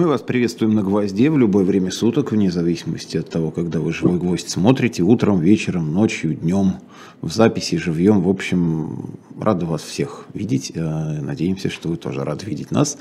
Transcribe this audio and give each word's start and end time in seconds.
Мы 0.00 0.06
вас 0.06 0.22
приветствуем 0.22 0.74
на 0.74 0.82
«Гвозде» 0.82 1.28
в 1.28 1.36
любое 1.36 1.62
время 1.62 1.90
суток, 1.90 2.32
вне 2.32 2.50
зависимости 2.50 3.18
от 3.18 3.28
того, 3.28 3.50
когда 3.50 3.80
вы 3.80 3.92
«Живой 3.92 4.18
гвоздь» 4.18 4.48
смотрите, 4.48 5.02
утром, 5.02 5.40
вечером, 5.40 5.92
ночью, 5.92 6.34
днем, 6.34 6.76
в 7.20 7.30
записи, 7.30 7.76
живьем. 7.76 8.22
В 8.22 8.30
общем, 8.30 9.18
рады 9.38 9.66
вас 9.66 9.82
всех 9.82 10.24
видеть. 10.32 10.72
Э, 10.74 11.20
надеемся, 11.20 11.68
что 11.68 11.90
вы 11.90 11.98
тоже 11.98 12.24
рады 12.24 12.46
видеть 12.46 12.70
нас. 12.70 12.96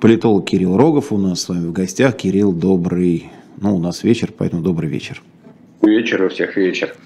Политолог 0.00 0.44
Кирилл 0.44 0.76
Рогов 0.76 1.12
у 1.12 1.18
нас 1.18 1.42
с 1.42 1.48
вами 1.48 1.68
в 1.68 1.72
гостях. 1.72 2.16
Кирилл, 2.16 2.52
добрый, 2.52 3.30
ну, 3.58 3.76
у 3.76 3.78
нас 3.78 4.02
вечер, 4.02 4.32
поэтому 4.36 4.60
добрый 4.60 4.90
вечер. 4.90 5.22
Вечер 5.82 6.20
у 6.24 6.28
всех 6.30 6.56
вечер. 6.56 6.96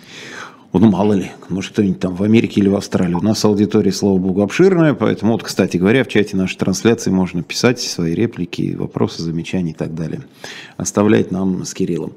Ну, 0.77 0.91
мало 0.91 1.13
ли, 1.13 1.31
может, 1.49 1.71
кто-нибудь 1.71 2.01
там 2.01 2.17
в 2.17 2.25
Америке 2.25 2.61
или 2.61 2.69
в 2.69 2.75
Австралии. 2.75 3.15
У 3.15 3.21
нас 3.21 3.45
аудитория, 3.45 3.93
слава 3.93 4.19
богу, 4.19 4.43
обширная, 4.43 4.93
поэтому, 4.93 5.33
вот, 5.33 5.45
кстати 5.45 5.77
говоря, 5.77 6.03
в 6.03 6.09
чате 6.09 6.37
нашей 6.37 6.59
трансляции 6.59 7.13
можно 7.13 7.45
писать 7.45 7.81
свои 7.81 8.13
реплики, 8.13 8.75
вопросы, 8.75 9.23
замечания 9.23 9.71
и 9.71 9.75
так 9.75 9.95
далее. 9.95 10.23
Оставлять 10.77 11.31
нам 11.31 11.65
с 11.65 11.73
Кириллом. 11.75 12.15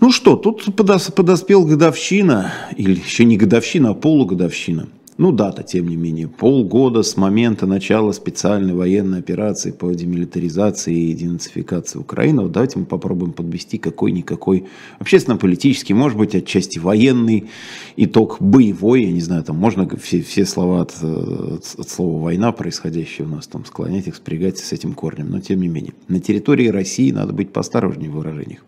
Ну 0.00 0.10
что, 0.10 0.36
тут 0.36 0.74
подоспел 0.74 1.66
годовщина, 1.66 2.50
или 2.78 2.94
еще 2.98 3.26
не 3.26 3.36
годовщина, 3.36 3.90
а 3.90 3.94
полугодовщина– 3.94 4.88
ну, 5.18 5.32
дата, 5.32 5.64
тем 5.64 5.88
не 5.88 5.96
менее, 5.96 6.28
полгода 6.28 7.02
с 7.02 7.16
момента 7.16 7.66
начала 7.66 8.12
специальной 8.12 8.72
военной 8.72 9.18
операции 9.18 9.72
по 9.72 9.92
демилитаризации 9.92 10.94
и 10.96 11.12
денацификации 11.12 11.98
Украины. 11.98 12.42
Вот 12.42 12.52
давайте 12.52 12.78
мы 12.78 12.86
попробуем 12.86 13.32
подвести 13.32 13.78
какой-никакой 13.78 14.66
общественно-политический, 15.00 15.92
может 15.92 16.16
быть, 16.16 16.36
отчасти 16.36 16.78
военный 16.78 17.48
итог, 17.96 18.36
боевой, 18.38 19.04
я 19.04 19.12
не 19.12 19.20
знаю, 19.20 19.42
там 19.42 19.56
можно 19.56 19.88
все, 20.00 20.22
все 20.22 20.46
слова 20.46 20.82
от, 20.82 20.94
от, 21.02 21.64
от 21.76 21.88
слова 21.88 22.22
«война», 22.22 22.52
происходящее 22.52 23.26
у 23.26 23.30
нас, 23.30 23.48
там 23.48 23.64
склонять 23.64 24.06
их, 24.06 24.14
спрягать 24.14 24.58
с 24.58 24.72
этим 24.72 24.94
корнем, 24.94 25.30
но 25.30 25.40
тем 25.40 25.60
не 25.60 25.68
менее. 25.68 25.94
На 26.06 26.20
территории 26.20 26.68
России 26.68 27.10
надо 27.10 27.32
быть 27.32 27.52
поосторожнее 27.52 28.08
в 28.08 28.14
выражениях. 28.14 28.64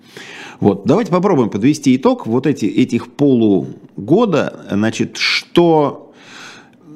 Вот, 0.58 0.82
давайте 0.84 1.12
попробуем 1.12 1.48
подвести 1.48 1.94
итог 1.94 2.26
вот 2.26 2.48
эти, 2.48 2.64
этих 2.64 3.12
полугода, 3.12 4.66
значит, 4.68 5.16
что 5.16 6.09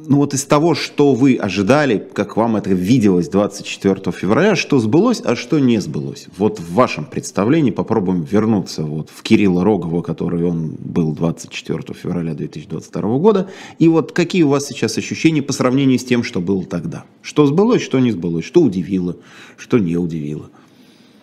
ну 0.06 0.18
вот 0.18 0.34
из 0.34 0.44
того, 0.44 0.74
что 0.74 1.14
вы 1.14 1.36
ожидали, 1.36 2.06
как 2.12 2.36
вам 2.36 2.56
это 2.56 2.70
виделось 2.70 3.28
24 3.28 4.12
февраля, 4.12 4.56
что 4.56 4.78
сбылось, 4.78 5.22
а 5.24 5.36
что 5.36 5.58
не 5.58 5.80
сбылось? 5.80 6.26
Вот 6.36 6.58
в 6.58 6.74
вашем 6.74 7.04
представлении 7.04 7.70
попробуем 7.70 8.22
вернуться 8.22 8.82
вот 8.82 9.10
в 9.10 9.22
Кирилла 9.22 9.64
Рогова, 9.64 10.02
который 10.02 10.44
он 10.44 10.76
был 10.78 11.12
24 11.12 11.82
февраля 11.94 12.34
2022 12.34 13.18
года, 13.18 13.50
и 13.78 13.88
вот 13.88 14.12
какие 14.12 14.42
у 14.42 14.48
вас 14.48 14.66
сейчас 14.66 14.98
ощущения 14.98 15.42
по 15.42 15.52
сравнению 15.52 15.98
с 15.98 16.04
тем, 16.04 16.22
что 16.22 16.40
было 16.40 16.64
тогда? 16.64 17.04
Что 17.22 17.46
сбылось, 17.46 17.82
что 17.82 17.98
не 17.98 18.10
сбылось, 18.10 18.44
что 18.44 18.60
удивило, 18.60 19.16
что 19.56 19.78
не 19.78 19.96
удивило? 19.96 20.50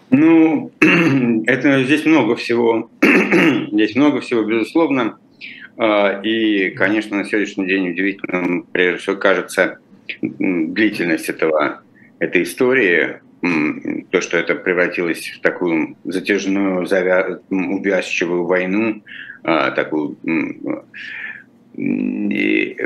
Ну, 0.10 0.72
это 1.46 1.84
здесь 1.84 2.06
много 2.06 2.36
всего, 2.36 2.90
здесь 3.72 3.96
много 3.96 4.22
всего, 4.22 4.44
безусловно. 4.44 5.18
А, 5.84 6.22
и, 6.22 6.70
конечно, 6.70 7.18
на 7.18 7.26
сегодняшний 7.26 7.66
день 7.66 7.90
удивительным, 7.90 8.68
прежде 8.72 9.00
всего, 9.00 9.16
кажется 9.16 9.80
длительность 10.22 11.28
этого, 11.28 11.82
этой 12.20 12.44
истории, 12.44 13.20
то, 14.12 14.22
что 14.22 14.38
это 14.38 14.54
превратилось 14.54 15.28
в 15.30 15.42
такую 15.42 15.98
затяжную, 16.04 16.86
завя... 16.86 17.40
увязчивую 17.50 18.46
войну, 18.46 19.02
а, 19.44 19.72
такую 19.72 20.18
и 21.76 22.78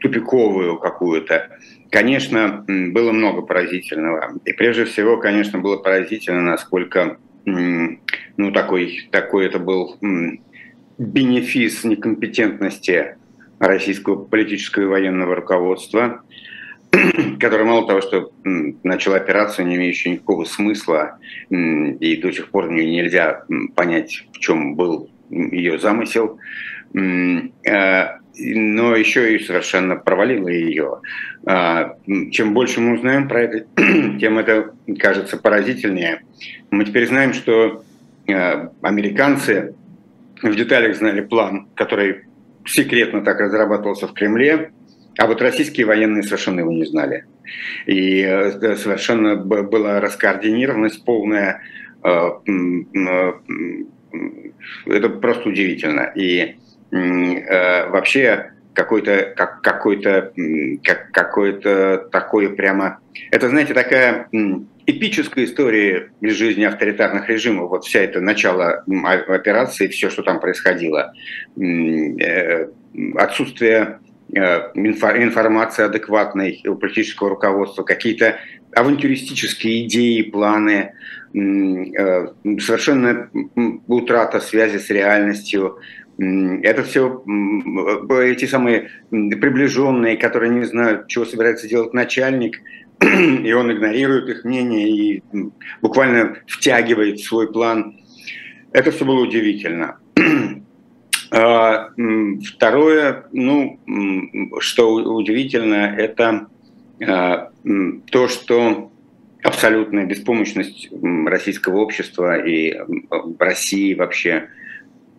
тупиковую 0.00 0.78
какую-то. 0.78 1.50
Конечно, 1.88 2.64
было 2.66 3.12
много 3.12 3.42
поразительного. 3.42 4.40
И 4.44 4.52
прежде 4.54 4.86
всего, 4.86 5.18
конечно, 5.18 5.60
было 5.60 5.76
поразительно, 5.76 6.42
насколько 6.42 7.18
ну, 7.44 8.50
такой, 8.52 9.08
такой 9.12 9.46
это 9.46 9.60
был 9.60 9.96
бенефис 10.98 11.84
некомпетентности 11.84 13.16
российского 13.58 14.16
политического 14.24 14.82
и 14.84 14.86
военного 14.86 15.36
руководства, 15.36 16.22
которое 17.40 17.64
мало 17.64 17.86
того, 17.86 18.00
что 18.00 18.30
начало 18.44 19.16
операцию, 19.16 19.66
не 19.66 19.76
имеющую 19.76 20.14
никакого 20.14 20.44
смысла, 20.44 21.18
и 21.50 22.16
до 22.16 22.32
сих 22.32 22.48
пор 22.50 22.70
нельзя 22.70 23.44
понять, 23.74 24.26
в 24.32 24.38
чем 24.38 24.74
был 24.74 25.10
ее 25.30 25.78
замысел, 25.78 26.38
э, 26.94 28.08
но 28.36 28.96
еще 28.96 29.36
и 29.36 29.38
совершенно 29.42 29.96
провалила 29.96 30.48
ее. 30.48 31.00
А, 31.46 31.96
чем 32.30 32.54
больше 32.54 32.80
мы 32.80 32.94
узнаем 32.94 33.28
про 33.28 33.42
это, 33.42 33.66
тем 34.20 34.38
это 34.38 34.74
кажется 34.98 35.36
поразительнее. 35.36 36.22
Мы 36.70 36.84
теперь 36.84 37.06
знаем, 37.06 37.32
что 37.32 37.84
э, 38.26 38.68
американцы 38.82 39.74
в 40.42 40.54
деталях 40.54 40.96
знали 40.96 41.20
план, 41.20 41.68
который 41.74 42.24
секретно 42.66 43.22
так 43.22 43.40
разрабатывался 43.40 44.08
в 44.08 44.14
Кремле, 44.14 44.72
а 45.18 45.26
вот 45.26 45.40
российские 45.40 45.86
военные 45.86 46.22
совершенно 46.22 46.60
его 46.60 46.72
не 46.72 46.84
знали. 46.84 47.24
И 47.86 48.22
э, 48.22 48.76
совершенно 48.76 49.36
была 49.36 50.00
раскоординированность 50.00 51.04
полная. 51.04 51.62
Э, 52.02 52.30
э, 52.46 53.32
это 54.86 55.08
просто 55.08 55.48
удивительно. 55.48 56.12
И 56.14 56.56
вообще 56.90 58.52
какой-то 58.72 59.32
как, 59.36 59.62
какой-то 59.62 60.32
как, 60.84 61.10
какой-то 61.10 62.08
такой 62.12 62.50
прямо 62.50 63.00
это 63.32 63.48
знаете 63.48 63.74
такая 63.74 64.28
эпической 64.86 65.44
истории 65.44 66.10
из 66.20 66.34
жизни 66.34 66.64
авторитарных 66.64 67.28
режимов, 67.28 67.70
вот 67.70 67.84
вся 67.84 68.00
это 68.00 68.20
начало 68.20 68.84
операции, 69.28 69.88
все, 69.88 70.10
что 70.10 70.22
там 70.22 70.40
происходило, 70.40 71.12
э, 71.58 72.68
отсутствие 73.16 73.98
э, 74.32 74.38
информации 74.74 75.84
адекватной 75.84 76.62
у 76.66 76.74
политического 76.74 77.30
руководства, 77.30 77.82
какие-то 77.82 78.38
авантюристические 78.72 79.86
идеи, 79.86 80.22
планы, 80.22 80.92
э, 81.32 82.28
совершенно 82.60 83.30
утрата 83.86 84.40
связи 84.40 84.78
с 84.78 84.90
реальностью, 84.90 85.78
это 86.18 86.84
все 86.84 87.22
эти 88.22 88.44
самые 88.44 88.90
приближенные, 89.10 90.16
которые 90.16 90.50
не 90.50 90.64
знают, 90.64 91.08
чего 91.08 91.24
собирается 91.24 91.68
делать 91.68 91.92
начальник, 91.92 92.60
и 93.00 93.52
он 93.52 93.72
игнорирует 93.72 94.28
их 94.28 94.44
мнение 94.44 94.88
и 94.88 95.22
буквально 95.82 96.36
втягивает 96.46 97.20
свой 97.20 97.52
план. 97.52 97.96
Это 98.72 98.90
все 98.90 99.04
было 99.04 99.20
удивительно. 99.20 99.98
А, 101.30 101.90
второе, 102.46 103.24
ну, 103.32 103.80
что 104.60 104.94
удивительно, 104.94 105.92
это 105.98 106.46
а, 107.04 107.50
то, 108.12 108.28
что 108.28 108.92
абсолютная 109.42 110.06
беспомощность 110.06 110.90
российского 111.26 111.78
общества 111.80 112.38
и 112.38 112.74
России 113.38 113.94
вообще. 113.94 114.48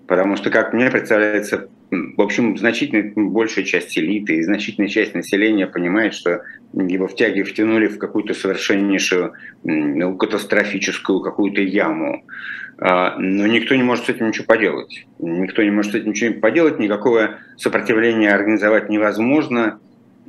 Потому 0.07 0.35
что, 0.35 0.51
как 0.51 0.73
мне 0.73 0.89
представляется, 0.91 1.67
в 1.89 2.21
общем, 2.21 2.57
значительная 2.57 3.11
большая 3.15 3.65
часть 3.65 3.97
элиты 3.97 4.35
и 4.35 4.43
значительная 4.43 4.89
часть 4.89 5.15
населения 5.15 5.65
понимает, 5.65 6.13
что 6.13 6.43
его 6.73 7.07
втяги 7.07 7.41
втянули 7.41 7.87
в 7.87 7.97
какую-то 7.97 8.33
совершеннейшую 8.33 9.33
ну, 9.63 10.15
катастрофическую 10.15 11.21
какую-то 11.21 11.61
яму. 11.61 12.23
А, 12.77 13.17
но 13.17 13.47
никто 13.47 13.73
не 13.75 13.83
может 13.83 14.05
с 14.05 14.09
этим 14.09 14.27
ничего 14.27 14.45
поделать. 14.45 15.05
Никто 15.19 15.63
не 15.63 15.71
может 15.71 15.93
с 15.93 15.95
этим 15.95 16.09
ничего 16.09 16.39
поделать, 16.39 16.79
никакого 16.79 17.39
сопротивления 17.57 18.33
организовать 18.33 18.89
невозможно. 18.89 19.79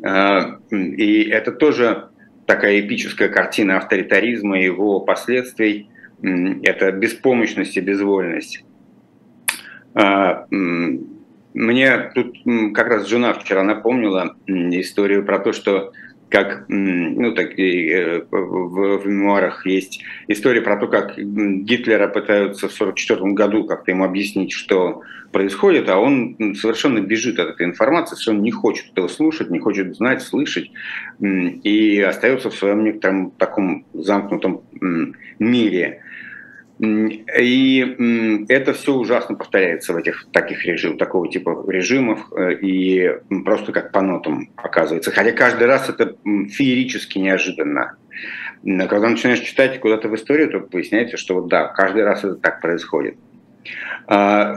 А, 0.03 0.59
и 0.71 1.23
это 1.25 1.53
тоже 1.53 2.09
такая 2.47 2.81
эпическая 2.81 3.29
картина 3.29 3.79
авторитаризма 3.79 4.59
и 4.59 4.65
его 4.65 5.01
последствий. 5.01 5.91
Это 6.23 6.93
беспомощность 6.93 7.77
и 7.77 7.81
безвольность. 7.81 8.65
А, 9.97 10.47
мне 10.51 12.11
тут 12.15 12.37
как 12.75 12.89
раз 12.89 13.09
жена 13.09 13.33
вчера 13.33 13.63
напомнила 13.63 14.37
историю 14.47 15.25
про 15.25 15.39
то, 15.39 15.53
что 15.53 15.93
как, 16.29 16.65
ну, 16.69 17.33
так 17.35 17.59
э, 17.59 18.25
в, 18.31 18.99
в 18.99 19.07
мемуарах 19.07 19.65
есть 19.65 20.03
история 20.27 20.61
про 20.61 20.77
то, 20.77 20.89
как 20.89 21.17
Гитлера 21.17 22.09
пытаются 22.09 22.69
в 22.69 22.75
1944 22.75 23.33
году 23.33 23.65
как-то 23.65 23.93
ему 23.93 24.05
объяснить, 24.05 24.53
что 24.53 25.03
происходит, 25.31 25.89
а 25.89 25.99
он 25.99 26.37
совершенно 26.57 26.99
бежит 27.01 27.39
от 27.39 27.51
этой 27.51 27.67
информации, 27.67 28.17
совершенно 28.17 28.43
не 28.43 28.51
хочет 28.51 28.91
этого 28.93 29.09
слушать, 29.09 29.51
не 29.51 29.61
хочет 29.61 29.95
знать, 29.95 30.21
слышать, 30.23 30.71
и 31.21 32.01
остается 32.01 32.51
в 32.51 32.55
своем 32.55 32.85
некотором 32.85 33.31
таком 33.31 33.87
замкнутом 33.93 34.63
мире. 35.39 36.03
И 36.79 38.45
это 38.49 38.75
все 38.75 38.95
ужасно 38.95 39.35
повторяется 39.35 39.95
в 39.95 39.97
этих 39.97 40.27
таких 40.33 40.65
режимах, 40.67 40.99
такого 40.99 41.31
типа 41.31 41.65
режимов, 41.69 42.31
э, 42.33 42.55
и 42.61 43.13
просто 43.45 43.73
как 43.73 43.93
по 43.93 44.03
нотам 44.03 44.51
оказывается. 44.57 45.11
Хотя 45.11 45.33
каждый 45.33 45.67
раз 45.67 45.89
это 45.89 46.17
феерически 46.51 47.19
неожиданно. 47.19 47.97
когда 48.63 49.09
начинаешь 49.09 49.41
читать 49.41 49.81
куда-то 49.81 50.09
в 50.09 50.15
историю, 50.17 50.51
то 50.51 50.69
выясняется, 50.71 51.17
что 51.17 51.35
вот 51.35 51.49
да, 51.49 51.69
каждый 51.69 52.05
раз 52.05 52.25
это 52.25 52.35
так 52.35 52.61
происходит. 52.61 53.17
А, 54.09 54.55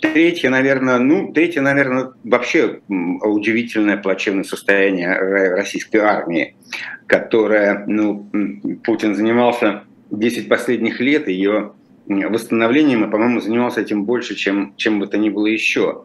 третье, 0.00 0.50
наверное, 0.50 0.98
ну, 0.98 1.32
третье, 1.32 1.60
наверное, 1.60 2.12
вообще 2.24 2.80
удивительное 2.88 3.96
плачевное 3.96 4.44
состояние 4.44 5.16
российской 5.54 5.98
армии, 5.98 6.56
которая, 7.06 7.84
ну, 7.86 8.28
Путин 8.84 9.14
занимался 9.14 9.84
10 10.10 10.48
последних 10.48 11.00
лет 11.00 11.28
ее 11.28 11.72
восстановлением, 12.06 13.04
и, 13.04 13.10
по-моему, 13.10 13.40
занимался 13.40 13.82
этим 13.82 14.04
больше, 14.04 14.34
чем, 14.34 14.74
чем 14.76 14.98
бы 14.98 15.06
то 15.06 15.18
ни 15.18 15.28
было 15.28 15.46
еще. 15.46 16.04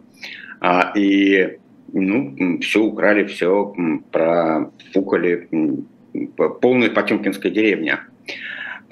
А, 0.59 0.93
и, 0.95 1.57
ну, 1.91 2.59
все 2.61 2.81
украли, 2.81 3.25
все 3.25 3.73
профукали, 4.11 5.49
полная 6.61 6.89
Потемкинская 6.89 7.51
деревня. 7.51 8.01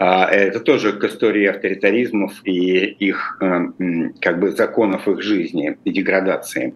А, 0.03 0.25
это 0.25 0.59
тоже 0.59 0.93
к 0.93 1.03
истории 1.03 1.45
авторитаризмов 1.45 2.33
и 2.43 2.85
их 2.87 3.37
э, 3.39 3.67
как 4.19 4.39
бы 4.39 4.49
законов 4.49 5.07
их 5.07 5.21
жизни 5.21 5.77
и 5.85 5.91
деградации. 5.91 6.73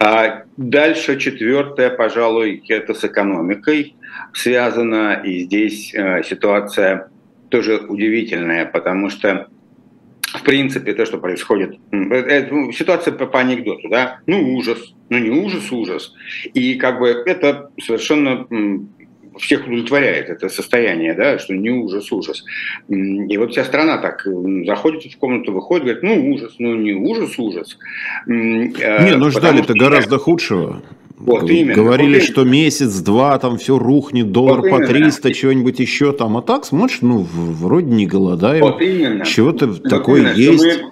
А 0.00 0.42
дальше 0.56 1.20
четвертое, 1.20 1.90
пожалуй, 1.90 2.64
это 2.68 2.94
с 2.94 3.04
экономикой 3.04 3.94
связано, 4.32 5.22
и 5.24 5.44
здесь 5.44 5.94
э, 5.94 6.24
ситуация 6.24 7.10
тоже 7.48 7.76
удивительная, 7.76 8.66
потому 8.66 9.08
что 9.08 9.46
в 10.32 10.42
принципе, 10.42 10.94
то, 10.94 11.06
что 11.06 11.18
происходит, 11.18 11.78
это, 11.92 12.52
ну, 12.52 12.72
ситуация 12.72 13.12
по, 13.12 13.26
по 13.26 13.38
анекдоту, 13.38 13.88
да, 13.88 14.18
ну 14.26 14.56
ужас, 14.56 14.94
ну 15.10 15.18
не 15.18 15.30
ужас, 15.30 15.70
ужас. 15.70 16.12
И 16.54 16.74
как 16.74 16.98
бы 16.98 17.08
это 17.08 17.70
совершенно 17.80 18.48
всех 19.38 19.66
удовлетворяет 19.66 20.28
это 20.28 20.48
состояние, 20.48 21.14
да, 21.14 21.38
что 21.38 21.54
не 21.54 21.70
ужас, 21.70 22.10
ужас. 22.12 22.44
И 22.88 23.36
вот 23.36 23.52
вся 23.52 23.64
страна 23.64 23.98
так 23.98 24.26
заходит 24.66 25.12
в 25.12 25.18
комнату, 25.18 25.52
выходит, 25.52 25.84
говорит, 25.84 26.02
ну 26.02 26.32
ужас, 26.32 26.54
ну 26.58 26.74
не 26.74 26.92
ужас, 26.92 27.38
ужас. 27.38 27.78
Не, 28.26 29.16
ну 29.16 29.30
ждали-то 29.30 29.74
гораздо 29.74 30.18
худшего. 30.18 30.82
Вот 31.16 31.48
именно. 31.48 31.74
Говорили, 31.74 32.18
вот 32.18 32.24
что 32.24 32.44
месяц-два 32.44 33.38
там 33.38 33.56
все 33.56 33.78
рухнет, 33.78 34.32
доллар 34.32 34.60
вот 34.60 34.70
по 34.70 34.84
300, 34.84 35.32
чего-нибудь 35.32 35.78
еще 35.78 36.12
там. 36.12 36.36
А 36.36 36.42
так 36.42 36.64
смотришь, 36.64 36.98
ну, 37.00 37.18
вроде 37.18 37.86
не 37.86 38.06
голодаем. 38.06 38.62
Вот 38.62 38.82
именно. 38.82 39.24
Чего-то 39.24 39.68
вот 39.68 39.84
такое 39.84 40.20
именно, 40.22 40.34
есть 40.34 40.82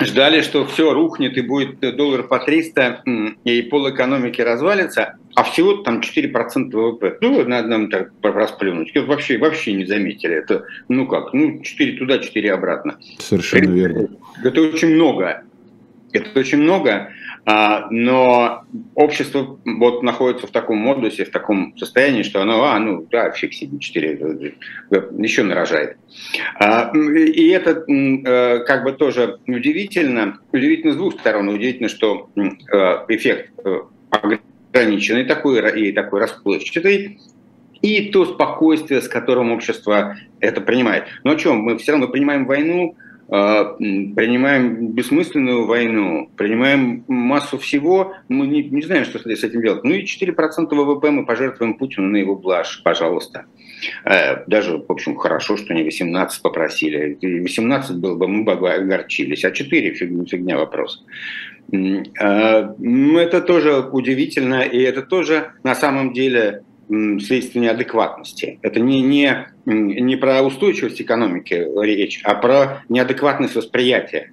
ждали, 0.00 0.40
что 0.40 0.64
все 0.66 0.92
рухнет 0.92 1.36
и 1.36 1.42
будет 1.42 1.78
доллар 1.96 2.22
по 2.22 2.38
300, 2.38 3.02
и 3.44 3.62
пол 3.62 3.90
экономики 3.90 4.40
развалится, 4.40 5.16
а 5.34 5.44
всего 5.44 5.74
там 5.74 6.00
4% 6.00 6.70
ВВП. 6.70 7.18
Ну, 7.20 7.44
надо 7.44 7.68
нам 7.68 7.90
так 7.90 8.12
расплюнуть. 8.22 8.94
Вообще, 8.94 9.38
вообще 9.38 9.72
не 9.72 9.86
заметили. 9.86 10.34
Это, 10.34 10.64
ну 10.88 11.06
как, 11.06 11.32
ну 11.32 11.62
4 11.62 11.98
туда, 11.98 12.18
4 12.18 12.52
обратно. 12.52 12.98
Совершенно 13.18 13.64
это, 13.64 13.72
верно. 13.72 14.08
Это 14.44 14.60
очень 14.60 14.94
много. 14.94 15.44
Это 16.12 16.38
очень 16.38 16.58
много. 16.58 17.08
А, 17.44 17.88
но 17.90 18.62
общество 18.94 19.58
вот 19.64 20.02
находится 20.04 20.46
в 20.46 20.50
таком 20.50 20.78
модусе, 20.78 21.24
в 21.24 21.30
таком 21.30 21.76
состоянии, 21.76 22.22
что 22.22 22.40
оно, 22.40 22.64
а, 22.64 22.78
ну, 22.78 23.04
да, 23.10 23.32
фиг 23.32 23.52
себе, 23.52 23.80
4, 23.80 24.54
еще 25.18 25.42
нарожает. 25.42 25.96
А, 26.60 26.92
и 26.94 27.48
это 27.48 27.84
э, 27.88 28.64
как 28.64 28.84
бы 28.84 28.92
тоже 28.92 29.38
удивительно, 29.46 30.38
удивительно 30.52 30.92
с 30.92 30.96
двух 30.96 31.18
сторон. 31.18 31.48
Удивительно, 31.48 31.88
что 31.88 32.30
э, 32.36 32.40
эффект 33.08 33.50
ограниченный 34.72 35.24
такой 35.24 35.60
и 35.80 35.92
такой 35.92 36.20
расплывчатый, 36.20 37.20
и 37.82 38.10
то 38.10 38.24
спокойствие, 38.24 39.02
с 39.02 39.08
которым 39.08 39.52
общество 39.52 40.16
это 40.40 40.60
принимает. 40.60 41.04
Но 41.24 41.32
о 41.32 41.36
чем? 41.36 41.58
Мы 41.58 41.78
все 41.78 41.92
равно 41.92 42.08
принимаем 42.08 42.46
войну, 42.46 42.96
а, 43.28 43.64
принимаем 43.64 44.88
бессмысленную 44.88 45.66
войну, 45.66 46.30
принимаем 46.36 47.04
массу 47.08 47.58
всего, 47.58 48.14
мы 48.28 48.46
не, 48.46 48.62
не 48.62 48.82
знаем, 48.82 49.04
что 49.04 49.18
с 49.18 49.44
этим 49.44 49.62
делать. 49.62 49.84
Ну 49.84 49.94
и 49.94 50.04
4% 50.04 50.68
ВВП 50.68 51.10
мы 51.10 51.24
пожертвуем 51.24 51.74
Путину 51.74 52.08
на 52.08 52.18
его 52.18 52.36
блажь, 52.36 52.82
пожалуйста. 52.84 53.46
Э, 54.04 54.44
даже, 54.46 54.76
в 54.78 54.90
общем, 54.92 55.16
хорошо, 55.16 55.56
что 55.56 55.72
не 55.72 55.82
18 55.82 56.42
попросили. 56.42 57.18
18 57.22 57.96
было 57.96 58.16
бы, 58.16 58.28
мы 58.28 58.44
бы 58.44 58.70
огорчились, 58.70 59.44
а 59.44 59.50
4 59.50 59.94
фигня, 59.94 60.24
фигня 60.26 60.58
вопрос. 60.58 61.02
А, 62.18 62.74
это 63.16 63.40
тоже 63.40 63.80
удивительно, 63.80 64.62
и 64.62 64.80
это 64.80 65.02
тоже 65.02 65.52
на 65.62 65.74
самом 65.74 66.12
деле 66.12 66.62
следствие 66.88 67.62
неадекватности. 67.62 68.58
Это 68.60 68.80
не, 68.80 69.00
не, 69.00 69.46
не 69.64 70.16
про 70.16 70.42
устойчивость 70.42 71.00
экономики 71.00 71.66
речь, 71.82 72.20
а 72.24 72.34
про 72.34 72.82
неадекватность 72.88 73.54
восприятия. 73.54 74.32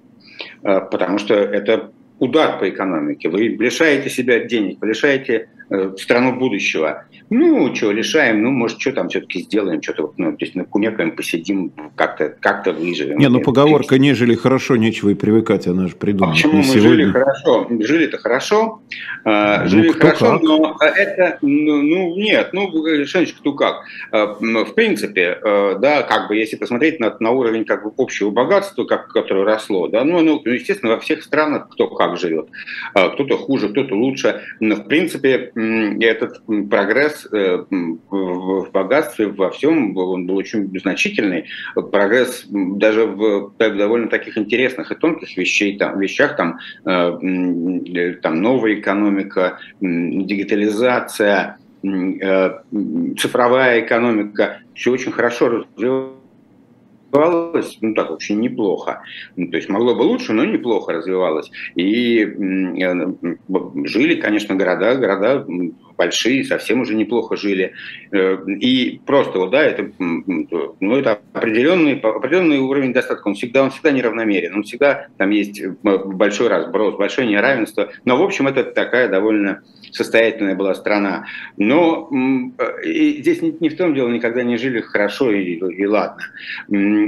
Э, 0.64 0.82
потому 0.82 1.18
что 1.18 1.34
это 1.34 1.92
удар 2.20 2.60
по 2.60 2.70
экономике. 2.70 3.30
Вы 3.30 3.48
лишаете 3.48 4.10
себя 4.10 4.40
денег, 4.40 4.80
вы 4.82 4.90
лишаете 4.90 5.50
э, 5.70 5.94
страну 5.98 6.38
будущего. 6.38 7.06
Ну, 7.30 7.74
что, 7.76 7.92
лишаем, 7.92 8.42
ну, 8.42 8.52
может, 8.52 8.82
что 8.82 8.92
там 8.92 9.10
все-таки 9.10 9.42
сделаем, 9.42 9.82
что-то, 9.82 10.14
ну, 10.18 10.32
то 10.32 10.46
есть 10.46 10.56
накумекаем, 10.56 11.16
посидим, 11.16 11.72
как-то 11.96 12.30
как 12.40 12.66
выживем. 12.68 13.18
Не, 13.18 13.30
ну, 13.30 13.42
поговорка 13.42 13.98
«не 13.98 14.14
хорошо, 14.36 14.76
нечего 14.76 15.10
и 15.10 15.14
привыкать», 15.14 15.68
она 15.68 15.88
же 15.88 15.96
придумана. 15.96 16.32
А 16.32 16.36
почему 16.36 16.58
мы 16.58 16.64
сегодня... 16.64 16.90
жили 16.90 17.12
хорошо? 17.12 17.68
Жили-то 17.70 18.18
хорошо, 18.18 18.82
а, 19.26 19.64
ну, 19.64 19.70
жили 19.70 19.92
хорошо, 19.92 20.34
как? 20.34 20.42
но 20.42 20.78
это, 20.82 21.38
ну, 21.42 21.82
ну, 21.82 22.16
нет, 22.16 22.50
ну, 22.54 22.72
Шенечка, 23.06 23.40
кто 23.40 23.54
как. 23.54 23.84
А, 24.12 24.36
в 24.40 24.74
принципе, 24.74 25.38
а, 25.42 25.76
да, 25.76 26.04
как 26.04 26.28
бы, 26.28 26.36
если 26.36 26.56
посмотреть 26.56 27.00
на, 27.00 27.16
на 27.20 27.32
уровень 27.32 27.66
как 27.66 27.84
бы 27.84 27.92
общего 27.98 28.30
богатства, 28.30 28.86
как, 28.86 29.10
которое 29.10 29.46
росло, 29.46 29.88
да, 29.88 30.04
ну, 30.04 30.22
ну, 30.22 30.42
естественно, 30.46 30.94
во 30.94 31.00
всех 31.00 31.24
странах 31.24 31.70
кто 31.72 31.88
как 31.88 32.18
живет. 32.18 32.48
Кто-то 32.94 33.38
хуже, 33.38 33.70
кто-то 33.70 33.96
лучше. 33.96 34.42
Но, 34.60 34.76
в 34.76 34.88
принципе, 34.88 35.52
этот 36.00 36.42
прогресс 36.70 37.19
э, 37.32 37.66
в 37.70 38.70
богатстве 38.72 39.28
во 39.28 39.50
всем 39.50 39.96
он 39.98 40.26
был 40.26 40.36
очень 40.36 40.70
значительный. 40.80 41.46
Прогресс 41.92 42.46
даже 42.50 43.06
в 43.06 43.54
довольно 43.58 44.10
таких 44.10 44.38
интересных 44.38 44.92
и 44.92 44.96
тонких 44.96 45.36
вещей, 45.38 45.78
там, 45.78 46.00
вещах, 46.00 46.36
там, 46.36 46.60
э, 46.86 48.14
там 48.22 48.42
новая 48.42 48.76
экономика, 48.76 49.60
дигитализация, 49.82 51.58
э, 51.84 52.52
цифровая 53.18 53.82
экономика, 53.82 54.60
все 54.74 54.92
очень 54.92 55.12
хорошо 55.12 55.50
развивалось 55.50 56.19
развивалась, 57.12 57.78
ну 57.82 57.94
так, 57.94 58.12
очень 58.12 58.40
неплохо. 58.40 59.02
Ну, 59.36 59.50
то 59.50 59.58
есть 59.58 59.70
могло 59.70 59.96
бы 59.96 60.02
лучше, 60.04 60.34
но 60.34 60.46
неплохо 60.46 60.94
развивалось. 60.94 61.52
И 61.76 62.26
жили, 63.86 64.16
конечно, 64.16 64.56
города, 64.56 64.96
города 64.96 65.46
большие, 66.00 66.46
совсем 66.46 66.80
уже 66.80 66.96
неплохо 66.96 67.36
жили. 67.36 67.74
Э, 68.12 68.38
и 68.48 69.02
просто 69.06 69.38
вот, 69.38 69.52
да, 69.52 69.62
это, 69.62 69.92
ну, 70.00 70.96
это 70.96 71.20
определенный, 71.34 72.00
определенный 72.00 72.60
уровень 72.60 72.94
достатка. 72.94 73.28
Он 73.28 73.36
всегда, 73.36 73.64
он 73.64 73.70
всегда 73.70 73.92
неравномерен, 73.92 74.56
он 74.56 74.64
всегда, 74.64 75.08
там 75.18 75.32
есть 75.32 75.60
э, 75.60 75.76
большой 75.84 76.48
разброс, 76.48 76.96
большое 76.96 77.28
неравенство. 77.28 77.90
Но, 78.06 78.18
в 78.18 78.24
общем, 78.24 78.48
это 78.48 78.64
такая 78.64 79.10
довольно 79.10 79.62
состоятельная 79.92 80.56
была 80.56 80.74
страна. 80.74 81.26
Но 81.58 82.10
э, 82.58 82.88
и 82.88 83.22
здесь 83.22 83.42
не, 83.42 83.54
не 83.60 83.68
в 83.68 83.76
том 83.76 83.94
дело, 83.94 84.08
никогда 84.08 84.42
не 84.44 84.58
жили 84.58 84.80
хорошо 84.80 85.32
и, 85.32 85.56
и 85.56 85.86
ладно. 85.86 86.24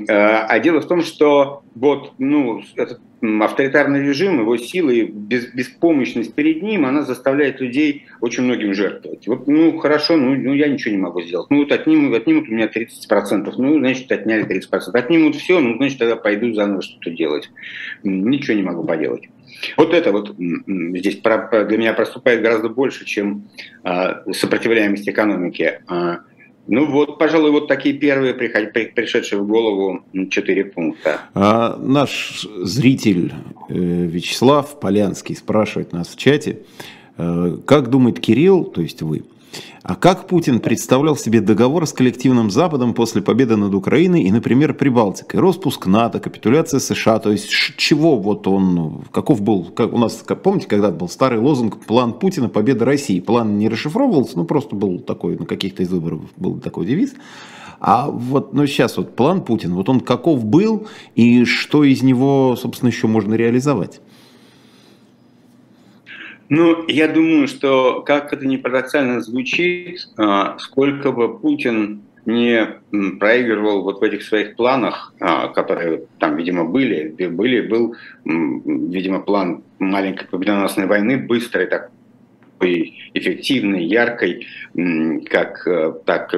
А 0.07 0.59
дело 0.59 0.81
в 0.81 0.87
том, 0.87 1.01
что 1.01 1.63
вот, 1.75 2.13
ну, 2.17 2.61
этот 2.75 2.99
авторитарный 3.21 4.03
режим, 4.03 4.39
его 4.39 4.57
силы 4.57 5.03
без, 5.03 5.47
беспомощность 5.53 6.33
перед 6.33 6.61
ним, 6.61 6.85
она 6.85 7.03
заставляет 7.03 7.61
людей 7.61 8.05
очень 8.19 8.43
многим 8.43 8.73
жертвовать. 8.73 9.27
Вот, 9.27 9.47
ну, 9.47 9.77
хорошо, 9.77 10.17
ну, 10.17 10.35
ну 10.35 10.53
я 10.53 10.67
ничего 10.67 10.95
не 10.95 11.01
могу 11.01 11.21
сделать. 11.21 11.47
Ну, 11.49 11.59
вот 11.59 11.71
отнимут, 11.71 12.15
отнимут 12.15 12.49
у 12.49 12.51
меня 12.51 12.65
30%, 12.65 13.53
ну, 13.57 13.79
значит, 13.79 14.11
отняли 14.11 14.45
30%. 14.45 14.91
Отнимут 14.93 15.35
все, 15.35 15.59
ну, 15.59 15.77
значит, 15.77 15.99
тогда 15.99 16.15
пойду 16.15 16.53
заново 16.53 16.81
что-то 16.81 17.11
делать. 17.11 17.49
Ничего 18.03 18.55
не 18.55 18.63
могу 18.63 18.83
поделать. 18.83 19.29
Вот 19.77 19.93
это 19.93 20.11
вот 20.11 20.35
здесь 20.37 21.21
для 21.21 21.77
меня 21.77 21.93
проступает 21.93 22.41
гораздо 22.41 22.69
больше, 22.69 23.05
чем 23.05 23.49
а, 23.83 24.23
сопротивляемость 24.31 25.07
экономики. 25.07 25.81
Ну 26.67 26.85
вот, 26.85 27.17
пожалуй, 27.17 27.51
вот 27.51 27.67
такие 27.67 27.95
первые 27.95 28.33
пришедшие 28.33 29.41
в 29.41 29.47
голову 29.47 30.03
четыре 30.29 30.65
пункта. 30.65 31.21
А 31.33 31.77
наш 31.77 32.47
зритель 32.63 33.33
э, 33.69 33.73
Вячеслав 33.73 34.79
Полянский 34.79 35.35
спрашивает 35.35 35.91
нас 35.91 36.09
в 36.09 36.17
чате, 36.17 36.59
э, 37.17 37.57
как 37.65 37.89
думает 37.89 38.19
Кирилл, 38.19 38.63
то 38.63 38.81
есть 38.81 39.01
вы, 39.01 39.23
А 39.83 39.95
как 39.95 40.27
Путин 40.27 40.59
представлял 40.59 41.15
себе 41.15 41.41
договор 41.41 41.87
с 41.87 41.93
коллективным 41.93 42.51
Западом 42.51 42.93
после 42.93 43.23
победы 43.23 43.55
над 43.55 43.73
Украиной 43.73 44.21
и, 44.21 44.31
например, 44.31 44.75
Прибалтикой? 44.75 45.39
Распуск 45.39 45.87
НАТО, 45.87 46.19
капитуляция 46.19 46.79
США, 46.79 47.17
то 47.17 47.31
есть 47.31 47.49
чего 47.49 48.17
вот 48.17 48.47
он, 48.47 49.05
каков 49.11 49.41
был, 49.41 49.65
как 49.65 49.91
у 49.93 49.97
нас, 49.97 50.21
как, 50.23 50.43
помните, 50.43 50.67
когда 50.67 50.91
был 50.91 51.09
старый 51.09 51.39
лозунг 51.39 51.83
«План 51.83 52.13
Путина, 52.13 52.47
победа 52.47 52.85
России». 52.85 53.19
План 53.19 53.57
не 53.57 53.69
расшифровывался, 53.69 54.37
ну 54.37 54.45
просто 54.45 54.75
был 54.75 54.99
такой, 54.99 55.35
на 55.35 55.47
каких-то 55.47 55.81
из 55.81 55.89
выборов 55.89 56.21
был 56.37 56.59
такой 56.59 56.85
девиз. 56.85 57.15
А 57.79 58.11
вот 58.11 58.53
ну, 58.53 58.67
сейчас 58.67 58.97
вот 58.97 59.15
план 59.15 59.43
Путин, 59.43 59.73
вот 59.73 59.89
он 59.89 60.01
каков 60.01 60.45
был 60.45 60.85
и 61.15 61.43
что 61.45 61.83
из 61.83 62.03
него, 62.03 62.55
собственно, 62.55 62.89
еще 62.89 63.07
можно 63.07 63.33
реализовать? 63.33 63.99
Ну, 66.53 66.83
я 66.89 67.07
думаю, 67.07 67.47
что, 67.47 68.01
как 68.01 68.33
это 68.33 68.45
не 68.45 68.57
парадоксально 68.57 69.21
звучит, 69.21 70.09
а, 70.17 70.57
сколько 70.59 71.13
бы 71.13 71.39
Путин 71.39 72.01
не 72.25 72.67
проигрывал 73.21 73.83
вот 73.83 74.01
в 74.01 74.03
этих 74.03 74.21
своих 74.23 74.57
планах, 74.57 75.13
а, 75.21 75.47
которые 75.47 76.07
там, 76.19 76.35
видимо, 76.35 76.65
были, 76.65 77.07
были 77.29 77.61
был, 77.61 77.95
видимо, 78.25 79.21
план 79.21 79.63
маленькой 79.79 80.27
победоносной 80.27 80.87
войны, 80.87 81.15
быстрой, 81.15 81.67
так 81.67 81.89
такой 82.61 82.93
эффективной, 83.13 83.83
яркой, 83.85 84.47
как 85.29 85.67
э, 85.67 85.93
так, 86.05 86.33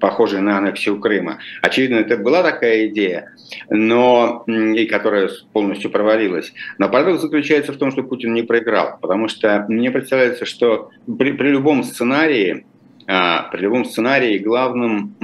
похожей 0.00 0.40
на 0.40 0.58
аннексию 0.58 1.00
Крыма. 1.00 1.38
Очевидно, 1.62 1.96
это 1.96 2.16
была 2.16 2.42
такая 2.42 2.88
идея, 2.88 3.32
но, 3.70 4.44
и 4.46 4.86
которая 4.86 5.30
полностью 5.52 5.90
провалилась. 5.90 6.52
Но 6.78 6.88
парадокс 6.88 7.22
заключается 7.22 7.72
в 7.72 7.78
том, 7.78 7.92
что 7.92 8.02
Путин 8.02 8.34
не 8.34 8.42
проиграл, 8.42 8.98
потому 9.00 9.28
что 9.28 9.64
мне 9.68 9.90
представляется, 9.90 10.44
что 10.44 10.90
при, 11.18 11.32
при 11.32 11.48
любом 11.48 11.82
сценарии, 11.82 12.66
а, 13.06 13.48
при 13.50 13.62
любом 13.62 13.84
сценарии 13.84 14.38
главным 14.38 15.14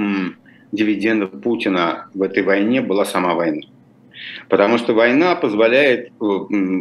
дивидендом 0.71 1.41
Путина 1.41 2.07
в 2.13 2.21
этой 2.21 2.43
войне 2.43 2.81
была 2.81 3.05
сама 3.05 3.35
война. 3.35 3.61
Потому 4.49 4.77
что 4.77 4.93
война 4.93 5.35
позволяет 5.35 6.09
э, 6.09 6.13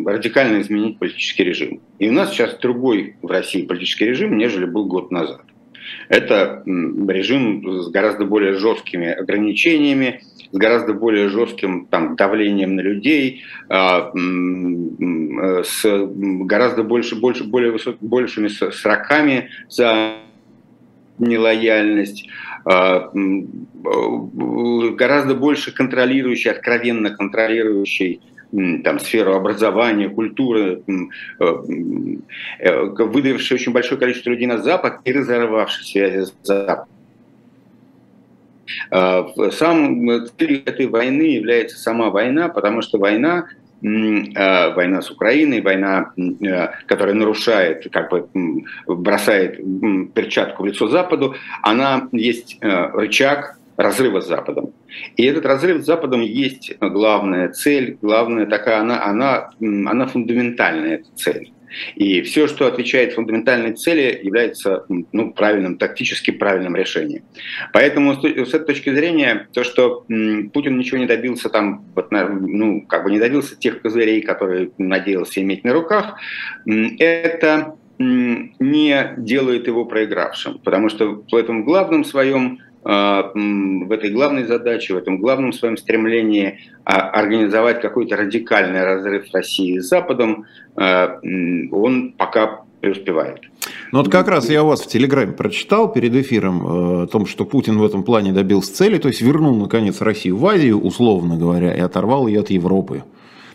радикально 0.06 0.60
изменить 0.60 0.98
политический 0.98 1.44
режим. 1.44 1.80
И 1.98 2.08
у 2.08 2.12
нас 2.12 2.30
сейчас 2.30 2.56
другой 2.58 3.16
в 3.22 3.26
России 3.26 3.66
политический 3.66 4.06
режим, 4.06 4.36
нежели 4.36 4.64
был 4.64 4.86
год 4.86 5.10
назад. 5.10 5.42
Это 6.08 6.62
режим 6.66 7.82
с 7.82 7.88
гораздо 7.88 8.24
более 8.24 8.54
жесткими 8.54 9.08
ограничениями, 9.08 10.20
с 10.50 10.56
гораздо 10.56 10.94
более 10.94 11.28
жестким 11.28 11.86
там, 11.86 12.16
давлением 12.16 12.76
на 12.76 12.80
людей, 12.80 13.42
а, 13.68 14.10
э, 14.14 15.62
с 15.64 15.84
гораздо 15.84 16.82
больше, 16.82 17.16
больше, 17.16 17.44
более 17.44 17.72
высок, 17.72 17.96
большими 18.00 18.48
сроками 18.48 19.50
за 19.68 20.16
нелояльность, 21.18 22.28
гораздо 24.96 25.34
больше 25.34 25.72
контролирующий, 25.72 26.50
откровенно 26.50 27.10
контролирующий 27.10 28.20
там, 28.84 28.98
сферу 29.00 29.34
образования, 29.34 30.08
культуры, 30.08 30.82
э, 30.86 30.92
э, 32.60 32.82
выдавивший 32.84 33.56
очень 33.56 33.72
большое 33.72 33.98
количество 33.98 34.30
людей 34.30 34.46
на 34.46 34.58
Запад 34.58 35.00
и 35.04 35.12
разорвавший 35.12 35.84
связи 35.84 36.24
с 36.24 36.32
Западом. 36.42 36.86
А, 38.90 39.28
сам 39.50 40.26
целью 40.38 40.62
этой 40.64 40.86
войны 40.86 41.22
является 41.22 41.78
сама 41.78 42.10
война, 42.10 42.48
потому 42.48 42.80
что 42.80 42.98
война 42.98 43.46
Э, 43.46 43.63
война 43.84 45.02
с 45.02 45.10
Украиной, 45.10 45.60
война, 45.60 46.12
э, 46.16 46.68
которая 46.86 47.14
нарушает, 47.14 47.86
как 47.92 48.10
бы 48.10 48.28
бросает 48.86 49.60
перчатку 50.14 50.62
в 50.62 50.66
лицо 50.66 50.88
Западу, 50.88 51.34
она 51.62 52.08
есть 52.12 52.56
э, 52.60 52.90
рычаг 52.94 53.58
разрыва 53.76 54.20
с 54.20 54.26
Западом. 54.26 54.72
И 55.16 55.24
этот 55.24 55.44
разрыв 55.44 55.82
с 55.82 55.86
Западом 55.86 56.22
есть 56.22 56.76
главная 56.80 57.50
цель, 57.50 57.98
главная 58.00 58.46
такая, 58.46 58.80
она, 58.80 59.04
она, 59.04 59.50
она 59.60 60.06
фундаментальная 60.06 61.02
цель. 61.16 61.52
И 61.94 62.22
все, 62.22 62.46
что 62.46 62.66
отвечает 62.66 63.14
фундаментальной 63.14 63.72
цели, 63.72 64.20
является 64.22 64.84
ну, 65.12 65.32
правильным, 65.32 65.78
тактически 65.78 66.30
правильным 66.30 66.76
решением. 66.76 67.22
Поэтому 67.72 68.14
с 68.14 68.54
этой 68.54 68.64
точки 68.64 68.94
зрения, 68.94 69.48
то, 69.52 69.64
что 69.64 70.04
Путин 70.52 70.78
ничего 70.78 70.98
не 70.98 71.06
добился 71.06 71.48
там, 71.48 71.84
ну, 72.10 72.82
как 72.82 73.04
бы 73.04 73.10
не 73.10 73.18
добился 73.18 73.56
тех 73.56 73.80
козырей, 73.82 74.22
которые 74.22 74.70
надеялся 74.78 75.40
иметь 75.40 75.64
на 75.64 75.72
руках, 75.72 76.18
это 76.66 77.76
не 77.98 79.14
делает 79.16 79.66
его 79.66 79.84
проигравшим, 79.84 80.58
потому 80.58 80.88
что 80.88 81.24
в 81.30 81.34
этом 81.34 81.64
главном 81.64 82.04
своем 82.04 82.58
в 82.84 83.92
этой 83.92 84.10
главной 84.10 84.44
задаче, 84.44 84.92
в 84.92 84.98
этом 84.98 85.18
главном 85.18 85.52
своем 85.54 85.78
стремлении 85.78 86.58
а, 86.84 87.08
организовать 87.10 87.80
какой-то 87.80 88.16
радикальный 88.16 88.84
разрыв 88.84 89.24
России 89.32 89.78
с 89.78 89.88
Западом, 89.88 90.44
а, 90.76 91.18
он 91.72 92.12
пока 92.12 92.64
преуспевает. 92.84 93.40
Ну 93.92 94.00
вот 94.00 94.10
как 94.10 94.28
раз 94.28 94.50
я 94.50 94.62
у 94.62 94.66
вас 94.66 94.82
в 94.82 94.88
Телеграме 94.88 95.32
прочитал 95.32 95.90
перед 95.90 96.14
эфиром 96.14 96.66
э, 96.66 97.02
о 97.04 97.06
том, 97.06 97.24
что 97.24 97.46
Путин 97.46 97.78
в 97.78 97.84
этом 97.84 98.02
плане 98.02 98.32
добился 98.32 98.74
цели, 98.74 98.98
то 98.98 99.08
есть 99.08 99.22
вернул 99.22 99.56
наконец 99.56 100.02
Россию 100.02 100.36
в 100.36 100.46
Азию, 100.46 100.78
условно 100.80 101.36
говоря, 101.36 101.74
и 101.74 101.80
оторвал 101.80 102.26
ее 102.26 102.40
от 102.40 102.50
Европы. 102.50 103.04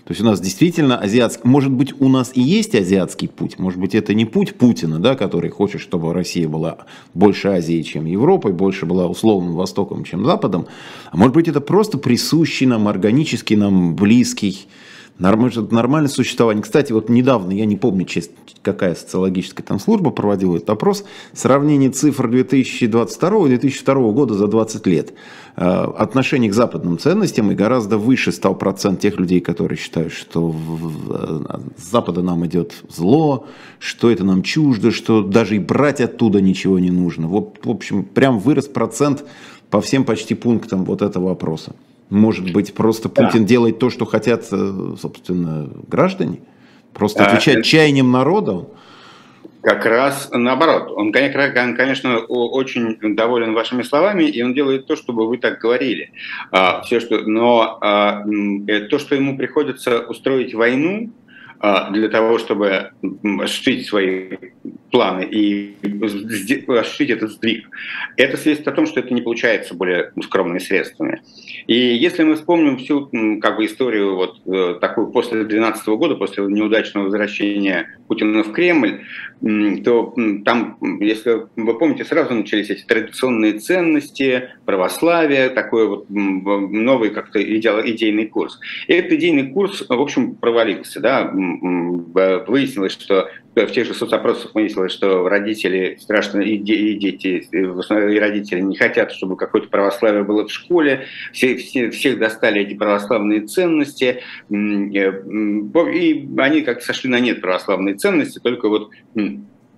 То 0.10 0.14
есть 0.14 0.22
у 0.22 0.26
нас 0.26 0.42
действительно 0.42 0.98
азиатский, 0.98 1.48
может 1.48 1.72
быть, 1.72 1.94
у 2.02 2.10
нас 2.10 2.32
и 2.34 2.42
есть 2.42 2.74
азиатский 2.74 3.28
путь, 3.28 3.60
может 3.60 3.80
быть, 3.80 3.94
это 3.94 4.16
не 4.16 4.26
путь 4.26 4.56
Путина, 4.56 4.98
да, 4.98 5.16
который 5.16 5.52
хочет, 5.52 5.82
чтобы 5.82 6.16
Россия 6.16 6.50
была 6.50 6.80
больше 7.14 7.50
Азии, 7.50 7.84
чем 7.84 8.08
Европой, 8.08 8.52
больше 8.52 8.88
была 8.88 9.06
условным 9.06 9.54
Востоком, 9.54 10.04
чем 10.04 10.26
Западом, 10.26 10.66
а 11.12 11.18
может 11.18 11.36
быть, 11.36 11.48
это 11.48 11.62
просто 11.62 12.00
присущий 12.00 12.66
нам, 12.66 12.88
органический 12.88 13.56
нам, 13.56 13.96
близкий 13.96 14.68
Нормальное 15.20 16.08
существование. 16.08 16.64
Кстати, 16.64 16.94
вот 16.94 17.10
недавно, 17.10 17.52
я 17.52 17.66
не 17.66 17.76
помню, 17.76 18.08
какая 18.62 18.96
социологическая 18.96 19.64
там 19.64 19.78
служба 19.78 20.12
проводила 20.12 20.56
этот 20.56 20.70
опрос, 20.70 21.04
сравнение 21.34 21.90
цифр 21.90 22.30
2022 22.30 23.46
и 23.46 23.50
2002 23.50 24.12
года 24.12 24.34
за 24.36 24.48
20 24.48 24.88
лет. 24.88 25.14
Э, 25.58 25.92
отношение 25.98 26.50
к 26.50 26.54
западным 26.54 26.98
ценностям 26.98 27.52
и 27.52 27.56
гораздо 27.56 27.98
выше 27.98 28.32
стал 28.32 28.56
процент 28.56 29.02
тех 29.02 29.20
людей, 29.20 29.42
которые 29.42 29.78
считают, 29.78 30.14
что 30.14 30.56
с 31.78 31.92
Запада 31.92 32.22
нам 32.22 32.46
идет 32.46 32.74
зло, 32.88 33.46
что 33.78 34.10
это 34.10 34.24
нам 34.24 34.42
чуждо, 34.42 34.92
что 34.92 35.22
даже 35.22 35.58
и 35.58 35.60
брать 35.60 36.00
оттуда 36.00 36.40
ничего 36.40 36.80
не 36.80 36.92
нужно. 36.92 37.28
Вот, 37.28 37.60
в 37.66 37.70
общем, 37.70 38.06
прям 38.06 38.40
вырос 38.40 38.68
процент 38.68 39.26
по 39.70 39.82
всем 39.82 40.06
почти 40.06 40.34
пунктам 40.34 40.86
вот 40.86 41.02
этого 41.02 41.32
опроса. 41.32 41.74
Может 42.10 42.52
быть, 42.52 42.74
просто 42.74 43.08
Путин 43.08 43.42
да. 43.42 43.48
делает 43.48 43.80
то, 43.80 43.90
что 43.90 44.06
хотят, 44.06 44.48
э, 44.52 44.96
собственно, 45.00 45.70
граждане? 45.88 46.40
Просто 46.94 47.24
отвечать 47.26 47.58
а, 47.58 47.62
чаянием 47.62 48.12
народа? 48.12 48.66
Как 49.62 49.86
раз 49.86 50.30
наоборот. 50.32 50.92
Он, 50.96 51.12
конечно, 51.12 52.20
очень 52.20 52.98
доволен 53.16 53.54
вашими 53.54 53.84
словами, 53.84 54.24
и 54.24 54.42
он 54.42 54.54
делает 54.54 54.88
то, 54.88 54.96
чтобы 54.96 55.28
вы 55.28 55.38
так 55.38 55.60
говорили. 55.60 56.12
А, 56.52 56.82
все, 56.82 57.00
что, 57.00 57.20
но 57.20 57.78
а, 57.82 58.24
э, 58.68 58.80
то, 58.88 58.98
что 59.00 59.16
ему 59.16 59.38
приходится 59.38 60.00
устроить 60.00 60.54
войну, 60.54 61.10
а, 61.10 61.19
для 61.62 62.10
того, 62.10 62.38
чтобы 62.38 62.92
осуществить 63.24 63.88
свои 63.88 64.38
планы 64.92 65.24
и 65.24 65.76
осуществить 66.02 67.10
этот 67.10 67.32
сдвиг. 67.32 67.70
Это 68.18 68.38
свидетельствует 68.38 68.68
о 68.68 68.76
том, 68.76 68.86
что 68.86 69.00
это 69.00 69.14
не 69.14 69.22
получается 69.22 69.74
более 69.76 70.12
скромными 70.24 70.60
средствами. 70.60 71.22
И 71.68 71.76
если 71.76 72.24
мы 72.24 72.36
вспомним 72.36 72.78
всю 72.78 73.10
как 73.42 73.58
бы, 73.58 73.66
историю 73.66 74.16
вот 74.16 74.42
э, 74.48 74.80
такую 74.80 75.08
после 75.08 75.44
2012 75.44 75.88
года, 75.90 76.16
после 76.16 76.46
неудачного 76.46 77.06
возвращения 77.06 78.00
Путина 78.08 78.44
в 78.44 78.52
Кремль, 78.52 79.02
то 79.84 80.14
там, 80.44 80.78
если 81.00 81.48
вы 81.56 81.78
помните, 81.78 82.04
сразу 82.04 82.34
начались 82.34 82.70
эти 82.70 82.84
традиционные 82.84 83.60
ценности, 83.60 84.50
православие, 84.66 85.50
такой 85.50 85.88
вот 85.88 86.06
новый 86.10 87.12
как-то 87.12 87.42
идейный 87.42 88.26
курс. 88.26 88.60
И 88.88 88.94
этот 88.94 89.14
идейный 89.14 89.52
курс, 89.52 89.86
в 89.88 90.02
общем, 90.02 90.36
провалился. 90.36 91.00
Да? 91.00 91.34
Выяснилось, 92.48 92.94
что 92.94 93.30
в 93.56 93.72
тех 93.72 93.88
же 93.88 93.94
соцопросах 93.94 94.54
выяснилось, 94.54 94.92
что 94.92 95.28
родители 95.28 95.98
страшно, 96.00 96.40
и, 96.42 96.58
дети, 96.58 97.48
и 97.52 98.20
родители 98.20 98.62
не 98.62 98.76
хотят, 98.76 99.12
чтобы 99.12 99.36
какое-то 99.36 99.70
православие 99.70 100.24
было 100.24 100.48
в 100.48 100.52
школе, 100.52 101.06
все, 101.34 101.56
все, 101.58 101.90
всех 101.90 102.20
достали 102.20 102.62
эти 102.62 102.76
православные 102.76 103.42
ценности, 103.42 104.22
э, 104.50 104.54
и 104.54 106.30
они 106.38 106.62
как-то 106.62 106.86
сошли 106.86 107.10
на 107.10 107.20
нет 107.20 107.42
православные 107.42 107.96
ценности, 107.96 108.40
только 108.40 108.70
вот 108.70 108.92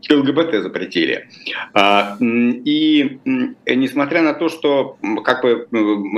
ЛГБТ 0.09 0.63
запретили. 0.63 1.29
А, 1.73 2.17
и 2.19 3.19
несмотря 3.65 4.21
на 4.21 4.33
то, 4.33 4.49
что 4.49 4.97
как 5.23 5.41
бы 5.41 5.67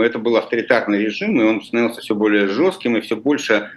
это 0.03 0.19
был 0.19 0.37
авторитарный 0.37 0.99
режим, 0.99 1.39
и 1.39 1.43
он 1.43 1.61
становился 1.61 2.01
все 2.01 2.15
более 2.15 2.47
жестким, 2.47 2.97
и 2.97 3.01
все 3.01 3.15
больше 3.15 3.71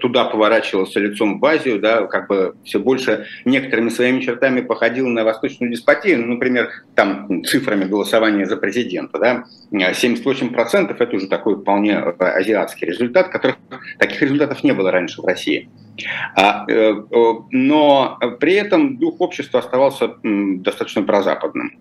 туда 0.00 0.24
поворачивался 0.24 1.00
лицом 1.00 1.38
в 1.38 1.44
Азию, 1.44 1.80
да, 1.80 2.06
как 2.06 2.28
бы 2.28 2.56
все 2.64 2.78
больше 2.78 3.26
некоторыми 3.44 3.88
своими 3.88 4.20
чертами 4.20 4.60
походил 4.60 5.08
на 5.08 5.24
восточную 5.24 5.70
деспотию, 5.70 6.20
ну, 6.20 6.34
например, 6.34 6.70
там 6.94 7.44
цифрами 7.44 7.84
голосования 7.84 8.46
за 8.46 8.56
президента, 8.56 9.18
да, 9.18 9.44
78% 9.72 10.96
это 10.98 11.16
уже 11.16 11.28
такой 11.28 11.56
вполне 11.56 11.98
азиатский 11.98 12.86
результат, 12.86 13.28
которых 13.28 13.56
таких 13.98 14.22
результатов 14.22 14.62
не 14.64 14.72
было 14.72 14.90
раньше 14.90 15.22
в 15.22 15.24
России. 15.24 15.68
А, 16.34 16.64
э, 16.68 16.94
но 17.50 18.18
при 18.40 18.54
этом 18.54 18.98
дух 18.98 19.20
общества 19.20 19.60
оставался 19.60 20.14
достаточно 20.22 21.02
прозападным. 21.02 21.72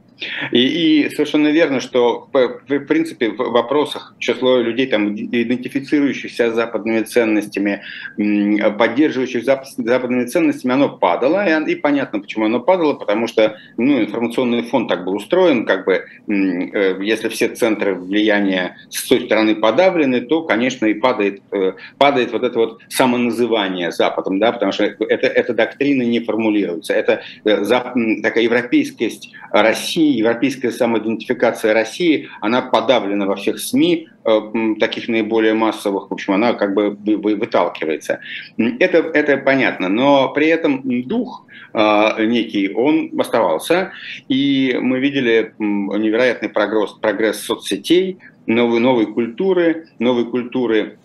И, 0.52 1.06
и 1.06 1.10
совершенно 1.10 1.50
верно, 1.50 1.80
что 1.80 2.30
в 2.32 2.80
принципе 2.86 3.30
в 3.30 3.38
вопросах 3.38 4.16
число 4.20 4.60
людей, 4.60 4.88
там, 4.88 5.14
идентифицирующихся 5.16 6.52
с 6.52 6.56
западными 6.56 7.02
ценностями, 7.02 7.82
поддерживающих 8.18 9.44
западными 9.44 10.26
ценностями, 10.26 10.74
оно 10.74 10.90
падало. 10.90 11.46
И, 11.46 11.72
и 11.72 11.76
понятно, 11.76 12.20
почему 12.20 12.46
оно 12.46 12.60
падало, 12.60 12.94
потому 12.94 13.28
что 13.28 13.58
ну, 13.78 14.02
информационный 14.02 14.64
фон 14.64 14.88
так 14.88 15.04
был 15.04 15.16
устроен, 15.16 15.66
как 15.66 15.86
бы 15.86 16.06
э, 16.28 17.04
если 17.04 17.30
все 17.30 17.50
центры 17.50 17.96
влияния 17.96 18.78
с 18.90 19.08
той 19.08 19.22
стороны 19.26 19.56
подавлены, 19.56 20.22
то, 20.22 20.44
конечно, 20.44 20.86
и 20.86 20.94
падает, 20.94 21.42
э, 21.52 21.74
падает 21.98 22.32
вот 22.32 22.44
это 22.44 22.58
вот 22.58 22.80
самоназывание 22.90 23.92
Западом, 23.92 24.40
да, 24.40 24.52
потому 24.52 24.72
что 24.72 24.84
это, 24.86 25.28
эта 25.28 25.54
доктрина 25.54 26.04
не 26.04 26.20
формулируется. 26.20 26.94
Это 26.94 27.22
э, 27.44 27.66
такая 28.22 28.44
европейскость 28.44 29.34
России 29.52 30.05
европейская 30.14 30.72
самоидентификация 30.72 31.74
России, 31.74 32.30
она 32.42 32.62
подавлена 32.62 33.26
во 33.26 33.36
всех 33.36 33.60
СМИ, 33.60 34.08
э, 34.24 34.40
таких 34.80 35.08
наиболее 35.08 35.54
массовых, 35.54 36.10
в 36.10 36.14
общем, 36.14 36.34
она 36.34 36.54
как 36.54 36.74
бы 36.74 36.92
выталкивается. 36.92 38.20
Это, 38.58 38.98
это 38.98 39.38
понятно, 39.38 39.90
но 39.90 40.30
при 40.30 40.48
этом 40.48 40.82
дух 41.04 41.46
э, 41.74 42.26
некий, 42.26 42.74
он 42.74 43.12
оставался, 43.20 43.92
и 44.28 44.78
мы 44.80 45.00
видели 45.00 45.54
невероятный 45.60 46.50
прогресс, 46.50 46.92
прогресс 46.94 47.42
соцсетей, 47.42 48.18
новой, 48.48 48.80
новой 48.80 49.08
культуры, 49.08 49.88
новой 50.00 50.26
культуры 50.26 50.98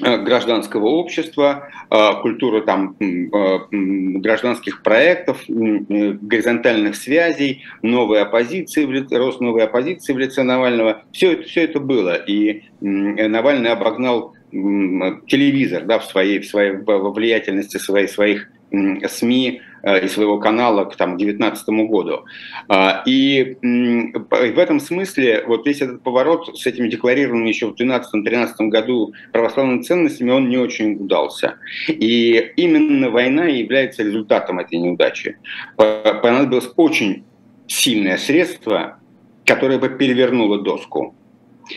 гражданского 0.00 0.86
общества, 0.86 1.68
э, 1.90 2.12
культуры 2.22 2.62
там, 2.62 2.96
э, 3.00 3.58
гражданских 3.70 4.82
проектов, 4.82 5.42
горизонтальных 5.48 6.96
связей, 6.96 7.62
новой 7.82 8.22
оппозиции, 8.22 8.84
рост 9.14 9.40
новой 9.40 9.64
оппозиции 9.64 10.12
в 10.12 10.18
лице 10.18 10.42
Навального. 10.42 11.02
Все 11.12 11.32
это, 11.32 11.42
все 11.44 11.64
это 11.64 11.80
было. 11.80 12.14
И 12.14 12.62
Навальный 12.80 13.70
обогнал 13.70 14.34
телевизор 14.50 15.84
да, 15.84 15.98
в 15.98 16.04
своей, 16.04 16.40
в 16.40 16.46
своей 16.46 16.72
в 16.72 17.12
влиятельности 17.12 17.78
своей, 17.78 18.06
своих 18.06 18.48
СМИ 18.70 19.62
и 19.84 20.08
своего 20.08 20.38
канала 20.38 20.84
к 20.84 20.96
2019 20.96 21.68
году. 21.90 22.24
А, 22.68 23.02
и 23.06 23.56
в 23.62 24.58
этом 24.58 24.80
смысле 24.80 25.44
вот 25.46 25.66
весь 25.66 25.80
этот 25.80 26.02
поворот 26.02 26.56
с 26.56 26.66
этими 26.66 26.88
декларированными 26.88 27.48
еще 27.48 27.66
в 27.66 27.74
2012-2013 27.74 28.68
году 28.68 29.12
православными 29.32 29.82
ценностями, 29.82 30.30
он 30.30 30.48
не 30.48 30.58
очень 30.58 30.94
удался. 30.94 31.56
И 31.88 32.52
именно 32.56 33.10
война 33.10 33.46
является 33.46 34.02
результатом 34.02 34.58
этой 34.60 34.78
неудачи. 34.78 35.36
Понадобилось 35.76 36.70
очень 36.76 37.24
сильное 37.66 38.18
средство, 38.18 38.98
которое 39.44 39.78
бы 39.78 39.88
перевернуло 39.88 40.62
доску. 40.62 41.14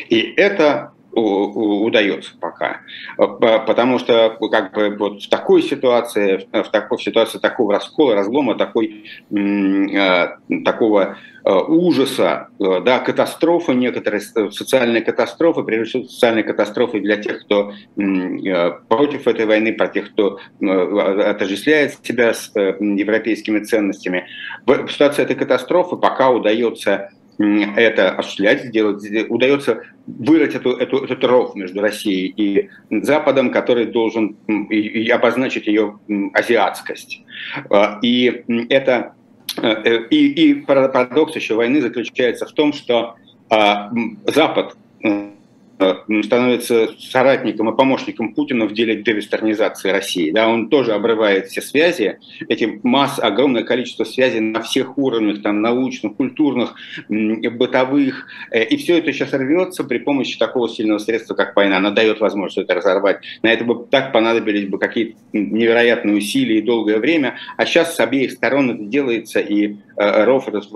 И 0.10 0.34
это 0.36 0.92
удается 1.15 2.31
пока. 2.39 2.81
Потому 3.17 4.00
что 4.00 4.38
как 4.51 4.74
бы 4.74 4.95
вот 4.98 5.24
в 5.24 5.29
такой 5.29 5.62
ситуации, 5.62 6.48
в 6.51 6.69
такой 6.69 7.00
ситуации 7.00 7.39
такого 7.39 7.74
раскола, 7.74 8.15
разлома, 8.15 8.55
такой, 8.55 9.05
э, 9.31 10.27
такого 10.63 11.17
э, 11.43 11.51
ужаса, 11.51 12.50
э, 12.60 12.81
да, 12.81 13.00
катастрофы 13.00 13.74
некоторые, 13.74 14.22
социальные 14.22 15.01
катастрофы, 15.01 15.63
прежде 15.63 15.86
всего 15.86 16.03
социальные 16.03 16.43
катастрофы 16.43 17.00
для 17.00 17.17
тех, 17.17 17.41
кто 17.45 17.74
против 18.88 19.27
этой 19.27 19.45
войны, 19.45 19.74
про 19.74 19.88
тех, 19.88 20.12
кто 20.12 20.39
отождествляет 20.62 22.05
себя 22.05 22.34
с 22.34 22.51
европейскими 22.55 23.60
ценностями. 23.60 24.27
В 24.65 24.89
ситуации 24.89 25.24
этой 25.24 25.36
катастрофы 25.36 25.95
пока 25.98 26.29
удается 26.29 27.12
это 27.38 28.12
осуществлять, 28.12 28.63
сделать, 28.65 29.04
удается 29.30 29.84
вырыть 30.08 30.56
эту, 30.56 30.72
эту, 30.77 31.04
этот 31.04 31.24
ров 31.24 31.56
между 31.56 31.82
Россией 31.82 32.34
и 32.36 32.70
Западом, 33.01 33.52
который 33.52 33.86
должен 33.86 34.38
и, 34.69 34.78
и 34.78 35.10
обозначить 35.10 35.67
ее 35.67 36.00
азиатскость. 36.34 37.24
А, 37.69 38.00
и 38.02 38.43
это 38.69 39.13
э, 39.62 40.08
и, 40.10 40.28
и 40.28 40.54
парадокс 40.54 41.36
еще 41.36 41.56
войны 41.56 41.82
заключается 41.82 42.45
в 42.45 42.52
том, 42.54 42.74
что 42.74 43.15
а, 43.50 43.91
Запад 44.28 44.76
Э, 45.06 45.30
становится 45.78 46.90
соратником 47.00 47.70
и 47.70 47.76
помощником 47.76 48.34
Путина 48.34 48.66
в 48.66 48.74
деле 48.74 49.02
девестернизации 49.02 49.90
России. 49.90 50.32
Да, 50.32 50.48
он 50.48 50.70
тоже 50.70 50.94
обрывает 50.94 51.48
все 51.48 51.62
связи, 51.62 52.20
эти 52.48 52.80
масс, 52.84 53.20
огромное 53.20 53.64
количество 53.64 54.04
связей 54.04 54.40
на 54.40 54.62
всех 54.62 54.98
уровнях, 54.98 55.42
там, 55.42 55.62
научных, 55.62 56.16
культурных, 56.16 56.76
бытовых. 57.10 58.28
Э, 58.52 58.64
и 58.64 58.78
все 58.78 58.98
это 58.98 59.12
сейчас 59.12 59.34
рвется 59.34 59.84
при 59.84 59.98
помощи 59.98 60.38
такого 60.38 60.70
сильного 60.70 61.00
средства, 61.00 61.36
как 61.36 61.56
война. 61.56 61.78
Она 61.78 61.92
дает 61.92 62.20
возможность 62.20 62.58
это 62.58 62.76
разорвать. 62.76 63.20
На 63.44 63.52
это 63.52 63.66
бы 63.66 63.86
так 63.90 64.14
понадобились 64.14 64.68
бы 64.68 64.80
какие-то 64.80 65.18
невероятные 65.34 66.18
усилия 66.18 66.60
и 66.60 66.62
долгое 66.62 67.00
время. 67.00 67.36
А 67.58 67.66
сейчас 67.66 67.96
с 67.96 68.00
обеих 68.00 68.32
сторон 68.32 68.72
это 68.72 68.84
делается, 68.84 69.40
и 69.40 69.68
э, 69.68 69.76
ров 69.97 70.47
этот 70.47 70.69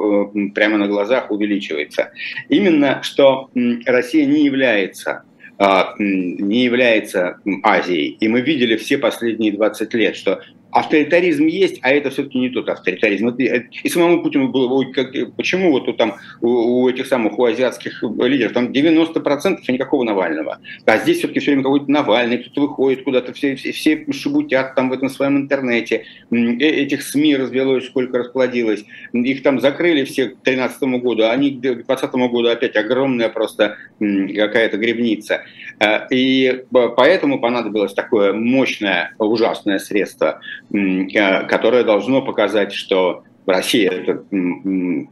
прямо 0.53 0.77
на 0.77 0.87
глазах 0.87 1.31
увеличивается. 1.31 2.11
Именно 2.49 3.01
что 3.03 3.49
Россия 3.85 4.25
не 4.25 4.45
является 4.45 4.89
является 4.89 5.23
а, 5.61 5.93
не 5.97 6.63
является 6.63 7.39
Азией. 7.63 8.17
И 8.21 8.29
мы 8.29 8.39
видели 8.39 8.77
все 8.77 8.97
последние 8.97 9.51
20 9.51 9.93
лет, 9.93 10.15
что 10.15 10.41
авторитаризм 10.71 11.47
есть, 11.47 11.79
а 11.81 11.91
это 11.91 12.09
все-таки 12.09 12.37
не 12.37 12.49
тот 12.49 12.69
авторитаризм. 12.69 13.29
И 13.29 13.89
самому 13.89 14.21
Путину 14.21 14.49
было, 14.49 14.71
ой, 14.71 14.91
как, 14.91 15.11
почему 15.35 15.71
вот 15.71 15.95
там 15.97 16.15
у, 16.41 16.81
у 16.81 16.89
этих 16.89 17.07
самых, 17.07 17.39
у 17.39 17.45
азиатских 17.45 18.03
лидеров, 18.03 18.53
там 18.53 18.71
90% 18.71 19.59
и 19.67 19.71
никакого 19.71 20.03
Навального. 20.03 20.59
А 20.85 20.97
здесь 20.97 21.19
все-таки 21.19 21.39
все 21.39 21.51
время 21.51 21.63
какой-то 21.63 21.91
Навальный, 21.91 22.37
кто-то 22.37 22.61
выходит 22.61 23.03
куда-то, 23.03 23.33
все, 23.33 23.55
все, 23.55 23.71
все 23.71 24.05
шебутят 24.11 24.75
там 24.75 24.89
в 24.89 24.93
этом 24.93 25.09
своем 25.09 25.37
интернете. 25.37 26.05
Э, 26.31 26.35
этих 26.35 27.01
СМИ 27.01 27.35
развелось, 27.35 27.85
сколько 27.85 28.19
расплодилось. 28.19 28.85
Их 29.13 29.41
там 29.43 29.59
закрыли 29.59 30.03
все 30.03 30.29
к 30.29 30.43
2013 30.43 30.81
году, 31.01 31.23
а 31.23 31.31
они 31.31 31.51
к 31.51 31.61
2020 31.61 32.11
году 32.31 32.49
опять 32.49 32.75
огромная 32.75 33.29
просто 33.29 33.77
какая-то 33.99 34.77
гребница. 34.77 35.41
Э, 35.79 36.07
и 36.11 36.63
поэтому 36.71 37.39
понадобилось 37.39 37.93
такое 37.93 38.33
мощное, 38.33 39.13
ужасное 39.17 39.79
средство– 39.79 40.39
Э, 40.58 40.58
которое 40.71 41.83
должно 41.83 42.21
показать, 42.21 42.73
что 42.73 43.23
Россия 43.45 43.89
это 43.89 44.23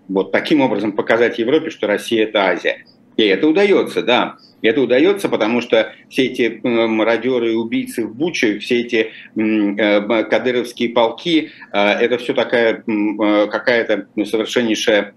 вот 0.08 0.32
таким 0.32 0.62
образом 0.62 0.92
показать 0.92 1.40
Европе, 1.40 1.70
что 1.70 1.88
Россия 1.88 2.24
это 2.26 2.46
Азия. 2.46 2.86
И 3.16 3.24
это 3.24 3.48
удается, 3.48 4.04
да. 4.04 4.36
Это 4.62 4.82
удается, 4.82 5.30
потому 5.30 5.62
что 5.62 5.92
все 6.10 6.26
эти 6.26 6.60
мародеры 6.64 7.54
и 7.54 7.56
убийцы 7.56 8.06
в 8.06 8.16
Буче, 8.16 8.60
все 8.60 8.82
эти 8.82 9.12
э, 9.36 10.24
кадыровские 10.24 10.90
полки, 10.90 11.52
э, 11.72 11.80
это 11.80 12.18
все 12.18 12.34
такая 12.34 12.84
какая-то 12.86 14.08
совершеннейшая 14.24 15.14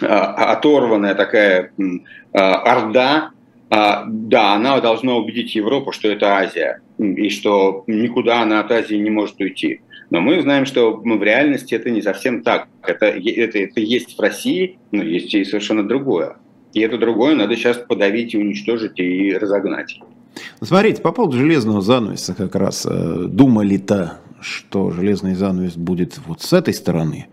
оторванная 0.00 1.14
такая 1.14 1.72
орда, 2.32 3.32
а, 3.74 4.04
да, 4.06 4.52
она 4.52 4.78
должна 4.80 5.14
убедить 5.14 5.54
Европу, 5.54 5.92
что 5.92 6.10
это 6.10 6.36
Азия, 6.36 6.81
и 6.98 7.28
что 7.30 7.84
никуда 7.86 8.42
она 8.42 8.60
от 8.60 8.70
Азии 8.70 8.96
не 8.96 9.10
может 9.10 9.40
уйти. 9.40 9.80
Но 10.10 10.20
мы 10.20 10.42
знаем, 10.42 10.66
что 10.66 10.94
в 10.94 11.22
реальности 11.22 11.74
это 11.74 11.90
не 11.90 12.02
совсем 12.02 12.42
так. 12.42 12.68
Это, 12.86 13.06
это, 13.06 13.58
это 13.58 13.80
есть 13.80 14.16
в 14.16 14.20
России, 14.20 14.78
но 14.90 15.02
есть 15.02 15.32
и 15.34 15.44
совершенно 15.44 15.86
другое. 15.86 16.36
И 16.74 16.80
это 16.80 16.98
другое 16.98 17.34
надо 17.34 17.56
сейчас 17.56 17.78
подавить 17.78 18.34
и 18.34 18.38
уничтожить 18.38 18.98
и 18.98 19.32
разогнать. 19.32 19.98
Смотрите, 20.60 21.02
по 21.02 21.12
поводу 21.12 21.38
железного 21.38 21.80
занавеса 21.80 22.34
как 22.34 22.54
раз. 22.54 22.86
Э, 22.88 23.24
думали-то, 23.26 24.18
что 24.40 24.90
железный 24.90 25.34
занавес 25.34 25.76
будет 25.76 26.18
вот 26.26 26.42
с 26.42 26.52
этой 26.52 26.74
стороны, 26.74 27.26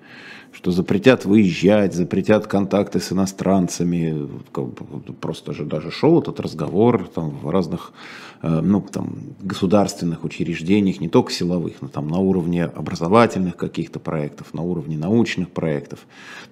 что 0.51 0.71
запретят 0.71 1.25
выезжать, 1.25 1.93
запретят 1.93 2.47
контакты 2.47 2.99
с 2.99 3.11
иностранцами. 3.11 4.27
Просто 5.21 5.53
же 5.53 5.65
даже 5.65 5.91
шел 5.91 6.19
этот 6.19 6.39
разговор 6.39 7.07
там, 7.07 7.29
в 7.29 7.49
разных 7.49 7.93
э, 8.41 8.59
ну, 8.61 8.81
там, 8.81 9.19
государственных 9.41 10.23
учреждениях, 10.23 10.99
не 10.99 11.07
только 11.07 11.31
силовых, 11.31 11.81
но 11.81 11.87
там 11.87 12.07
на 12.07 12.17
уровне 12.17 12.65
образовательных 12.65 13.55
каких-то 13.55 13.99
проектов, 13.99 14.53
на 14.53 14.61
уровне 14.61 14.97
научных 14.97 15.51
проектов. 15.51 15.99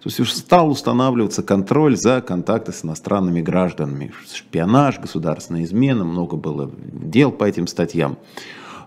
То 0.02 0.10
есть 0.10 0.26
стал 0.38 0.70
устанавливаться 0.70 1.42
контроль 1.42 1.98
за 1.98 2.22
контакты 2.22 2.72
с 2.72 2.86
иностранными 2.86 3.42
гражданами. 3.42 4.14
Шпионаж, 4.32 5.00
государственная 5.00 5.64
измена, 5.64 6.06
много 6.06 6.38
было 6.38 6.72
дел 6.94 7.32
по 7.32 7.46
этим 7.46 7.68
статьям. 7.68 8.18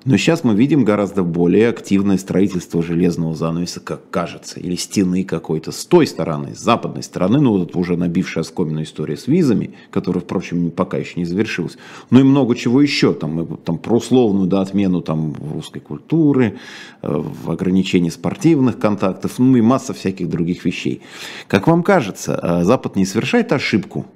Но 0.04 0.16
сейчас 0.16 0.44
мы 0.44 0.54
видим 0.54 0.84
гораздо 0.84 1.22
более 1.22 1.68
активное 1.68 2.16
строительство 2.16 2.82
железного 2.82 3.34
занавеса, 3.34 3.80
как 3.80 4.08
кажется, 4.10 4.58
или 4.58 4.74
стены 4.74 5.24
какой-то 5.24 5.72
с 5.72 5.84
той 5.84 6.06
стороны, 6.06 6.54
с 6.54 6.60
западной 6.60 7.02
стороны, 7.02 7.40
ну 7.40 7.58
вот 7.58 7.76
уже 7.76 7.98
набившая 7.98 8.42
оскоменную 8.42 8.84
история 8.84 9.18
с 9.18 9.26
визами, 9.26 9.74
которая, 9.90 10.22
впрочем, 10.22 10.70
пока 10.70 10.96
еще 10.96 11.12
не 11.16 11.26
завершилась, 11.26 11.76
ну 12.08 12.20
и 12.20 12.22
много 12.22 12.56
чего 12.56 12.80
еще, 12.80 13.12
там, 13.12 13.58
там 13.58 13.76
про 13.76 13.98
условную 13.98 14.46
да, 14.46 14.62
отмену 14.62 15.02
там, 15.02 15.34
русской 15.52 15.80
культуры, 15.80 16.58
э, 17.02 17.08
в 17.10 17.50
ограничении 17.50 18.10
спортивных 18.10 18.78
контактов, 18.78 19.38
ну 19.38 19.56
и 19.56 19.60
масса 19.60 19.92
всяких 19.92 20.30
других 20.30 20.64
вещей. 20.64 21.02
Как 21.46 21.66
вам 21.66 21.82
кажется, 21.82 22.40
э, 22.42 22.64
Запад 22.64 22.96
не 22.96 23.04
совершает 23.04 23.52
ошибку, 23.52 24.06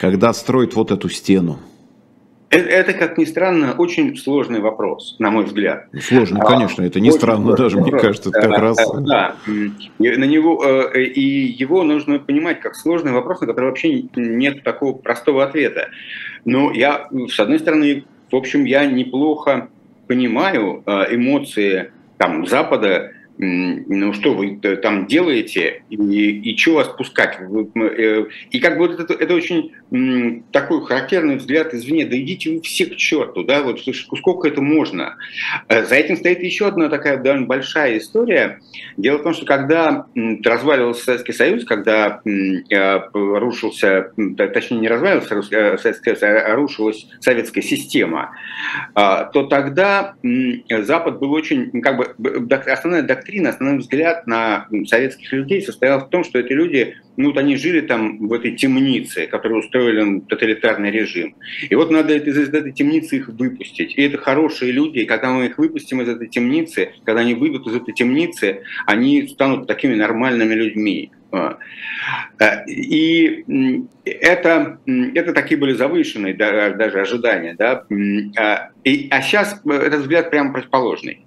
когда 0.00 0.32
строит 0.32 0.76
вот 0.76 0.92
эту 0.92 1.08
стену? 1.08 1.58
Это, 2.54 2.68
это, 2.68 2.92
как 2.92 3.18
ни 3.18 3.24
странно, 3.24 3.74
очень 3.76 4.16
сложный 4.16 4.60
вопрос, 4.60 5.16
на 5.18 5.30
мой 5.30 5.44
взгляд. 5.44 5.86
Сложный, 6.00 6.40
а, 6.40 6.44
конечно, 6.44 6.82
это 6.82 7.00
не 7.00 7.10
странно 7.10 7.54
даже, 7.56 7.76
вопрос. 7.76 7.92
мне 7.92 8.00
кажется, 8.00 8.30
это 8.30 8.40
как 8.40 8.50
а, 8.50 8.60
раз... 8.60 8.76
Да, 9.00 9.36
на 9.98 10.24
него, 10.24 10.64
э, 10.64 11.02
и 11.04 11.20
его 11.20 11.82
нужно 11.82 12.18
понимать 12.18 12.60
как 12.60 12.76
сложный 12.76 13.12
вопрос, 13.12 13.40
на 13.40 13.46
который 13.46 13.66
вообще 13.66 14.04
нет 14.14 14.62
такого 14.62 14.92
простого 14.92 15.44
ответа. 15.44 15.88
Но 16.44 16.72
я, 16.72 17.08
с 17.28 17.40
одной 17.40 17.58
стороны, 17.58 18.04
в 18.30 18.36
общем, 18.36 18.64
я 18.64 18.84
неплохо 18.86 19.68
понимаю 20.06 20.82
э, 20.86 21.14
эмоции 21.14 21.90
там, 22.18 22.46
Запада, 22.46 23.12
ну 23.36 24.12
что 24.12 24.34
вы 24.34 24.56
там 24.82 25.06
делаете 25.06 25.82
и, 25.90 25.96
и 25.96 26.56
что 26.56 26.74
вас 26.74 26.88
пускать? 26.88 27.38
Э, 27.40 28.26
и 28.50 28.60
как 28.60 28.78
бы 28.78 28.86
это, 28.86 29.12
это 29.12 29.34
очень 29.34 29.72
такой 30.52 30.84
характерный 30.84 31.36
взгляд 31.36 31.74
извне, 31.74 32.06
да 32.06 32.16
идите 32.16 32.52
вы 32.52 32.60
все 32.62 32.86
к 32.86 32.96
черту, 32.96 33.42
да, 33.42 33.62
вот 33.62 33.80
сколько 33.80 34.46
это 34.46 34.60
можно. 34.60 35.16
Э, 35.68 35.84
за 35.84 35.96
этим 35.96 36.16
стоит 36.16 36.42
еще 36.42 36.68
одна 36.68 36.88
такая 36.88 37.16
довольно 37.16 37.46
большая 37.46 37.98
история. 37.98 38.60
Дело 38.96 39.18
в 39.18 39.22
том, 39.24 39.34
что 39.34 39.46
когда 39.46 40.06
разваливался 40.44 41.04
Советский 41.04 41.32
Союз, 41.32 41.64
когда 41.64 42.20
э, 42.24 43.00
рушился, 43.12 44.12
точнее 44.36 44.78
не 44.78 44.88
разваливался 44.88 45.76
Советский 45.78 46.14
Союз, 46.14 46.44
а 46.44 46.54
рушилась 46.54 47.06
советская 47.20 47.62
система, 47.62 48.36
то 48.94 49.46
тогда 49.50 50.14
Запад 50.70 51.18
был 51.18 51.32
очень, 51.32 51.80
как 51.80 51.96
бы, 51.96 52.14
основная 52.66 53.02
доктрина, 53.02 53.23
основной 53.46 53.78
взгляд 53.78 54.26
на 54.26 54.66
советских 54.86 55.32
людей 55.32 55.62
состоял 55.62 56.00
в 56.00 56.10
том, 56.10 56.24
что 56.24 56.38
эти 56.38 56.52
люди, 56.52 56.96
ну 57.16 57.28
вот 57.28 57.38
они 57.38 57.56
жили 57.56 57.80
там 57.80 58.18
в 58.26 58.32
этой 58.32 58.52
темнице, 58.56 59.26
которую 59.26 59.60
устроили 59.60 60.20
тоталитарный 60.20 60.90
режим. 60.90 61.36
И 61.68 61.74
вот 61.74 61.90
надо 61.90 62.14
из 62.14 62.36
этой 62.36 62.72
темницы 62.72 63.16
их 63.16 63.28
выпустить. 63.28 63.96
И 63.96 64.02
это 64.02 64.18
хорошие 64.18 64.72
люди, 64.72 64.98
и 65.00 65.06
когда 65.06 65.32
мы 65.32 65.46
их 65.46 65.58
выпустим 65.58 66.00
из 66.02 66.08
этой 66.08 66.28
темницы, 66.28 66.90
когда 67.04 67.20
они 67.20 67.34
выйдут 67.34 67.66
из 67.66 67.76
этой 67.76 67.94
темницы, 67.94 68.62
они 68.86 69.28
станут 69.28 69.66
такими 69.66 69.94
нормальными 69.94 70.54
людьми. 70.54 71.10
А. 71.34 71.58
Э, 72.38 72.64
и 72.66 73.44
это, 74.04 74.78
это 74.86 75.32
такие 75.32 75.58
были 75.58 75.72
завышенные 75.72 76.34
даже 76.34 77.00
ожидания. 77.00 77.54
Да? 77.58 77.84
А, 78.38 78.70
и, 78.84 79.08
а 79.10 79.22
сейчас 79.22 79.60
этот 79.64 80.02
взгляд 80.02 80.30
прямо 80.30 80.52
противоположный. 80.52 81.24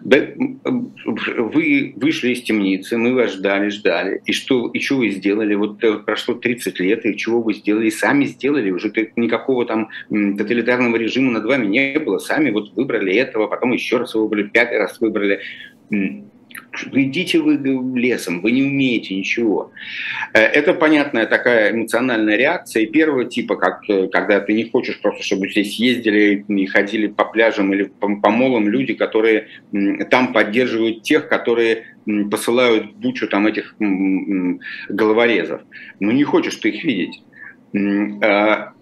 Вы 0.00 1.94
вышли 1.96 2.30
из 2.30 2.42
темницы, 2.42 2.96
мы 2.96 3.14
вас 3.14 3.32
ждали, 3.32 3.68
ждали. 3.68 4.22
И 4.24 4.32
что, 4.32 4.68
и 4.68 4.80
что 4.80 4.96
вы 4.96 5.10
сделали? 5.10 5.54
Вот 5.54 5.82
э, 5.84 5.98
прошло 5.98 6.34
30 6.34 6.80
лет, 6.80 7.04
и 7.06 7.16
чего 7.16 7.42
вы 7.42 7.54
сделали? 7.54 7.90
Сами 7.90 8.24
сделали. 8.24 8.70
Уже 8.70 8.92
никакого 9.16 9.66
там 9.66 9.90
тоталитарного 10.10 10.96
режима 10.96 11.32
над 11.32 11.44
вами 11.44 11.66
не 11.66 11.98
было. 11.98 12.18
Сами 12.18 12.50
вот 12.50 12.72
выбрали 12.74 13.14
этого, 13.14 13.46
потом 13.46 13.72
еще 13.72 13.98
раз 13.98 14.14
выбрали, 14.14 14.44
пятый 14.44 14.78
раз 14.78 15.00
выбрали 15.00 15.40
идите 16.84 17.38
вы 17.38 17.56
лесом, 17.98 18.40
вы 18.40 18.52
не 18.52 18.62
умеете 18.62 19.14
ничего. 19.14 19.72
Э, 20.32 20.40
это 20.40 20.74
понятная 20.74 21.26
такая 21.26 21.72
эмоциональная 21.72 22.36
реакция. 22.36 22.84
И 22.84 22.86
первого 22.86 23.24
типа, 23.24 23.56
как, 23.56 23.82
э, 23.88 24.08
когда 24.08 24.40
ты 24.40 24.52
не 24.52 24.64
хочешь 24.64 25.00
просто, 25.00 25.22
чтобы 25.22 25.48
здесь 25.48 25.78
ездили 25.78 26.44
и 26.48 26.66
ходили 26.66 27.06
по 27.08 27.24
пляжам 27.24 27.72
или 27.72 27.84
по, 27.84 28.14
по 28.16 28.30
молам 28.30 28.68
люди, 28.68 28.94
которые 28.94 29.48
там 30.10 30.32
поддерживают 30.32 31.02
тех, 31.02 31.28
которые 31.28 31.84
посылают 32.30 32.94
бучу 32.94 33.28
там 33.28 33.46
этих 33.46 33.74
головорезов. 34.88 35.62
Ну 36.00 36.12
не 36.12 36.24
хочешь 36.24 36.56
ты 36.56 36.70
их 36.70 36.84
видеть. 36.84 37.22
А, 38.22 38.72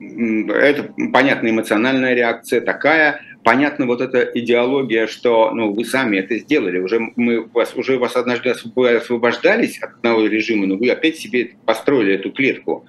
это 0.00 0.94
понятная 1.12 1.50
эмоциональная 1.50 2.14
реакция 2.14 2.60
такая– 2.60 3.20
понятна 3.42 3.86
вот 3.86 4.00
эта 4.00 4.22
идеология, 4.22 5.06
что 5.06 5.52
ну, 5.52 5.72
вы 5.72 5.84
сами 5.84 6.18
это 6.18 6.38
сделали, 6.38 6.78
уже 6.78 7.00
мы 7.16 7.46
вас, 7.46 7.74
уже 7.74 7.98
вас 7.98 8.16
однажды 8.16 8.50
освобождались 8.50 9.78
от 9.78 9.94
одного 9.94 10.26
режима, 10.26 10.66
но 10.66 10.76
вы 10.76 10.90
опять 10.90 11.16
себе 11.16 11.52
построили 11.64 12.14
эту 12.14 12.30
клетку, 12.30 12.86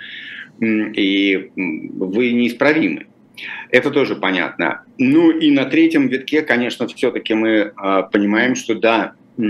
и 0.59 1.51
вы 1.55 2.31
неисправимы. 2.31 3.07
Это 3.69 3.89
тоже 3.89 4.15
понятно. 4.15 4.83
Ну 4.97 5.31
и 5.31 5.51
на 5.51 5.65
третьем 5.65 6.07
витке, 6.07 6.41
конечно, 6.41 6.87
все-таки 6.87 7.33
мы 7.33 7.49
э, 7.49 7.71
понимаем, 8.11 8.55
что 8.55 8.75
да, 8.75 9.13
э, 9.37 9.43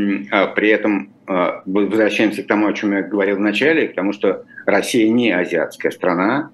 при 0.56 0.70
этом 0.70 1.12
э, 1.28 1.62
возвращаемся 1.66 2.44
к 2.44 2.48
тому, 2.48 2.68
о 2.68 2.74
чем 2.74 2.94
я 2.94 3.02
говорил 3.02 3.38
в 3.38 3.42
начале, 3.42 3.88
к 3.88 3.96
тому, 3.96 4.14
что 4.14 4.46
Россия 4.66 5.10
не 5.10 5.32
азиатская 5.32 5.92
страна, 5.92 6.52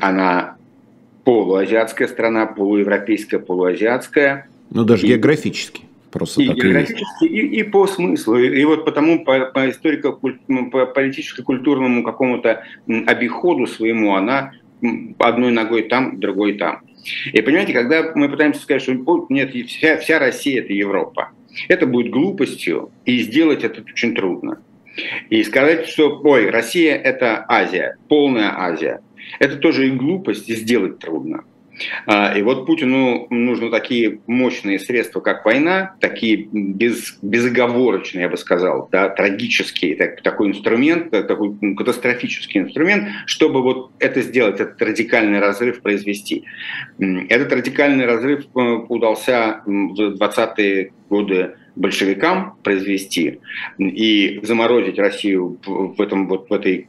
она 0.00 0.58
полуазиатская 1.28 2.08
страна, 2.08 2.46
полуевропейская, 2.46 3.38
полуазиатская. 3.38 4.48
Ну, 4.70 4.84
даже 4.84 5.06
и, 5.06 5.10
географически. 5.10 5.82
Просто 6.10 6.40
и 6.40 6.46
так 6.46 6.56
географически, 6.56 7.26
и, 7.26 7.26
и, 7.26 7.60
и 7.60 7.62
по 7.64 7.86
смыслу. 7.86 8.38
И, 8.38 8.62
и 8.62 8.64
вот 8.64 8.86
потому 8.86 9.26
по, 9.26 9.44
по 9.44 9.68
историко-политическо-культурному 9.68 12.02
какому-то 12.02 12.62
обиходу 12.86 13.66
своему 13.66 14.16
она 14.16 14.52
одной 15.18 15.52
ногой 15.52 15.82
там, 15.82 16.18
другой 16.18 16.54
там. 16.54 16.80
И 17.30 17.42
понимаете, 17.42 17.74
когда 17.74 18.10
мы 18.14 18.30
пытаемся 18.30 18.62
сказать, 18.62 18.80
что 18.80 18.94
нет, 19.28 19.54
вся, 19.66 19.98
вся 19.98 20.18
Россия– 20.18 20.60
это 20.62 20.72
Европа, 20.72 21.32
это 21.68 21.86
будет 21.86 22.10
глупостью, 22.10 22.90
и 23.04 23.18
сделать 23.18 23.64
это 23.64 23.82
очень 23.82 24.14
трудно. 24.14 24.62
И 25.28 25.44
сказать, 25.44 25.88
что, 25.88 26.22
ой, 26.24 26.48
Россия– 26.48 26.96
это 27.04 27.44
Азия, 27.48 27.98
полная 28.08 28.58
Азия– 28.58 29.02
это 29.38 29.56
тоже 29.56 29.88
и 29.88 29.90
глупость, 29.90 30.48
и 30.48 30.54
сделать 30.54 30.98
трудно. 30.98 31.44
А, 32.06 32.36
и 32.36 32.42
вот 32.42 32.66
Путину 32.66 33.26
нужны 33.30 33.70
такие 33.70 34.20
мощные 34.26 34.78
средства, 34.78 35.20
как 35.20 35.44
война, 35.44 35.94
такие 36.00 36.48
без, 36.52 37.18
безоговорочные, 37.22 38.22
я 38.22 38.28
бы 38.28 38.36
сказал, 38.36 38.88
да, 38.90 39.08
трагические, 39.08 39.96
так, 39.96 40.22
такой 40.22 40.48
инструмент, 40.48 41.10
такой 41.10 41.56
катастрофический 41.76 42.60
инструмент, 42.60 43.08
чтобы 43.26 43.62
вот 43.62 43.92
это 43.98 44.22
сделать, 44.22 44.60
этот 44.60 44.80
радикальный 44.82 45.40
разрыв 45.40 45.80
произвести. 45.80 46.44
Этот 46.98 47.52
радикальный 47.52 48.06
разрыв 48.06 48.44
э, 48.44 48.60
удался 48.88 49.62
в 49.64 50.14
20-е 50.14 50.92
годы 51.08 51.54
большевикам 51.78 52.56
произвести 52.62 53.38
и 53.78 54.40
заморозить 54.42 54.98
Россию 54.98 55.58
в 55.64 56.00
этом 56.00 56.26
вот 56.26 56.50
в 56.50 56.52
этой 56.52 56.86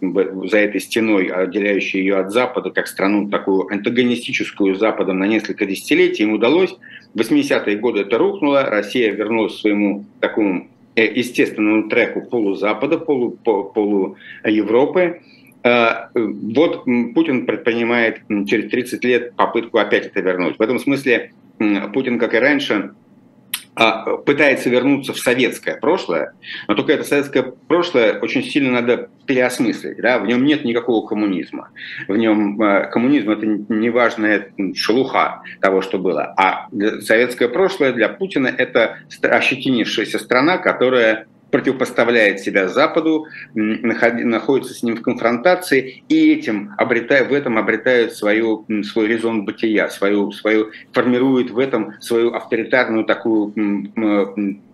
за 0.49 0.57
этой 0.57 0.81
стеной, 0.81 1.27
отделяющей 1.27 1.99
ее 1.99 2.17
от 2.17 2.31
Запада, 2.31 2.71
как 2.71 2.87
страну 2.87 3.29
такую 3.29 3.71
антагонистическую 3.71 4.75
Западом 4.75 5.19
на 5.19 5.27
несколько 5.27 5.65
десятилетий, 5.65 6.23
им 6.23 6.33
удалось. 6.33 6.75
В 7.13 7.19
80-е 7.19 7.77
годы 7.77 8.01
это 8.01 8.17
рухнуло, 8.17 8.63
Россия 8.63 9.11
вернулась 9.11 9.57
к 9.57 9.59
своему 9.59 10.05
такому 10.19 10.67
э, 10.95 11.05
естественному 11.05 11.89
треку 11.89 12.21
полузапада, 12.21 12.97
полу, 12.97 13.31
полу 13.31 14.17
Европы. 14.43 15.21
Э, 15.63 16.07
вот 16.15 16.85
Путин 17.13 17.45
предпринимает 17.45 18.21
через 18.47 18.71
30 18.71 19.03
лет 19.05 19.35
попытку 19.35 19.77
опять 19.77 20.07
это 20.07 20.19
вернуть. 20.21 20.57
В 20.57 20.61
этом 20.61 20.79
смысле 20.79 21.31
Путин, 21.93 22.17
как 22.17 22.33
и 22.33 22.37
раньше, 22.37 22.91
пытается 24.25 24.69
вернуться 24.69 25.13
в 25.13 25.17
советское 25.17 25.75
прошлое, 25.75 26.33
но 26.67 26.75
только 26.75 26.93
это 26.93 27.03
советское 27.03 27.43
прошлое 27.43 28.19
очень 28.19 28.43
сильно 28.43 28.71
надо 28.71 29.09
переосмыслить. 29.25 29.97
Да? 29.97 30.19
В 30.19 30.25
нем 30.25 30.43
нет 30.43 30.65
никакого 30.65 31.05
коммунизма. 31.07 31.69
В 32.07 32.15
нем 32.15 32.61
а, 32.61 32.85
коммунизм– 32.85 33.29
это 33.31 33.45
неважная 33.45 34.51
шелуха 34.75 35.43
того, 35.61 35.81
что 35.81 35.97
было. 35.97 36.33
А 36.37 36.67
советское 37.01 37.47
прошлое 37.47 37.93
для 37.93 38.09
Путина– 38.09 38.47
это 38.57 38.97
ощетинившаяся 39.21 40.19
страна, 40.19 40.57
которая 40.57 41.27
противопоставляет 41.51 42.39
себя 42.39 42.67
Западу, 42.67 43.27
находится 43.53 44.73
с 44.73 44.83
ним 44.83 44.97
в 44.97 45.01
конфронтации, 45.01 46.03
и 46.07 46.33
этим 46.33 46.73
обретая, 46.77 47.23
в 47.25 47.33
этом 47.33 47.57
обретают 47.57 48.13
свою, 48.13 48.65
свой 48.83 49.07
резон 49.07 49.45
бытия, 49.45 49.89
свою, 49.89 50.31
свою, 50.31 50.71
формирует 50.93 51.51
в 51.51 51.59
этом 51.59 51.93
свою 51.99 52.33
авторитарную 52.33 53.05
такую 53.05 53.53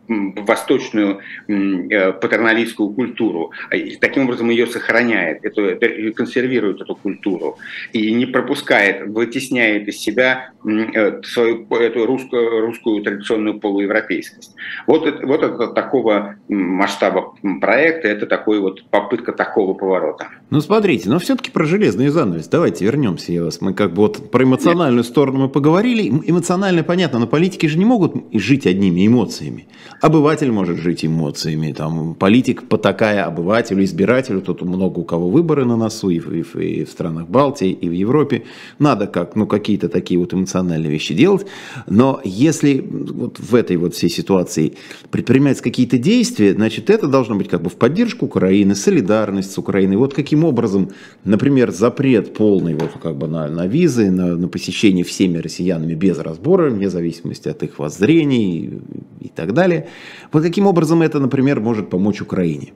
восточную 0.08 1.20
э, 1.48 2.12
патерналистскую 2.14 2.90
культуру. 2.90 3.52
И 3.74 3.98
таким 3.98 4.24
образом 4.24 4.50
ее 4.50 4.68
сохраняет, 4.68 5.44
эту, 5.44 5.78
консервирует 6.14 6.82
эту 6.82 6.96
культуру 6.96 7.58
и 7.94 8.14
не 8.14 8.26
пропускает, 8.26 9.08
вытесняет 9.08 9.88
из 9.88 9.98
себя 9.98 10.52
э, 10.66 11.22
свою 11.24 11.68
эту 11.70 12.06
русскую, 12.06 12.62
русскую 12.62 13.04
традиционную 13.04 13.60
полуевропейскость. 13.60 14.56
Вот, 14.88 15.06
это, 15.08 15.26
вот 15.26 15.44
это 15.44 15.68
такого 15.68 16.36
масштаба 16.48 17.34
проекта, 17.62 18.08
это 18.08 18.26
такой 18.26 18.60
вот 18.60 18.84
попытка 18.90 19.32
такого 19.32 19.74
поворота. 19.74 20.28
Ну 20.50 20.62
смотрите, 20.62 21.10
но 21.10 21.20
все-таки 21.20 21.52
про 21.52 21.66
железный 21.66 22.10
занавес. 22.10 22.48
Давайте 22.48 22.86
вернемся, 22.86 23.32
я 23.32 23.44
вас. 23.44 23.62
Мы 23.62 23.74
как 23.74 23.94
бы 23.94 24.04
вот 24.04 24.32
про 24.32 24.44
эмоциональную 24.44 25.04
сторону 25.04 25.40
мы 25.40 25.50
поговорили. 25.50 26.08
Эмоционально 26.08 26.84
понятно, 26.84 27.20
но 27.20 27.28
политики 27.28 27.66
же 27.66 27.78
не 27.78 27.86
могут 27.86 28.16
жить 28.34 28.68
одними 28.68 29.08
эмоциями. 29.08 29.68
Обыватель 30.06 30.52
может 30.52 30.78
жить 30.78 31.04
эмоциями, 31.04 31.72
там, 31.72 32.14
политик 32.14 32.70
потакая 32.70 33.26
обывателю, 33.26 33.84
избирателю, 33.84 34.40
тут 34.40 34.62
много 34.62 35.00
у 35.00 35.04
кого 35.04 35.32
выборы 35.32 35.66
на 35.66 35.76
носу, 35.78 36.12
и, 36.12 36.20
и, 36.20 36.82
и 36.82 36.86
в 36.86 36.92
странах 36.92 37.28
Балтии, 37.28 37.72
и 37.72 37.90
в 37.90 37.92
Европе. 37.92 38.44
Надо 38.78 39.08
как, 39.08 39.36
ну, 39.36 39.48
какие-то 39.48 39.90
такие 39.90 40.20
вот 40.20 40.32
эмоциональные 40.32 40.92
вещи 40.92 41.16
делать. 41.16 41.48
Но 41.88 42.22
если 42.24 42.86
вот 42.88 43.40
в 43.40 43.56
этой 43.56 43.78
вот 43.78 43.96
всей 43.96 44.12
ситуации 44.12 44.74
предпринимать 45.10 45.60
какие-то 45.60 45.98
действия, 45.98 46.54
значит, 46.54 46.92
это 46.92 47.08
должно 47.08 47.34
быть 47.34 47.50
как 47.50 47.64
бы 47.64 47.72
в 47.72 47.76
поддержку 47.76 48.28
Украины, 48.28 48.76
солидарность 48.76 49.54
с 49.54 49.58
Украиной. 49.58 49.98
Вот 49.98 50.14
каким 50.14 50.44
образом, 50.44 50.92
например, 51.24 51.72
запрет 51.72 52.36
полный 52.36 52.76
вот 52.76 52.92
как 53.02 53.18
бы 53.18 53.28
на, 53.28 53.48
на 53.48 53.66
визы, 53.66 54.12
на, 54.12 54.38
на 54.38 54.48
посещение 54.50 55.04
всеми 55.04 55.40
россиянами 55.40 55.96
без 55.96 56.20
разбора, 56.20 56.70
вне 56.70 56.92
зависимости 56.92 57.50
от 57.50 57.64
их 57.64 57.80
воззрений 57.80 58.82
и 59.20 59.30
так 59.30 59.56
далее. 59.56 59.88
Вот 60.32 60.44
каким 60.44 60.68
образом 60.68 61.02
это, 61.02 61.20
например, 61.20 61.60
может 61.60 61.90
помочь 61.90 62.22
Украине? 62.22 62.74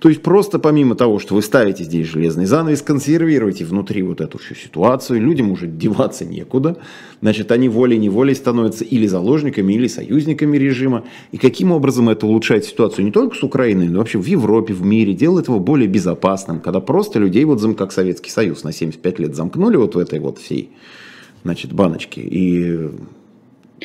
То 0.00 0.08
есть 0.08 0.22
просто 0.22 0.58
помимо 0.58 0.94
того, 0.94 1.18
что 1.18 1.34
вы 1.34 1.42
ставите 1.42 1.84
здесь 1.84 2.06
железный 2.06 2.46
занавес, 2.46 2.80
консервируете 2.80 3.66
внутри 3.66 4.02
вот 4.02 4.22
эту 4.22 4.38
всю 4.38 4.54
ситуацию, 4.54 5.20
людям 5.20 5.52
уже 5.52 5.66
деваться 5.66 6.24
некуда, 6.24 6.78
значит, 7.20 7.52
они 7.52 7.68
волей-неволей 7.68 8.34
становятся 8.34 8.84
или 8.84 9.06
заложниками, 9.06 9.74
или 9.74 9.88
союзниками 9.88 10.56
режима. 10.56 11.04
И 11.32 11.36
каким 11.36 11.70
образом 11.70 12.08
это 12.08 12.26
улучшает 12.26 12.64
ситуацию 12.64 13.04
не 13.04 13.12
только 13.12 13.36
с 13.36 13.42
Украиной, 13.42 13.88
но 13.88 13.98
вообще 13.98 14.18
в 14.18 14.24
Европе, 14.24 14.72
в 14.72 14.82
мире, 14.82 15.12
делает 15.12 15.48
его 15.48 15.60
более 15.60 15.86
безопасным, 15.86 16.60
когда 16.60 16.80
просто 16.80 17.18
людей, 17.18 17.44
вот 17.44 17.60
как 17.76 17.92
Советский 17.92 18.30
Союз 18.30 18.64
на 18.64 18.72
75 18.72 19.18
лет 19.18 19.36
замкнули 19.36 19.76
вот 19.76 19.96
в 19.96 19.98
этой 19.98 20.18
вот 20.18 20.38
всей 20.38 20.70
значит, 21.44 21.74
баночке, 21.74 22.22
и 22.22 22.88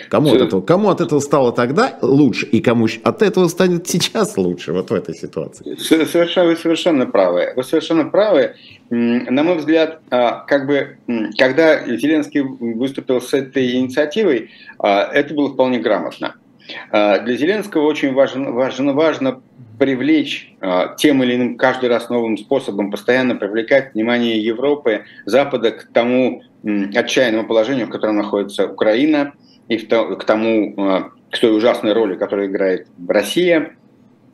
Кому 0.10 0.34
от, 0.34 0.42
этого, 0.42 0.62
кому 0.62 0.90
от 0.90 1.02
этого 1.02 1.20
стало 1.20 1.52
тогда 1.52 1.98
лучше, 2.02 2.46
и 2.46 2.62
кому 2.62 2.88
от 3.04 3.22
этого 3.22 3.48
станет 3.48 3.88
сейчас 3.88 4.38
лучше, 4.38 4.74
вот 4.74 4.90
в 4.90 4.94
этой 4.94 5.16
ситуации? 5.16 5.76
Совершенно, 5.76 6.50
вы 6.50 6.56
совершенно 6.56 7.06
правы. 7.06 7.54
Вы 7.56 7.64
совершенно 7.64 8.06
правы. 8.06 8.56
На 8.90 9.44
мой 9.44 9.58
взгляд, 9.58 10.02
а, 10.12 10.44
как 10.46 10.68
бы, 10.68 10.98
когда 11.38 11.86
Зеленский 11.86 12.42
выступил 12.42 13.22
с 13.22 13.34
этой 13.34 13.76
инициативой, 13.76 14.52
а, 14.80 15.10
это 15.12 15.34
было 15.34 15.54
вполне 15.54 15.80
грамотно. 15.80 16.36
А, 16.92 17.20
для 17.20 17.36
Зеленского 17.36 17.84
очень 17.84 18.14
важно, 18.14 18.52
важно, 18.52 18.94
важно 18.94 19.42
привлечь 19.80 20.54
тем 20.98 21.22
или 21.22 21.36
иным, 21.36 21.58
каждый 21.58 21.90
раз 21.90 22.10
новым 22.10 22.38
способом, 22.38 22.92
постоянно 22.92 23.36
привлекать 23.36 23.94
внимание 23.94 24.42
Европы, 24.42 25.04
Запада 25.26 25.72
к 25.72 25.90
тому 25.92 26.44
отчаянному 26.64 27.46
положению, 27.46 27.88
в 27.88 27.90
котором 27.90 28.16
находится 28.16 28.68
Украина– 28.68 29.34
и 29.68 29.78
к 29.78 30.24
тому, 30.24 30.74
э, 30.78 31.04
к 31.32 31.40
той 31.40 31.56
ужасной 31.56 31.94
роли, 31.94 32.16
которую 32.16 32.50
играет 32.50 32.88
Россия. 33.08 33.76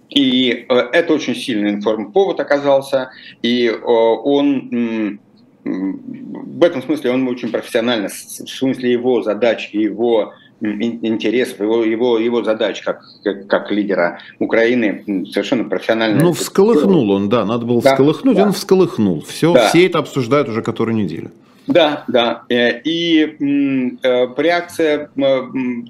И 0.10 0.66
э, 0.68 0.76
это 0.92 1.14
очень 1.14 1.36
сильный 1.36 1.72
информповод 1.72 2.40
оказался, 2.40 3.12
и 3.42 3.68
э, 3.68 3.78
он 3.84 5.20
в 5.64 6.64
этом 6.64 6.82
смысле 6.82 7.12
он 7.12 7.28
очень 7.28 7.52
профессионально, 7.52 8.08
в 8.08 8.50
смысле 8.50 8.92
его 8.92 9.22
задач 9.22 9.70
и 9.74 9.82
его 9.82 10.34
интересов, 10.62 11.60
его, 11.60 11.84
его, 11.84 12.18
его 12.20 12.44
задач 12.44 12.82
как, 12.82 13.04
как, 13.24 13.48
как 13.48 13.72
лидера 13.72 14.20
Украины 14.40 15.26
совершенно 15.32 15.64
профессионально. 15.64 16.24
Ну, 16.24 16.34
всколыхнул 16.34 17.10
он, 17.12 17.30
да, 17.30 17.46
надо 17.46 17.66
было 17.66 17.82
да, 17.82 17.92
всколыхнуть, 17.92 18.38
да. 18.38 18.44
он 18.44 18.54
всколыхнул. 18.54 19.22
Все, 19.22 19.54
да. 19.54 19.70
все 19.70 19.88
это 19.88 20.00
обсуждают 20.00 20.50
уже 20.50 20.62
которую 20.62 20.96
неделю. 20.96 21.32
Да, 21.68 22.06
да. 22.08 22.44
Э, 22.50 22.80
и 22.84 23.24
э, 23.24 24.28
реакция 24.38 25.10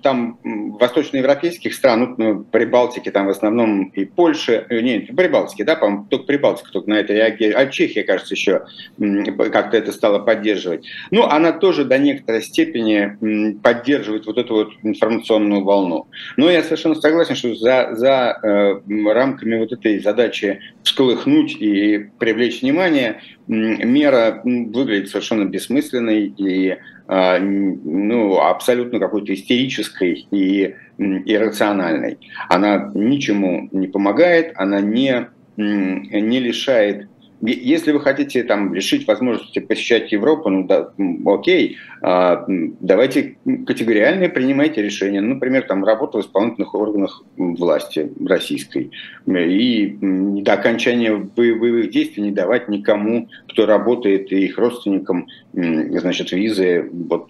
там 0.03 0.39
восточноевропейских 0.43 1.73
стран, 1.73 2.15
ну, 2.17 2.43
Прибалтики, 2.43 3.10
там 3.10 3.27
в 3.27 3.29
основном 3.29 3.86
и 3.95 4.05
Польши, 4.05 4.65
э, 4.69 4.81
нет, 4.81 5.15
Прибалтики, 5.15 5.63
да, 5.63 5.75
по-моему, 5.75 6.07
только 6.10 6.25
Прибалтика 6.25 6.71
только 6.71 6.89
на 6.89 6.95
это 6.95 7.13
реагирует, 7.13 7.57
а 7.57 7.67
Чехия, 7.67 8.03
кажется, 8.03 8.34
еще 8.34 8.63
как-то 8.97 9.77
это 9.77 9.91
стало 9.91 10.19
поддерживать. 10.19 10.86
Ну, 11.10 11.23
она 11.23 11.53
тоже 11.53 11.86
до 11.86 11.97
некоторой 11.97 12.41
степени 12.41 13.57
поддерживает 13.62 14.25
вот 14.25 14.38
эту 14.38 14.53
вот 14.53 14.69
информационную 14.84 15.63
волну. 15.63 16.07
Но 16.36 16.49
я 16.49 16.63
совершенно 16.63 16.95
согласен, 16.95 17.36
что 17.36 17.55
за, 17.55 17.89
за 17.93 18.81
рамками 18.88 19.57
вот 19.57 19.71
этой 19.71 19.99
задачи 19.99 20.60
всколыхнуть 20.84 21.55
и 21.62 22.10
привлечь 22.19 22.62
внимание 22.62 23.21
мера 23.47 24.41
выглядит 24.43 25.10
совершенно 25.10 25.45
бессмысленной 25.45 26.27
и 26.27 26.77
а, 27.08 27.39
ну, 27.39 28.39
абсолютно 28.39 28.99
какой-то 28.99 29.34
истерической 29.34 30.27
и 30.32 30.75
иррациональной. 30.97 32.17
Она 32.47 32.91
ничему 32.93 33.67
не 33.73 33.88
помогает, 33.88 34.54
она 34.56 34.80
не, 34.80 35.27
не 35.58 36.39
лишает 36.39 37.10
если 37.41 37.91
вы 37.91 37.99
хотите 37.99 38.43
там 38.43 38.73
лишить 38.73 39.08
возможности 39.08 39.60
посещать 39.60 40.12
Европу, 40.12 40.49
ну 40.49 40.63
да, 40.63 40.91
окей, 41.25 41.77
а, 42.01 42.45
давайте 42.47 43.38
категориально 43.65 44.30
принимайте 44.30 44.82
решения. 44.82 45.21
Ну, 45.21 45.36
например, 45.36 45.63
там 45.63 45.84
работа 45.84 46.19
в 46.19 46.21
исполнительных 46.21 46.75
органах 46.75 47.23
власти 47.38 48.12
российской. 48.25 48.91
И 49.27 49.97
до 50.01 50.54
окончания 50.54 51.15
боевых 51.15 51.91
действий 51.91 52.23
не 52.23 52.32
давать 52.32 52.67
никому, 52.69 53.30
кто 53.49 53.65
работает, 53.65 54.32
и 54.32 54.45
их 54.45 54.58
родственникам, 54.58 55.27
значит, 55.54 56.32
визы. 56.32 56.89
Вот, 56.91 57.27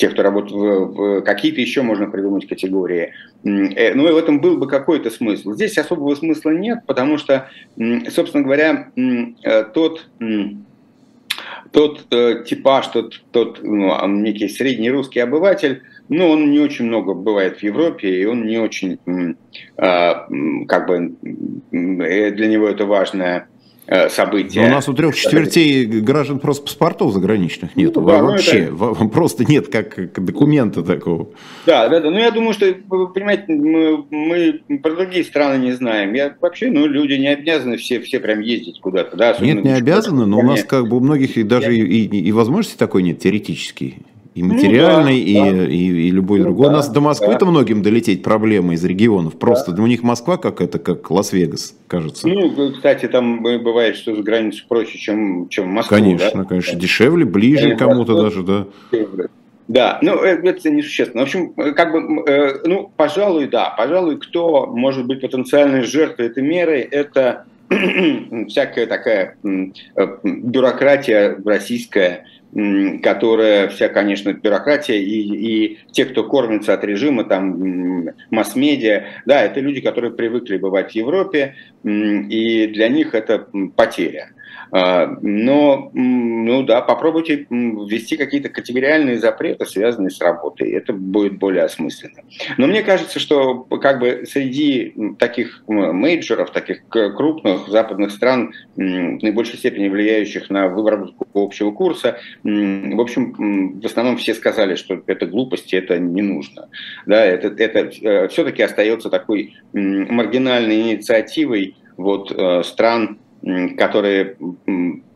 те, 0.00 0.08
кто 0.08 0.22
работает 0.22 1.24
какие-то 1.24 1.60
еще 1.60 1.82
можно 1.82 2.10
придумать 2.10 2.48
категории. 2.48 3.12
Э, 3.44 3.94
ну 3.94 4.08
и 4.08 4.12
в 4.12 4.16
этом 4.16 4.40
был 4.40 4.56
бы 4.56 4.66
какой-то 4.66 5.10
смысл. 5.10 5.52
Здесь 5.52 5.76
особого 5.76 6.14
смысла 6.14 6.50
нет, 6.50 6.80
потому 6.86 7.18
что, 7.18 7.48
собственно 8.08 8.42
говоря, 8.42 8.90
э, 8.96 9.64
тот 9.74 10.06
тот 11.72 12.06
э, 12.10 12.42
типаж, 12.44 12.88
тот, 12.88 13.22
тот 13.30 13.60
ну, 13.62 13.92
а, 13.92 14.08
некий 14.08 14.48
средний 14.48 14.90
русский 14.90 15.20
обыватель, 15.20 15.82
ну, 16.08 16.28
он 16.28 16.50
не 16.50 16.58
очень 16.58 16.86
много 16.86 17.14
бывает 17.14 17.58
в 17.58 17.62
Европе, 17.62 18.08
и 18.08 18.24
он 18.24 18.44
не 18.44 18.58
очень, 18.58 18.98
э, 19.06 19.34
как 19.76 20.86
бы, 20.88 21.14
для 21.70 22.46
него 22.48 22.68
это 22.68 22.86
важная 22.86 23.46
Э, 23.46 23.49
события. 24.08 24.60
Но 24.60 24.66
у 24.66 24.70
нас 24.70 24.88
у 24.88 24.94
трех 24.94 25.16
четвертей 25.16 25.84
граждан 25.84 26.38
просто 26.38 26.64
паспортов 26.64 27.12
заграничных 27.12 27.76
нет. 27.76 27.94
Ну, 27.96 28.02
да, 28.02 28.22
вообще, 28.22 28.70
ну, 28.70 28.92
это... 28.92 29.04
просто 29.06 29.44
нет 29.44 29.68
как 29.68 30.12
документа 30.24 30.82
такого. 30.82 31.30
Да, 31.66 31.88
да, 31.88 32.00
да. 32.00 32.10
Ну, 32.10 32.18
я 32.18 32.30
думаю, 32.30 32.52
что, 32.52 32.72
понимаете, 32.72 33.44
мы, 33.48 34.04
мы 34.10 34.78
про 34.78 34.94
другие 34.94 35.24
страны 35.24 35.62
не 35.62 35.72
знаем. 35.72 36.14
Я 36.14 36.36
вообще, 36.40 36.70
ну, 36.70 36.86
люди 36.86 37.14
не 37.14 37.28
обязаны 37.28 37.76
все, 37.76 38.00
все 38.00 38.20
прям 38.20 38.40
ездить 38.40 38.80
куда-то. 38.80 39.16
Да, 39.16 39.36
нет, 39.40 39.64
не 39.64 39.72
обязаны, 39.72 40.26
но 40.26 40.38
у 40.38 40.42
нас 40.42 40.62
как 40.64 40.88
бы 40.88 40.98
у 40.98 41.00
многих 41.00 41.36
и 41.36 41.42
даже 41.42 41.74
и, 41.74 41.80
и, 41.80 42.20
и 42.20 42.32
возможности 42.32 42.78
такой 42.78 43.02
нет, 43.02 43.18
теоретически. 43.18 43.96
И 44.40 44.42
материальный, 44.42 45.20
ну, 45.20 45.44
да, 45.44 45.50
и, 45.50 45.54
да. 45.54 45.64
И, 45.66 45.76
и, 45.76 46.08
и 46.08 46.10
любой 46.10 46.38
ну, 46.38 46.46
другой. 46.46 46.66
Да, 46.66 46.72
У 46.72 46.76
нас 46.76 46.88
до 46.88 47.00
Москвы-то 47.02 47.44
да. 47.44 47.50
многим 47.50 47.82
долететь 47.82 48.22
проблемы 48.22 48.72
из 48.72 48.82
регионов. 48.82 49.38
Просто 49.38 49.72
да. 49.72 49.82
у 49.82 49.86
них 49.86 50.02
Москва 50.02 50.38
как 50.38 50.62
это, 50.62 50.78
как 50.78 51.10
Лас-Вегас, 51.10 51.74
кажется. 51.86 52.26
Ну, 52.26 52.72
кстати, 52.72 53.06
там 53.06 53.42
бывает, 53.42 53.96
что 53.96 54.16
за 54.16 54.22
границу 54.22 54.64
проще, 54.66 54.98
чем, 54.98 55.50
чем 55.50 55.68
Москва. 55.68 55.98
Конечно, 55.98 56.42
да? 56.42 56.44
конечно. 56.44 56.78
Дешевле, 56.78 57.26
ближе 57.26 57.76
кому-то 57.76 58.14
даже, 58.14 58.42
да. 58.42 58.66
Да, 59.68 60.00
ну 60.02 60.24
э, 60.24 60.40
это 60.42 60.68
несущественно. 60.68 61.20
В 61.20 61.26
общем, 61.26 61.52
как 61.52 61.92
бы, 61.92 62.24
э, 62.28 62.58
ну, 62.64 62.90
пожалуй, 62.96 63.46
да, 63.46 63.72
пожалуй, 63.76 64.18
кто 64.18 64.66
может 64.66 65.06
быть 65.06 65.20
потенциальной 65.20 65.82
жертвой 65.82 66.26
этой 66.26 66.42
меры, 66.42 66.80
это 66.90 67.44
всякая 68.48 68.86
такая 68.86 69.36
э, 69.44 70.06
бюрократия 70.24 71.38
российская, 71.44 72.24
которая 73.02 73.68
вся, 73.68 73.88
конечно, 73.88 74.32
бюрократия 74.32 74.98
и, 74.98 75.20
и 75.20 75.78
те, 75.92 76.04
кто 76.04 76.24
кормится 76.24 76.74
от 76.74 76.84
режима, 76.84 77.24
там, 77.24 78.10
масс-медиа, 78.30 79.04
да, 79.24 79.42
это 79.42 79.60
люди, 79.60 79.80
которые 79.80 80.12
привыкли 80.12 80.56
бывать 80.56 80.92
в 80.92 80.94
Европе, 80.96 81.54
и 81.84 82.66
для 82.66 82.88
них 82.88 83.14
это 83.14 83.46
потеря. 83.76 84.30
А, 84.72 85.16
но, 85.20 85.90
ну 85.94 86.62
да, 86.62 86.80
попробуйте 86.80 87.46
ввести 87.50 88.16
какие-то 88.16 88.48
категориальные 88.48 89.18
запреты, 89.18 89.64
связанные 89.66 90.10
с 90.10 90.20
работой. 90.20 90.70
Это 90.70 90.92
будет 90.92 91.38
более 91.38 91.64
осмысленно. 91.64 92.22
Но 92.56 92.66
мне 92.66 92.82
кажется, 92.82 93.18
что 93.18 93.64
как 93.64 94.00
бы 94.00 94.24
среди 94.28 94.94
таких 95.18 95.62
мейджоров, 95.66 96.50
таких 96.50 96.86
крупных 96.88 97.68
западных 97.68 98.10
стран, 98.12 98.52
в 98.76 98.80
наибольшей 98.80 99.58
степени 99.58 99.88
влияющих 99.88 100.50
на 100.50 100.68
выработку 100.68 101.26
общего 101.34 101.70
курса, 101.72 102.18
в 102.42 103.00
общем, 103.00 103.80
в 103.80 103.86
основном 103.86 104.16
все 104.16 104.34
сказали, 104.34 104.74
что 104.74 105.02
это 105.06 105.26
глупости, 105.26 105.74
это 105.76 105.98
не 105.98 106.22
нужно. 106.22 106.68
Да, 107.06 107.24
это, 107.24 107.48
это 107.48 107.90
э, 108.02 108.28
все-таки 108.28 108.62
остается 108.62 109.10
такой 109.10 109.54
маргинальной 109.72 110.80
инициативой 110.80 111.76
вот, 111.96 112.32
э, 112.32 112.62
стран, 112.64 113.18
которые 113.76 114.36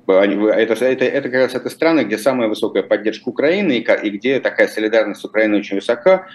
это, 0.06 0.74
это, 0.74 1.04
это 1.04 1.28
как 1.28 1.40
раз 1.40 1.54
это 1.54 1.70
страны, 1.70 2.00
где 2.04 2.18
самая 2.18 2.48
высокая 2.48 2.82
поддержка 2.82 3.28
Украины 3.28 3.78
и, 3.78 4.06
и 4.06 4.10
где 4.10 4.40
такая 4.40 4.68
солидарность 4.68 5.20
с 5.20 5.24
Украиной 5.24 5.58
очень 5.60 5.76
высока, 5.76 6.26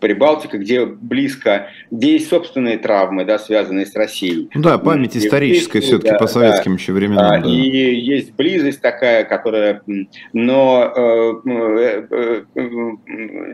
Прибалтика, 0.00 0.58
где 0.58 0.84
близко, 0.84 1.68
где 1.90 2.12
есть 2.12 2.28
собственные 2.28 2.78
травмы, 2.78 3.24
да, 3.24 3.38
связанные 3.38 3.86
с 3.86 3.94
Россией. 3.94 4.48
Ну 4.54 4.62
да, 4.62 4.78
память 4.78 5.16
историческая 5.16 5.80
все-таки 5.80 6.10
да, 6.10 6.18
по 6.18 6.26
советским 6.26 6.72
да. 6.72 6.78
еще 6.78 6.92
временам. 6.92 7.32
А, 7.32 7.38
да. 7.38 7.48
И 7.48 7.94
есть 7.94 8.34
близость 8.34 8.80
такая, 8.80 9.24
которая... 9.24 9.82
Но 10.32 10.92
э, 10.96 11.50
э, 11.50 12.44
э, 12.54 12.76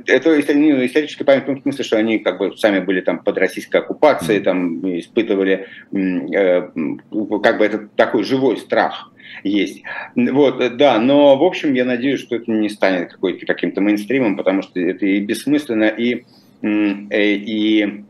это 0.07 0.31
ну, 0.55 0.87
историческая 0.87 1.25
память 1.25 1.44
в 1.44 1.46
том 1.46 1.62
смысле, 1.62 1.85
что 1.85 1.96
они 1.96 2.18
как 2.18 2.38
бы 2.38 2.57
сами 2.57 2.81
были 2.81 3.01
там 3.01 3.18
под 3.18 3.38
российской 3.38 3.79
оккупацией, 3.79 4.40
там 4.40 4.81
испытывали 4.99 5.66
как 5.92 7.59
бы 7.59 7.64
это 7.64 7.88
такой 7.96 8.25
живой 8.25 8.57
страх 8.57 9.11
есть. 9.43 9.83
Вот, 10.14 10.77
да, 10.77 10.99
но 10.99 11.37
в 11.37 11.45
общем 11.45 11.75
я 11.75 11.85
надеюсь, 11.85 12.21
что 12.21 12.37
это 12.37 12.51
не 12.51 12.69
станет 12.69 13.12
какой-то 13.12 13.47
каким-то 13.47 13.81
мейнстримом, 13.81 14.37
потому 14.37 14.62
что 14.62 14.81
это 14.81 15.07
и 15.07 15.21
бессмысленно, 15.21 15.85
и, 15.85 16.25
и, 16.62 18.05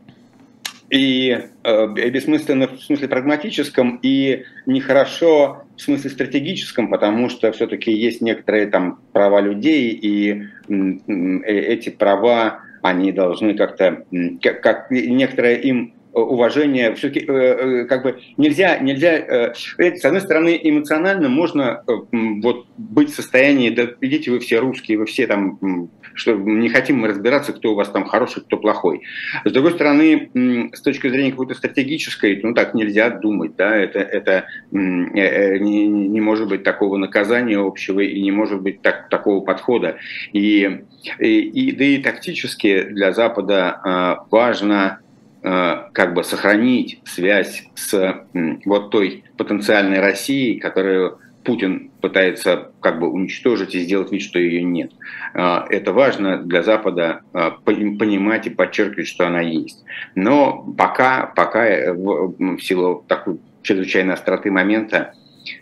и, 0.89 1.39
и 1.63 2.09
бессмысленно 2.09 2.67
в 2.67 2.81
смысле 2.81 3.07
прагматическом, 3.07 3.99
и 4.01 4.43
нехорошо 4.65 5.63
в 5.77 5.81
смысле 5.81 6.09
стратегическом, 6.09 6.89
потому 6.89 7.29
что 7.29 7.51
все-таки 7.51 7.91
есть 7.91 8.21
некоторые 8.21 8.67
там 8.67 8.99
права 9.13 9.41
людей, 9.41 9.89
и 9.89 10.43
эти 10.67 11.89
права, 11.89 12.61
они 12.81 13.11
должны 13.11 13.55
как-то, 13.55 14.05
как, 14.41 14.61
как 14.61 14.91
некоторое 14.91 15.55
им 15.55 15.93
уважение, 16.13 16.93
все-таки 16.95 17.25
э, 17.25 17.31
э, 17.31 17.85
как 17.85 18.03
бы 18.03 18.19
нельзя, 18.37 18.77
нельзя, 18.79 19.13
э, 19.13 19.53
с 19.53 20.05
одной 20.05 20.21
стороны, 20.21 20.59
эмоционально 20.61 21.29
можно 21.29 21.83
вот 22.11 22.65
быть 22.77 23.11
в 23.11 23.15
состоянии, 23.15 23.69
да 23.69 23.87
идите 24.01 24.31
вы 24.31 24.39
все 24.39 24.59
русские, 24.59 24.97
вы 24.97 25.05
все 25.05 25.27
там, 25.27 25.89
что 26.13 26.33
не 26.33 26.69
хотим 26.69 26.99
мы 26.99 27.07
разбираться, 27.07 27.53
кто 27.53 27.71
у 27.71 27.75
вас 27.75 27.89
там 27.89 28.05
хороший, 28.05 28.43
кто 28.43 28.57
плохой. 28.57 29.03
С 29.45 29.51
другой 29.51 29.71
стороны, 29.71 30.69
с 30.73 30.81
точки 30.81 31.09
зрения 31.09 31.31
какой-то 31.31 31.53
стратегической, 31.53 32.39
ну 32.43 32.53
так 32.53 32.73
нельзя 32.73 33.09
думать, 33.09 33.55
да, 33.55 33.75
это, 33.75 33.99
это 33.99 34.45
не, 34.71 35.87
не 35.87 36.21
может 36.21 36.49
быть 36.49 36.63
такого 36.63 36.97
наказания 36.97 37.57
общего 37.57 38.01
и 38.01 38.21
не 38.21 38.31
может 38.31 38.61
быть 38.61 38.81
так, 38.81 39.07
такого 39.09 39.41
подхода. 39.41 39.97
И, 40.33 40.83
и, 41.19 41.39
и, 41.39 41.71
да 41.71 41.85
и 41.85 41.97
тактически 41.99 42.83
для 42.83 43.13
Запада 43.13 44.19
важно 44.29 44.81
Э, 44.81 45.10
как 45.41 46.13
бы 46.13 46.23
сохранить 46.23 47.01
связь 47.03 47.67
с 47.73 48.25
вот 48.65 48.91
той 48.91 49.23
потенциальной 49.37 49.99
Россией, 49.99 50.59
которую 50.59 51.19
Путин 51.43 51.91
пытается 52.01 52.71
как 52.81 52.99
бы 52.99 53.09
уничтожить 53.09 53.75
и 53.75 53.79
сделать 53.79 54.11
вид, 54.11 54.21
что 54.21 54.39
ее 54.39 54.63
нет. 54.63 54.91
Э, 55.33 55.61
это 55.69 55.93
важно 55.93 56.37
для 56.37 56.63
Запада 56.63 57.21
э, 57.33 57.51
понимать 57.65 58.47
и 58.47 58.49
подчеркивать, 58.49 59.07
что 59.07 59.27
она 59.27 59.41
есть. 59.41 59.83
Но 60.15 60.63
пока, 60.77 61.31
пока 61.35 61.93
в 61.93 62.59
силу 62.59 63.03
такой 63.07 63.39
чрезвычайной 63.63 64.15
остроты 64.15 64.51
момента 64.51 65.13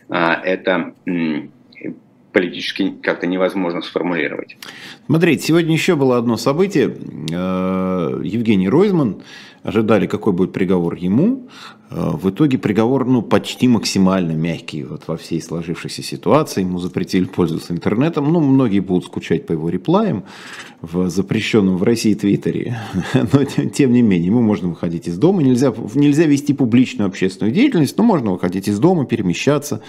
это 0.08 0.94
политически 2.32 2.94
как-то 3.02 3.28
невозможно 3.28 3.82
сформулировать. 3.82 4.58
Смотрите, 5.06 5.44
сегодня 5.44 5.74
еще 5.74 5.96
было 5.96 6.18
одно 6.18 6.38
событие. 6.38 6.86
Евгений 6.86 8.70
Ройзман 8.70 9.22
ожидали, 9.64 10.08
какой 10.08 10.34
будет 10.34 10.54
приговор 10.54 10.96
ему. 10.96 11.48
Э, 11.90 12.12
в 12.14 12.30
итоге 12.30 12.58
приговор 12.58 13.06
ну, 13.06 13.22
почти 13.22 13.68
максимально 13.68 14.32
мягкий 14.32 14.84
вот, 14.84 15.04
во 15.08 15.18
всей 15.18 15.42
сложившейся 15.42 16.04
ситуации. 16.04 16.62
Ему 16.62 16.80
запретили 16.80 17.26
пользоваться 17.26 17.74
интернетом. 17.74 18.32
Ну, 18.32 18.40
многие 18.40 18.80
будут 18.80 19.06
скучать 19.06 19.46
по 19.46 19.54
его 19.54 19.70
реплаям 19.70 20.24
в 20.82 21.10
запрещенном 21.10 21.78
в 21.78 21.84
России 21.84 22.14
Твиттере. 22.14 22.80
Но 23.14 23.44
тем 23.46 23.92
не 23.92 24.02
менее, 24.02 24.28
ему 24.28 24.42
можно 24.42 24.70
выходить 24.70 25.08
из 25.08 25.18
дома. 25.18 25.42
Нельзя, 25.44 25.74
нельзя 25.94 26.26
вести 26.26 26.54
публичную 26.54 27.08
общественную 27.08 27.54
деятельность, 27.54 27.98
но 27.98 28.04
можно 28.04 28.32
выходить 28.32 28.68
из 28.68 28.80
дома, 28.80 29.06
перемещаться. 29.06 29.82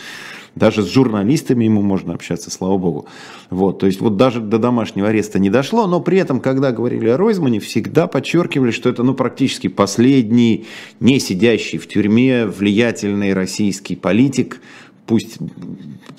Даже 0.56 0.82
с 0.82 0.88
журналистами 0.88 1.64
ему 1.64 1.80
можно 1.80 2.14
общаться, 2.14 2.50
слава 2.50 2.76
богу. 2.76 3.06
Вот, 3.50 3.78
то 3.78 3.86
есть 3.86 4.00
вот 4.00 4.16
даже 4.16 4.40
до 4.40 4.58
домашнего 4.58 5.08
ареста 5.08 5.38
не 5.38 5.48
дошло, 5.48 5.86
но 5.86 6.00
при 6.00 6.18
этом, 6.18 6.40
когда 6.40 6.72
говорили 6.72 7.08
о 7.08 7.16
Ройзмане, 7.16 7.60
всегда 7.60 8.08
подчеркивали, 8.08 8.72
что 8.72 8.88
это 8.88 9.02
ну, 9.04 9.14
практически 9.14 9.59
последний, 9.68 10.66
не 11.00 11.20
сидящий 11.20 11.78
в 11.78 11.86
тюрьме, 11.88 12.46
влиятельный 12.46 13.32
российский 13.32 13.96
политик, 13.96 14.60
пусть 15.10 15.38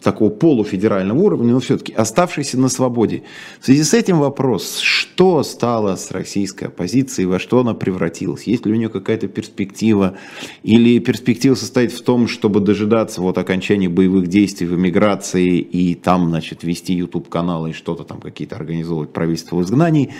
такого 0.04 0.30
полуфедерального 0.30 1.18
уровня, 1.18 1.54
но 1.54 1.62
все-таки 1.62 1.94
оставшийся 1.94 2.60
на 2.60 2.68
свободе. 2.68 3.24
В 3.62 3.66
связи 3.66 3.84
с 3.84 3.94
этим 3.94 4.20
вопрос, 4.20 4.80
что 4.80 5.44
стало 5.44 5.96
с 5.96 6.12
российской 6.12 6.66
оппозицией, 6.66 7.28
во 7.28 7.40
что 7.40 7.62
она 7.62 7.74
превратилась? 7.74 8.44
Есть 8.44 8.66
ли 8.66 8.74
у 8.74 8.76
нее 8.76 8.90
какая-то 8.90 9.30
перспектива? 9.30 10.18
Или 10.64 11.00
перспектива 11.00 11.56
состоит 11.56 11.94
в 11.94 12.04
том, 12.04 12.28
чтобы 12.28 12.60
дожидаться 12.60 13.22
вот 13.22 13.38
окончания 13.38 13.88
боевых 13.88 14.28
действий 14.28 14.68
в 14.68 14.76
эмиграции 14.76 15.60
и 15.60 15.96
там, 15.96 16.28
значит, 16.28 16.64
вести 16.64 16.94
YouTube-каналы 16.94 17.70
и 17.70 17.74
что-то 17.74 18.04
там 18.04 18.20
какие-то 18.20 18.58
организовывать 18.58 19.14
правительство 19.14 19.56
в 19.56 19.62
изгнании? 19.62 20.14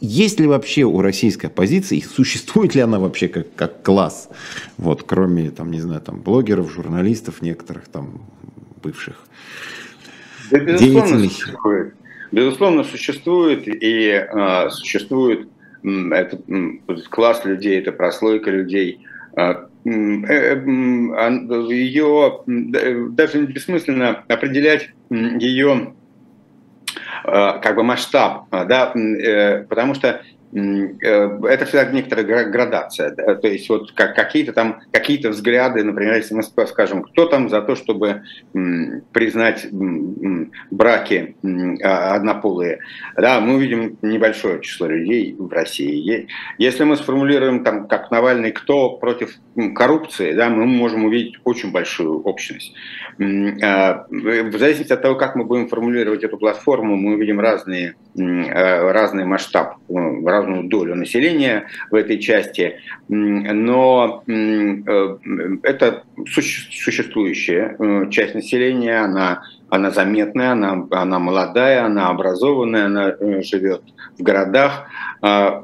Есть 0.00 0.40
ли 0.40 0.46
вообще 0.46 0.82
у 0.82 1.00
российской 1.00 1.46
оппозиции, 1.46 2.00
существует 2.00 2.74
ли 2.74 2.82
она 2.82 2.98
вообще 2.98 3.28
как, 3.28 3.54
как 3.54 3.82
класс, 3.82 4.28
вот, 4.76 5.02
кроме, 5.04 5.50
там, 5.50 5.70
не 5.70 5.80
знаю, 5.80 6.02
там, 6.02 6.20
блогеров, 6.20 6.70
журналистов 6.70 7.40
некоторых, 7.40 7.88
там, 7.88 8.20
бывших. 8.82 9.16
Да, 10.50 10.58
безусловно, 10.58 11.28
существует. 11.28 11.94
Безусловно, 12.32 12.84
существует, 12.84 13.68
и 13.68 14.08
э, 14.10 14.70
существует 14.70 15.48
это, 15.82 16.40
класс 17.08 17.44
людей, 17.44 17.78
это 17.78 17.92
прослойка 17.92 18.50
людей, 18.50 19.06
а, 19.36 19.68
э, 19.84 19.90
э, 19.90 20.62
ее 21.70 22.40
даже 22.46 23.46
бессмысленно 23.46 24.24
определять 24.28 24.90
ее 25.10 25.92
Э, 25.96 26.05
как 27.24 27.74
бы 27.74 27.82
масштаб, 27.82 28.46
э, 28.52 28.64
да, 28.64 28.92
э, 28.94 29.64
потому 29.64 29.94
что 29.94 30.08
Э, 30.08 30.35
это 30.52 31.64
всегда 31.66 31.84
некоторая 31.90 32.44
градация. 32.44 33.10
Да? 33.10 33.34
То 33.34 33.48
есть 33.48 33.68
вот 33.68 33.92
как, 33.92 34.14
какие-то 34.14 34.52
там 34.52 34.80
какие-то 34.92 35.30
взгляды, 35.30 35.82
например, 35.82 36.14
если 36.14 36.34
мы 36.34 36.42
скажем, 36.42 37.02
кто 37.02 37.26
там 37.26 37.48
за 37.48 37.62
то, 37.62 37.74
чтобы 37.74 38.22
признать 39.12 39.66
браки 40.70 41.36
а, 41.82 42.14
однополые, 42.14 42.80
да, 43.16 43.40
мы 43.40 43.56
увидим 43.56 43.98
небольшое 44.02 44.60
число 44.62 44.86
людей 44.86 45.34
в 45.38 45.52
России. 45.52 46.28
Если 46.58 46.84
мы 46.84 46.96
сформулируем 46.96 47.64
там, 47.64 47.88
как 47.88 48.10
Навальный, 48.10 48.52
кто 48.52 48.90
против 48.90 49.34
коррупции, 49.74 50.32
да, 50.32 50.48
мы 50.48 50.66
можем 50.66 51.04
увидеть 51.04 51.36
очень 51.44 51.72
большую 51.72 52.20
общность. 52.22 52.74
А, 53.18 54.06
в 54.10 54.58
зависимости 54.58 54.92
от 54.92 55.02
того, 55.02 55.16
как 55.16 55.36
мы 55.36 55.44
будем 55.44 55.68
формулировать 55.68 56.24
эту 56.24 56.38
платформу, 56.38 56.96
мы 56.96 57.14
увидим 57.14 57.40
разные, 57.40 57.96
разный 58.14 59.24
масштаб, 59.24 59.76
разную 60.36 60.64
долю 60.64 60.94
населения 60.94 61.66
в 61.90 61.94
этой 61.94 62.18
части, 62.18 62.76
но 63.08 64.22
э, 64.26 65.18
это 65.62 66.04
существующая 66.26 67.76
э, 67.78 68.10
часть 68.10 68.34
населения, 68.34 68.98
она 68.98 69.42
она 69.68 69.90
заметная, 69.90 70.52
она, 70.52 70.86
она 70.90 71.18
молодая, 71.18 71.84
она 71.84 72.08
образованная, 72.08 72.86
она 72.86 73.08
э, 73.08 73.42
живет 73.42 73.82
в 74.18 74.22
городах, 74.22 74.86
а, 75.20 75.60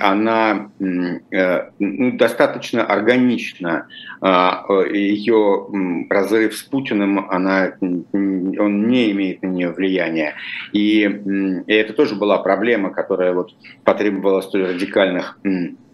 она 0.00 0.70
э, 0.80 1.70
ну, 1.78 2.16
достаточно 2.16 2.84
органична. 2.84 3.86
А, 4.20 4.64
Ее 4.92 5.66
разрыв 6.10 6.56
с 6.56 6.62
Путиным, 6.62 7.30
она, 7.30 7.72
он 7.82 8.88
не 8.88 9.12
имеет 9.12 9.42
на 9.42 9.48
нее 9.48 9.70
влияния. 9.70 10.34
И, 10.72 11.02
и 11.02 11.72
это 11.72 11.92
тоже 11.92 12.14
была 12.14 12.38
проблема, 12.38 12.90
которая 12.90 13.32
вот 13.32 13.54
потребовала 13.84 14.40
столь 14.40 14.66
радикальных 14.66 15.38
Э, 15.44 15.85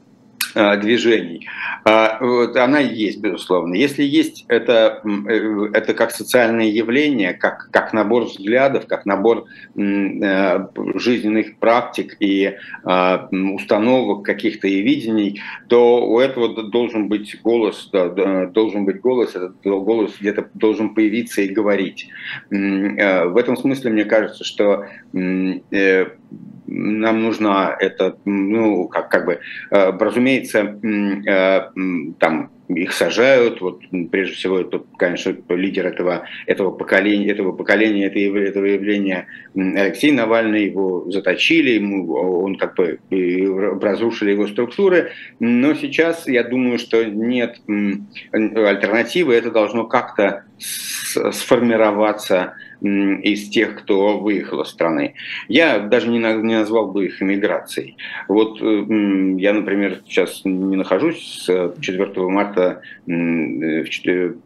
движений. 0.55 1.49
А, 1.85 2.19
она 2.57 2.79
есть, 2.79 3.21
безусловно. 3.21 3.75
Если 3.75 4.03
есть 4.03 4.45
это, 4.49 5.01
э, 5.05 5.69
это 5.73 5.95
как 5.95 6.11
социальное 6.11 6.67
явление, 6.67 7.33
как, 7.33 7.69
как 7.71 7.93
набор 7.93 8.25
взглядов, 8.25 8.87
как 8.87 9.07
набор 9.07 9.47
э, 9.77 10.67
жизненных 10.95 11.57
практик 11.57 12.17
и 12.21 12.57
установок 12.85 14.25
каких-то 14.25 14.69
и 14.69 14.83
видений, 14.83 15.41
то 15.69 16.07
у 16.07 16.19
этого 16.19 16.63
должен 16.63 17.09
быть 17.09 17.41
голос, 17.43 17.91
должен 17.91 18.85
быть 18.85 19.01
голос, 19.01 19.35
этот 19.35 19.57
голос 19.63 20.17
где-то 20.21 20.49
должен 20.55 20.95
появиться 20.95 21.43
и 21.43 21.49
говорить. 21.49 22.09
В 22.51 23.37
этом 23.37 23.57
смысле 23.57 23.91
мне 23.91 24.05
кажется, 24.05 24.45
что 24.45 24.87
нам 26.73 27.23
нужна 27.23 27.77
это, 27.79 28.17
ну, 28.25 28.89
как, 28.89 29.11
как 29.11 29.27
бы, 29.27 29.41
э, 29.71 29.91
разумеется, 29.99 30.61
э, 30.61 31.71
там 32.19 32.51
их 32.69 32.93
сажают, 32.93 33.61
вот 33.61 33.83
прежде 34.11 34.35
всего 34.35 34.61
это, 34.61 34.83
конечно, 34.97 35.37
лидер 35.51 35.87
этого, 35.87 36.25
этого 36.47 36.71
поколения, 36.71 37.31
этого 37.31 37.53
поколения, 37.53 38.07
этого, 38.07 38.65
явления 38.65 39.27
Алексей 39.55 40.11
Навальный, 40.13 40.65
его 40.67 41.11
заточили, 41.11 41.73
ему, 41.73 42.15
он 42.15 42.57
как 42.57 42.75
бы 42.77 42.99
разрушили 43.83 44.31
его 44.31 44.47
структуры, 44.47 45.13
но 45.39 45.75
сейчас 45.75 46.27
я 46.27 46.45
думаю, 46.45 46.79
что 46.79 47.05
нет 47.05 47.61
альтернативы, 48.33 49.35
это 49.35 49.51
должно 49.51 49.85
как-то 49.85 50.45
сформироваться 50.59 52.55
из 52.83 53.49
тех, 53.49 53.77
кто 53.77 54.19
выехал 54.19 54.63
из 54.63 54.69
страны. 54.69 55.15
Я 55.49 55.79
даже 55.79 56.09
не, 56.09 56.19
назвал 56.19 56.91
бы 56.91 57.07
их 57.07 57.23
иммиграцией. 57.23 57.97
Вот 58.29 58.61
я, 58.61 59.53
например, 59.53 60.01
сейчас 60.07 60.43
не 60.45 60.77
нахожусь 60.77 61.45
с 61.47 61.75
4 61.81 62.13
марта, 62.29 62.83
не 63.07 64.37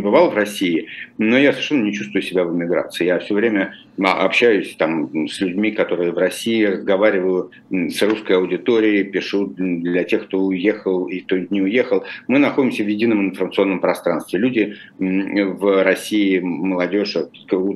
бывал 0.00 0.30
в 0.30 0.34
России, 0.36 0.86
но 1.18 1.36
я 1.36 1.52
совершенно 1.52 1.84
не 1.84 1.92
чувствую 1.92 2.22
себя 2.22 2.44
в 2.44 2.54
иммиграции. 2.54 3.06
Я 3.06 3.18
все 3.18 3.34
время 3.34 3.74
общаюсь 3.98 4.76
там 4.76 5.26
с 5.26 5.40
людьми, 5.40 5.72
которые 5.72 6.12
в 6.12 6.18
России, 6.18 6.64
разговариваю 6.64 7.50
с 7.70 8.02
русской 8.02 8.36
аудиторией, 8.36 9.04
пишу 9.04 9.46
для 9.56 10.04
тех, 10.04 10.26
кто 10.26 10.38
уехал 10.38 11.06
и 11.06 11.20
кто 11.20 11.36
не 11.38 11.62
уехал. 11.62 12.04
Мы 12.28 12.38
находимся 12.38 12.84
в 12.84 12.88
едином 12.88 13.30
информационном 13.30 13.80
пространстве. 13.80 14.38
Люди 14.38 14.76
в 14.98 15.82
России, 15.82 16.38
молодежь, 16.40 17.15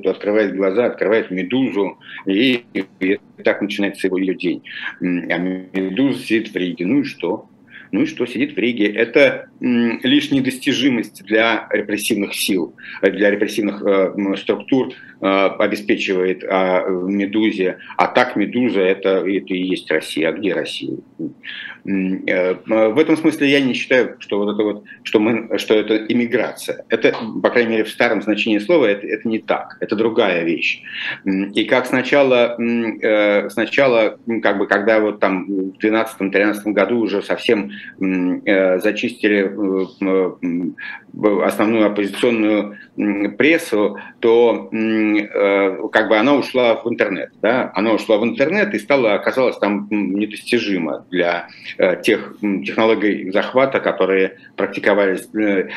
открывает 0.05 0.55
глаза, 0.55 0.85
открывает 0.85 1.31
«Медузу», 1.31 1.97
и, 2.25 2.63
так 3.43 3.61
начинается 3.61 4.07
его 4.07 4.17
ее 4.17 4.35
день. 4.35 4.63
А 4.99 5.37
«Медуза» 5.37 6.19
сидит 6.19 6.53
в 6.53 6.55
Риге. 6.55 6.85
Ну 6.85 7.01
и 7.01 7.03
что? 7.03 7.47
Ну 7.91 8.03
и 8.03 8.05
что, 8.05 8.25
сидит 8.25 8.55
в 8.55 8.57
Риге. 8.57 8.85
Это 8.87 9.49
лишь 9.59 10.31
недостижимость 10.31 11.23
для 11.25 11.67
репрессивных 11.71 12.33
сил, 12.33 12.73
для 13.01 13.29
репрессивных 13.29 13.83
э, 13.83 14.35
структур 14.37 14.93
обеспечивает 15.21 16.43
э, 16.43 16.89
«Медузе». 16.89 17.77
А 17.97 18.07
так 18.07 18.35
«Медуза» 18.35 18.81
это, 18.81 19.09
это 19.27 19.53
и 19.53 19.61
есть 19.61 19.89
Россия. 19.91 20.29
А 20.29 20.31
где 20.31 20.53
Россия? 20.53 20.97
Э, 21.85 22.55
в 22.65 22.99
этом 22.99 23.17
смысле 23.17 23.49
я 23.49 23.59
не 23.59 23.73
считаю, 23.73 24.15
что 24.19 24.37
вот 24.37 24.53
это 24.53 24.63
вот, 24.63 24.83
что 25.03 25.19
мы, 25.19 25.57
что 25.57 25.73
это 25.73 25.97
иммиграция. 25.97 26.85
Это, 26.89 27.15
по 27.41 27.49
крайней 27.49 27.71
мере, 27.71 27.83
в 27.83 27.89
старом 27.89 28.21
значении 28.21 28.59
слова 28.59 28.85
это, 28.85 29.07
это 29.07 29.27
не 29.27 29.39
так, 29.39 29.77
это 29.79 29.95
другая 29.95 30.43
вещь. 30.43 30.83
И 31.25 31.65
как 31.65 31.87
сначала, 31.87 32.55
э, 32.59 33.49
сначала, 33.49 34.19
как 34.41 34.57
бы, 34.57 34.67
когда 34.67 34.99
вот 34.99 35.19
там 35.19 35.45
в 35.45 35.77
2012-2013 35.83 36.71
году 36.71 36.99
уже 36.99 37.21
совсем 37.21 37.71
э, 37.99 38.79
зачистили 38.79 39.51
основную 41.43 41.87
оппозиционную 41.87 42.77
прессу, 43.37 43.97
то 44.19 44.69
как 45.91 46.09
бы 46.09 46.17
она 46.17 46.35
ушла 46.35 46.75
в 46.75 46.87
интернет, 46.87 47.31
да, 47.41 47.71
она 47.75 47.93
ушла 47.93 48.17
в 48.17 48.23
интернет 48.23 48.73
и 48.73 48.79
стала 48.79 49.13
оказалась 49.13 49.57
там 49.57 49.87
недостижима 49.89 51.05
для 51.09 51.47
Э, 51.77 52.01
тех 52.01 52.35
технологий 52.63 53.31
захвата, 53.31 53.79
которые 53.79 54.37
практиковались. 54.55 55.27
Э, 55.33 55.69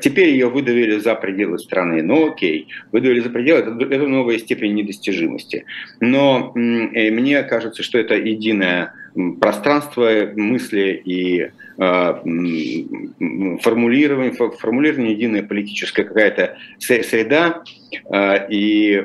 теперь 0.00 0.30
ее 0.30 0.48
выдавили 0.48 0.98
за 0.98 1.14
пределы 1.14 1.58
страны. 1.58 2.02
Ну 2.02 2.30
окей, 2.30 2.68
выдавили 2.92 3.20
за 3.20 3.30
пределы, 3.30 3.60
это, 3.60 3.94
это 3.94 4.06
новая 4.06 4.38
степень 4.38 4.74
недостижимости. 4.74 5.64
Но 6.00 6.52
э, 6.54 7.10
мне 7.10 7.42
кажется, 7.42 7.82
что 7.82 7.98
это 7.98 8.14
единое 8.14 8.94
пространство 9.40 10.32
мысли 10.36 11.02
и 11.04 11.50
формулирование, 13.62 14.32
формулирование 14.32 15.12
единая 15.12 15.42
политическая 15.42 16.04
какая-то 16.04 16.56
среда. 16.78 17.62
И 18.50 18.96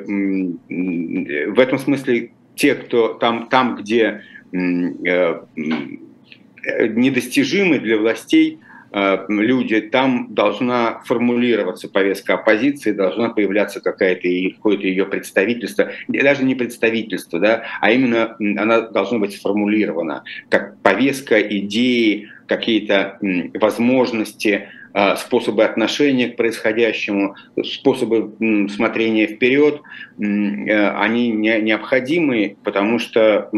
в 1.50 1.60
этом 1.60 1.78
смысле 1.80 2.32
те, 2.56 2.76
кто 2.76 3.14
там, 3.14 3.48
там 3.48 3.76
где 3.76 4.22
Э, 6.66 6.88
недостижимы 6.88 7.80
для 7.80 7.98
властей 7.98 8.58
э, 8.58 8.73
люди, 8.94 9.82
там 9.82 10.28
должна 10.34 11.02
формулироваться 11.06 11.90
повестка 11.90 12.36
оппозиции, 12.36 12.92
должна 12.92 13.30
появляться 13.30 13.82
какая-то 13.82 14.28
какое-то 14.56 14.88
ее 14.88 15.06
представительство, 15.06 15.92
даже 16.08 16.44
не 16.44 16.56
представительство, 16.56 17.40
да, 17.40 17.64
а 17.82 17.92
именно 17.92 18.36
она 18.40 18.82
должна 18.82 19.18
быть 19.18 19.36
сформулирована 19.36 20.24
как 20.50 20.80
повестка, 20.82 21.42
идеи, 21.42 22.30
какие-то 22.48 23.18
возможности, 23.54 24.68
э, 24.94 25.16
способы 25.16 25.64
отношения 25.64 26.30
к 26.30 26.36
происходящему, 26.36 27.36
способы 27.64 28.36
смотрения 28.70 29.28
вперед, 29.28 29.82
они 30.20 31.32
необходимы, 31.32 32.58
потому 32.64 33.00
что 33.00 33.50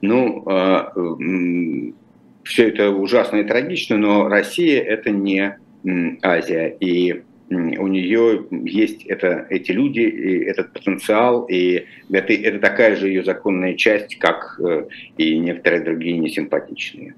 ну, 0.00 0.44
все 2.44 2.68
это 2.68 2.90
ужасно 2.90 3.38
и 3.38 3.44
трагично, 3.44 3.96
но 3.96 4.28
Россия 4.28 4.82
это 4.82 5.10
не 5.10 5.56
Азия. 6.22 6.68
И 6.80 7.22
у 7.50 7.86
нее 7.86 8.46
есть 8.50 9.04
это, 9.06 9.46
эти 9.50 9.72
люди, 9.72 10.00
и 10.00 10.44
этот 10.44 10.72
потенциал, 10.72 11.44
и 11.44 11.86
это, 12.10 12.32
это 12.32 12.58
такая 12.58 12.96
же 12.96 13.08
ее 13.08 13.24
законная 13.24 13.74
часть, 13.74 14.18
как 14.18 14.58
э, 14.58 14.86
и 15.18 15.38
некоторые 15.38 15.82
другие 15.82 16.16
несимпатичные. 16.18 17.14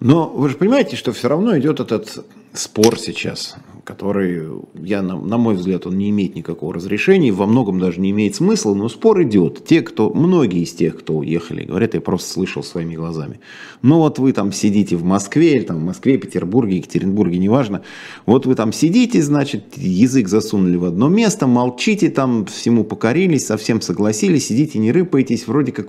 Но 0.00 0.28
вы 0.28 0.48
же 0.48 0.56
понимаете, 0.56 0.96
что 0.96 1.12
все 1.12 1.28
равно 1.28 1.58
идет 1.58 1.80
этот 1.80 2.24
спор 2.54 2.98
сейчас 2.98 3.56
который, 3.84 4.42
я, 4.74 5.02
на, 5.02 5.18
на 5.18 5.38
мой 5.38 5.54
взгляд, 5.54 5.86
он 5.86 5.98
не 5.98 6.10
имеет 6.10 6.34
никакого 6.34 6.74
разрешения, 6.74 7.30
во 7.30 7.46
многом 7.46 7.78
даже 7.78 8.00
не 8.00 8.10
имеет 8.10 8.34
смысла, 8.34 8.74
но 8.74 8.88
спор 8.88 9.22
идет. 9.22 9.64
Те, 9.64 9.82
кто, 9.82 10.12
многие 10.12 10.62
из 10.62 10.72
тех, 10.72 10.98
кто 10.98 11.14
уехали, 11.14 11.64
говорят, 11.64 11.94
я 11.94 12.00
просто 12.00 12.32
слышал 12.32 12.62
своими 12.64 12.94
глазами. 12.94 13.40
Ну 13.82 13.98
вот 13.98 14.18
вы 14.18 14.32
там 14.32 14.52
сидите 14.52 14.96
в 14.96 15.04
Москве, 15.04 15.56
или 15.56 15.64
там 15.64 15.78
в 15.78 15.84
Москве, 15.84 16.16
Петербурге, 16.16 16.78
Екатеринбурге, 16.78 17.38
неважно. 17.38 17.82
Вот 18.26 18.46
вы 18.46 18.54
там 18.54 18.72
сидите, 18.72 19.22
значит, 19.22 19.76
язык 19.76 20.28
засунули 20.28 20.76
в 20.76 20.84
одно 20.84 21.08
место, 21.08 21.46
молчите 21.46 22.10
там, 22.10 22.46
всему 22.46 22.84
покорились, 22.84 23.46
совсем 23.46 23.80
согласились, 23.80 24.46
сидите, 24.46 24.78
не 24.78 24.92
рыпаетесь, 24.92 25.46
вроде 25.46 25.72
как 25.72 25.88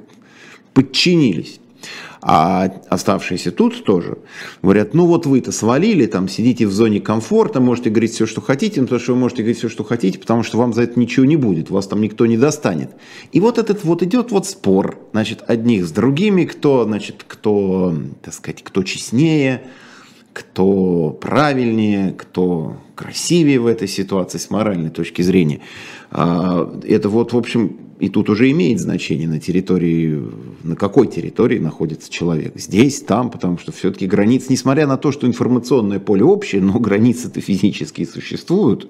подчинились. 0.74 1.60
А 2.22 2.72
оставшиеся 2.90 3.52
тут 3.52 3.84
тоже 3.84 4.18
говорят, 4.62 4.94
ну 4.94 5.06
вот 5.06 5.26
вы-то 5.26 5.52
свалили, 5.52 6.06
там 6.08 6.28
сидите 6.28 6.66
в 6.66 6.72
зоне 6.72 7.00
комфорта, 7.00 7.62
можете 7.62 7.90
говорить 7.90 8.14
все, 8.14 8.26
что 8.26 8.42
хотите, 8.42 8.82
но 8.82 8.88
то, 8.88 8.98
что 8.98 9.14
вы 9.14 9.20
можете 9.20 9.44
говорить 9.44 9.60
все, 9.60 9.70
что 9.70 9.84
хотите, 9.84 10.18
потому 10.18 10.42
что 10.42 10.58
вам 10.58 10.74
за 10.74 10.84
это 10.84 11.00
ничего 11.00 11.26
не 11.26 11.36
будет, 11.36 11.70
вас 11.70 11.88
там 11.88 12.02
никто 12.02 12.26
не 12.26 12.38
достанет. 12.38 12.92
И 13.32 13.40
вот 13.40 13.58
этот 13.58 13.84
вот 13.84 14.02
идет 14.02 14.32
вот 14.32 14.48
спор, 14.48 14.98
значит, 15.12 15.44
одних 15.48 15.86
с 15.86 15.92
другими, 15.92 16.46
кто, 16.46 16.86
значит, 16.86 17.24
кто, 17.28 17.96
так 18.24 18.34
сказать, 18.34 18.64
кто 18.64 18.84
честнее, 18.84 19.62
кто 20.34 21.12
правильнее, 21.12 22.14
кто 22.18 22.78
красивее 22.96 23.60
в 23.60 23.68
этой 23.68 23.88
ситуации 23.88 24.38
с 24.38 24.50
моральной 24.50 24.90
точки 24.90 25.22
зрения. 25.22 25.62
А, 26.12 26.70
это 26.84 27.08
вот, 27.08 27.32
в 27.34 27.38
общем, 27.38 27.78
и 28.00 28.10
тут 28.10 28.30
уже 28.30 28.52
имеет 28.52 28.80
значение 28.80 29.28
на 29.28 29.40
территории, 29.40 30.22
на 30.64 30.76
какой 30.76 31.08
территории 31.08 31.60
находится 31.60 32.12
человек. 32.12 32.54
Здесь, 32.56 33.02
там, 33.02 33.32
потому 33.32 33.58
что 33.58 33.72
все-таки 33.72 34.06
границы, 34.06 34.48
несмотря 34.50 34.86
на 34.86 34.98
то, 34.98 35.12
что 35.12 35.28
информационное 35.28 36.00
поле 36.00 36.24
общее, 36.24 36.62
но 36.62 36.78
границы-то 36.80 37.40
физически 37.40 38.04
существуют. 38.04 38.90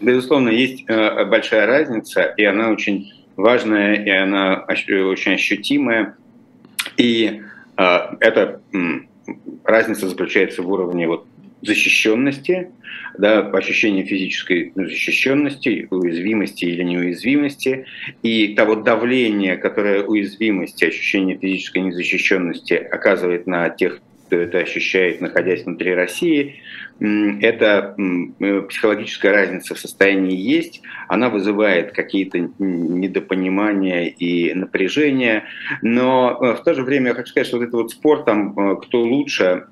безусловно, 0.00 0.50
есть 0.50 0.84
э, 0.86 1.24
большая 1.24 1.66
разница, 1.66 2.22
и 2.22 2.44
она 2.44 2.70
очень 2.70 3.12
важная, 3.36 3.94
и 3.94 4.10
она 4.10 4.64
очень 4.68 5.34
ощутимая. 5.34 6.16
И 6.96 7.42
э, 7.76 7.98
эта 8.20 8.60
разница 9.64 10.08
заключается 10.08 10.62
в 10.62 10.70
уровне 10.70 11.08
вот 11.08 11.26
защищенности, 11.62 12.70
да, 13.18 13.40
ощущение 13.40 14.04
физической 14.04 14.72
защищенности, 14.74 15.88
уязвимости 15.90 16.64
или 16.64 16.82
неуязвимости, 16.82 17.86
и 18.22 18.54
того 18.54 18.76
давления, 18.76 19.56
которое 19.56 20.02
уязвимость, 20.02 20.82
ощущение 20.82 21.38
физической 21.38 21.78
незащищенности 21.78 22.74
оказывает 22.74 23.46
на 23.46 23.68
тех, 23.70 24.00
кто 24.26 24.36
это 24.36 24.58
ощущает, 24.58 25.20
находясь 25.20 25.64
внутри 25.64 25.94
России, 25.94 26.56
эта 26.98 27.94
психологическая 28.68 29.32
разница 29.32 29.74
в 29.74 29.78
состоянии 29.78 30.36
есть, 30.36 30.82
она 31.08 31.28
вызывает 31.28 31.92
какие-то 31.92 32.38
недопонимания 32.58 34.06
и 34.06 34.54
напряжения, 34.54 35.44
но 35.82 36.38
э, 36.40 36.54
в 36.54 36.64
то 36.64 36.74
же 36.74 36.82
время 36.82 37.08
я 37.08 37.14
хочу 37.14 37.30
сказать, 37.30 37.48
что 37.48 37.58
вот 37.58 37.64
этот 37.64 37.74
вот 37.74 37.90
спор, 37.90 38.24
там, 38.24 38.58
э, 38.58 38.76
кто 38.80 39.02
лучше, 39.02 39.66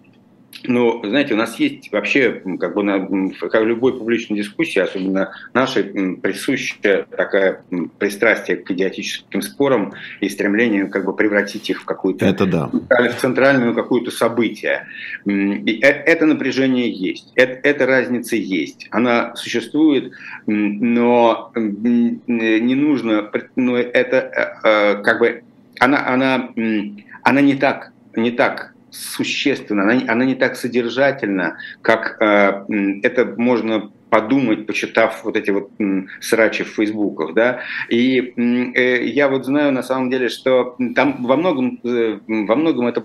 ну, 0.62 1.02
знаете, 1.04 1.34
у 1.34 1.36
нас 1.36 1.58
есть 1.58 1.90
вообще, 1.92 2.42
как 2.58 2.74
бы 2.74 2.82
на, 2.82 3.30
как 3.50 3.62
в 3.62 3.66
любой 3.66 3.98
публичной 3.98 4.38
дискуссии, 4.38 4.78
особенно 4.78 5.32
нашей, 5.52 5.84
присущая 6.16 7.06
такая 7.10 7.62
пристрастие 7.98 8.58
к 8.58 8.70
идиотическим 8.70 9.42
спорам 9.42 9.94
и 10.20 10.28
стремление 10.28 10.86
как 10.86 11.04
бы 11.04 11.14
превратить 11.14 11.68
их 11.70 11.82
в 11.82 11.84
какую-то... 11.84 12.24
Это 12.26 12.46
да. 12.46 12.70
В 12.70 13.20
центральную 13.20 13.74
какую-то 13.74 14.10
событие. 14.10 14.86
И 15.24 15.80
э, 15.82 15.86
это 15.86 16.26
напряжение 16.26 16.90
есть, 16.90 17.32
это, 17.34 17.60
эта 17.68 17.86
разница 17.86 18.36
есть. 18.36 18.88
Она 18.90 19.34
существует, 19.36 20.12
но 20.46 21.52
не 21.56 22.74
нужно... 22.74 23.30
Но 23.56 23.76
это 23.76 24.16
э, 24.16 24.68
э, 24.68 25.02
как 25.02 25.18
бы... 25.18 25.42
Она, 25.80 26.06
она, 26.06 26.50
она 27.22 27.40
не 27.40 27.56
так, 27.56 27.92
не 28.14 28.30
так 28.30 28.73
существенно, 28.94 29.82
она, 29.82 30.02
она 30.08 30.24
не 30.24 30.34
так 30.34 30.56
содержательна, 30.56 31.58
как 31.82 32.16
э, 32.20 32.64
это 33.02 33.34
можно 33.36 33.90
подумать, 34.14 34.66
почитав 34.66 35.24
вот 35.24 35.36
эти 35.36 35.50
вот 35.50 35.70
срачи 36.20 36.62
в 36.62 36.68
фейсбуках, 36.68 37.34
да, 37.34 37.62
и 37.88 38.32
э, 38.36 39.04
я 39.06 39.28
вот 39.28 39.44
знаю 39.44 39.72
на 39.72 39.82
самом 39.82 40.08
деле, 40.08 40.28
что 40.28 40.76
там 40.94 41.24
во 41.24 41.36
многом, 41.36 41.80
э, 41.82 42.20
во 42.28 42.54
многом 42.54 42.86
это 42.86 43.04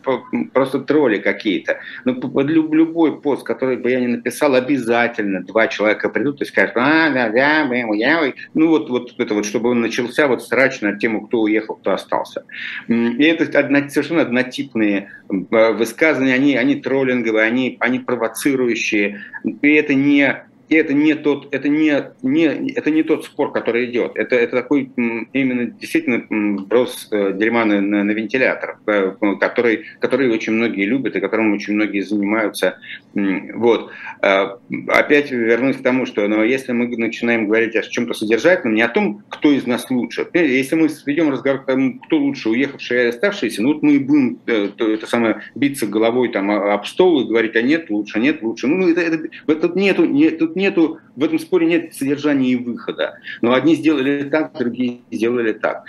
просто 0.54 0.82
тролли 0.82 1.18
какие-то, 1.18 1.80
но 2.06 2.14
под 2.14 2.48
любой 2.52 3.20
пост, 3.20 3.44
который 3.44 3.78
бы 3.78 3.90
я 3.90 4.00
не 4.00 4.06
написал, 4.06 4.54
обязательно 4.54 5.42
два 5.42 5.68
человека 5.68 6.10
придут 6.10 6.44
и 6.44 6.46
скажут, 6.46 6.74
а, 6.76 7.10
да, 7.10 7.30
да, 7.30 7.74
я, 7.96 8.34
ну 8.54 8.68
вот, 8.68 8.92
вот 8.92 9.16
это 9.18 9.34
вот, 9.34 9.48
чтобы 9.48 9.72
он 9.72 9.82
начался 9.82 10.28
вот 10.28 10.44
срач 10.44 10.82
на 10.82 10.96
тему, 11.00 11.26
кто 11.26 11.42
уехал, 11.42 11.74
кто 11.78 11.94
остался. 11.94 12.46
И 12.88 13.24
это 13.24 13.58
одно, 13.58 13.90
совершенно 13.90 14.22
однотипные 14.22 15.10
э, 15.28 15.72
высказывания, 15.74 16.36
они, 16.36 16.56
они 16.56 16.76
троллинговые, 16.76 17.46
они, 17.46 17.78
они 17.80 17.98
провоцирующие, 17.98 19.22
и 19.44 19.74
это 19.74 19.96
не 19.96 20.49
и 20.70 20.76
это 20.76 20.94
не 20.94 21.16
тот, 21.16 21.52
это 21.52 21.68
не, 21.68 22.12
не, 22.22 22.72
это 22.74 22.92
не 22.92 23.02
тот 23.02 23.26
спор, 23.26 23.52
который 23.52 23.86
идет. 23.86 24.12
Это, 24.16 24.36
это 24.36 24.56
такой 24.58 24.92
именно 25.34 25.66
действительно 25.66 26.24
брос 26.64 27.08
э, 27.12 27.34
дерьма 27.34 27.66
на, 27.66 27.82
на, 27.82 28.04
на 28.04 28.12
вентилятор, 28.12 28.78
э, 28.86 29.14
который, 29.40 29.86
который 30.00 30.30
очень 30.30 30.54
многие 30.54 30.86
любят 30.86 31.16
и 31.16 31.20
которым 31.20 31.54
очень 31.54 31.74
многие 31.74 32.02
занимаются. 32.02 32.78
Вот. 33.16 33.92
Э, 34.22 34.58
опять 34.90 35.32
вернусь 35.32 35.78
к 35.78 35.82
тому, 35.84 36.06
что 36.06 36.28
но 36.28 36.44
если 36.44 36.72
мы 36.72 36.88
начинаем 36.98 37.48
говорить 37.48 37.76
о 37.76 37.82
чем-то 37.82 38.14
содержательном, 38.14 38.76
не 38.76 38.84
о 38.84 38.90
том, 38.90 39.24
кто 39.30 39.52
из 39.52 39.66
нас 39.66 39.90
лучше. 39.90 40.28
Если 40.34 40.76
мы 40.76 40.90
сведем 40.90 41.32
разговор 41.32 41.64
к 41.64 41.66
тому, 41.66 42.00
кто 42.00 42.18
лучше, 42.18 42.50
уехавший 42.50 43.02
или 43.02 43.08
оставшийся, 43.08 43.64
ну 43.64 43.74
вот 43.74 43.82
мы 43.82 44.00
будем 44.00 44.40
это 44.46 45.08
самое, 45.08 45.42
биться 45.56 45.88
головой 45.88 46.30
там 46.30 46.52
об 46.52 46.86
стол 46.86 47.22
и 47.22 47.28
говорить, 47.28 47.56
а 47.56 47.64
нет, 47.64 47.90
лучше, 47.90 48.20
нет, 48.20 48.44
лучше. 48.44 48.68
Ну, 48.68 48.88
это, 48.88 49.02
это, 49.02 49.56
тут 49.56 49.76
нету, 49.76 50.06
нет, 50.06 50.38
тут 50.38 50.56
нету, 50.60 51.00
в 51.16 51.24
этом 51.24 51.40
споре 51.40 51.68
нет 51.68 51.94
содержания 51.94 52.52
и 52.52 52.56
выхода. 52.56 53.18
Но 53.42 53.54
одни 53.54 53.76
сделали 53.76 54.24
так, 54.24 54.58
другие 54.58 55.00
сделали 55.12 55.54
так. 55.54 55.84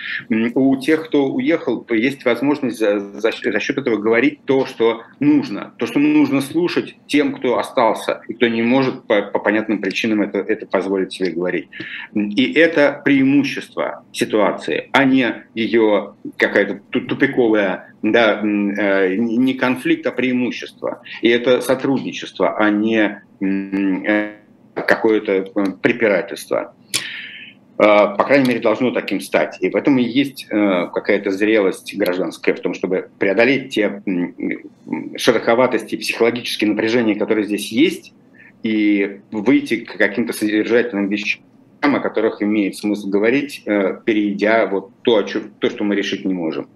У 0.54 0.76
тех, 0.76 1.06
кто 1.06 1.26
уехал, 1.28 1.86
есть 1.90 2.24
возможность 2.24 2.78
за, 2.78 2.98
за, 2.98 3.30
за 3.30 3.60
счет 3.60 3.78
этого 3.78 3.96
говорить 3.96 4.40
то, 4.44 4.66
что 4.66 5.02
нужно. 5.20 5.74
То, 5.78 5.86
что 5.86 5.98
нужно 5.98 6.40
слушать 6.40 6.96
тем, 7.06 7.34
кто 7.34 7.58
остался, 7.58 8.22
и 8.28 8.34
кто 8.34 8.48
не 8.48 8.62
может 8.62 9.06
по, 9.06 9.22
по 9.22 9.38
понятным 9.38 9.80
причинам 9.80 10.22
это, 10.22 10.38
это 10.38 10.66
позволить 10.66 11.12
себе 11.12 11.30
говорить. 11.30 11.68
И 12.14 12.52
это 12.52 13.00
преимущество 13.04 14.04
ситуации, 14.12 14.88
а 14.92 15.04
не 15.04 15.44
ее 15.54 16.14
какая-то 16.36 16.80
тупиковая 16.90 17.90
да, 18.02 18.40
э, 18.42 19.14
не 19.16 19.54
конфликт, 19.54 20.06
а 20.06 20.12
преимущество. 20.12 21.02
И 21.22 21.28
это 21.28 21.60
сотрудничество, 21.60 22.56
а 22.56 22.70
не 22.70 23.22
э, 23.40 24.39
какое-то 24.74 25.32
э, 25.32 25.44
препирательство. 25.82 26.74
Э, 27.78 28.14
по 28.16 28.24
крайней 28.24 28.48
мере, 28.48 28.60
должно 28.60 28.90
таким 28.90 29.20
стать. 29.20 29.56
И 29.60 29.70
в 29.70 29.76
этом 29.76 29.98
и 29.98 30.02
есть 30.02 30.46
э, 30.50 30.88
какая-то 30.92 31.30
зрелость 31.30 31.96
гражданская 31.96 32.54
в 32.54 32.60
том, 32.60 32.74
чтобы 32.74 33.08
преодолеть 33.18 33.74
те 33.74 34.02
широковатости, 35.16 35.96
психологические 35.96 36.70
напряжения, 36.70 37.14
которые 37.14 37.46
здесь 37.46 37.70
есть, 37.72 38.12
и 38.62 39.20
выйти 39.30 39.84
к 39.84 39.96
каким-то 39.96 40.32
содержательным 40.32 41.08
вещам, 41.08 41.40
о 41.80 42.00
которых 42.00 42.42
имеет 42.42 42.76
смысл 42.76 43.08
говорить, 43.08 43.62
перейдя 43.64 44.66
вот 44.66 44.90
то, 45.02 45.22
то, 45.22 45.70
что 45.70 45.84
мы 45.84 45.96
решить 45.96 46.26
не 46.26 46.34
можем. 46.34 46.68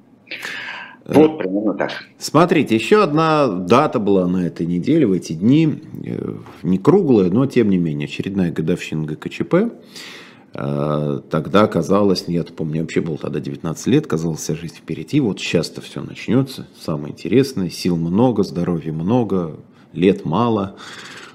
Вот 1.07 1.39
примерно 1.39 1.75
так. 1.75 1.91
Смотрите, 2.19 2.75
еще 2.75 3.03
одна 3.03 3.49
дата 3.49 3.99
была 3.99 4.27
на 4.27 4.47
этой 4.47 4.67
неделе, 4.67 5.07
в 5.07 5.13
эти 5.13 5.35
дни, 5.35 5.83
э, 6.05 6.35
не 6.63 6.79
круглая, 6.79 7.31
но 7.31 7.47
тем 7.47 7.69
не 7.69 7.77
менее, 7.77 8.07
очередная 8.07 8.51
годовщина 8.51 9.05
ГКЧП. 9.05 9.55
Э, 10.55 11.21
тогда 11.31 11.67
казалось, 11.67 12.25
я 12.29 12.43
помню, 12.45 12.83
вообще 12.83 13.03
был 13.03 13.19
тогда 13.19 13.41
19 13.41 13.87
лет, 13.89 14.07
казалось, 14.07 14.41
вся 14.41 14.55
жизнь 14.55 14.77
впереди, 14.77 15.21
вот 15.21 15.41
сейчас-то 15.41 15.83
все 15.83 16.03
начнется, 16.03 16.67
самое 16.81 17.13
интересное, 17.13 17.69
сил 17.69 17.97
много, 17.97 18.43
здоровья 18.43 18.93
много, 18.93 19.57
лет 19.93 20.25
мало. 20.25 20.77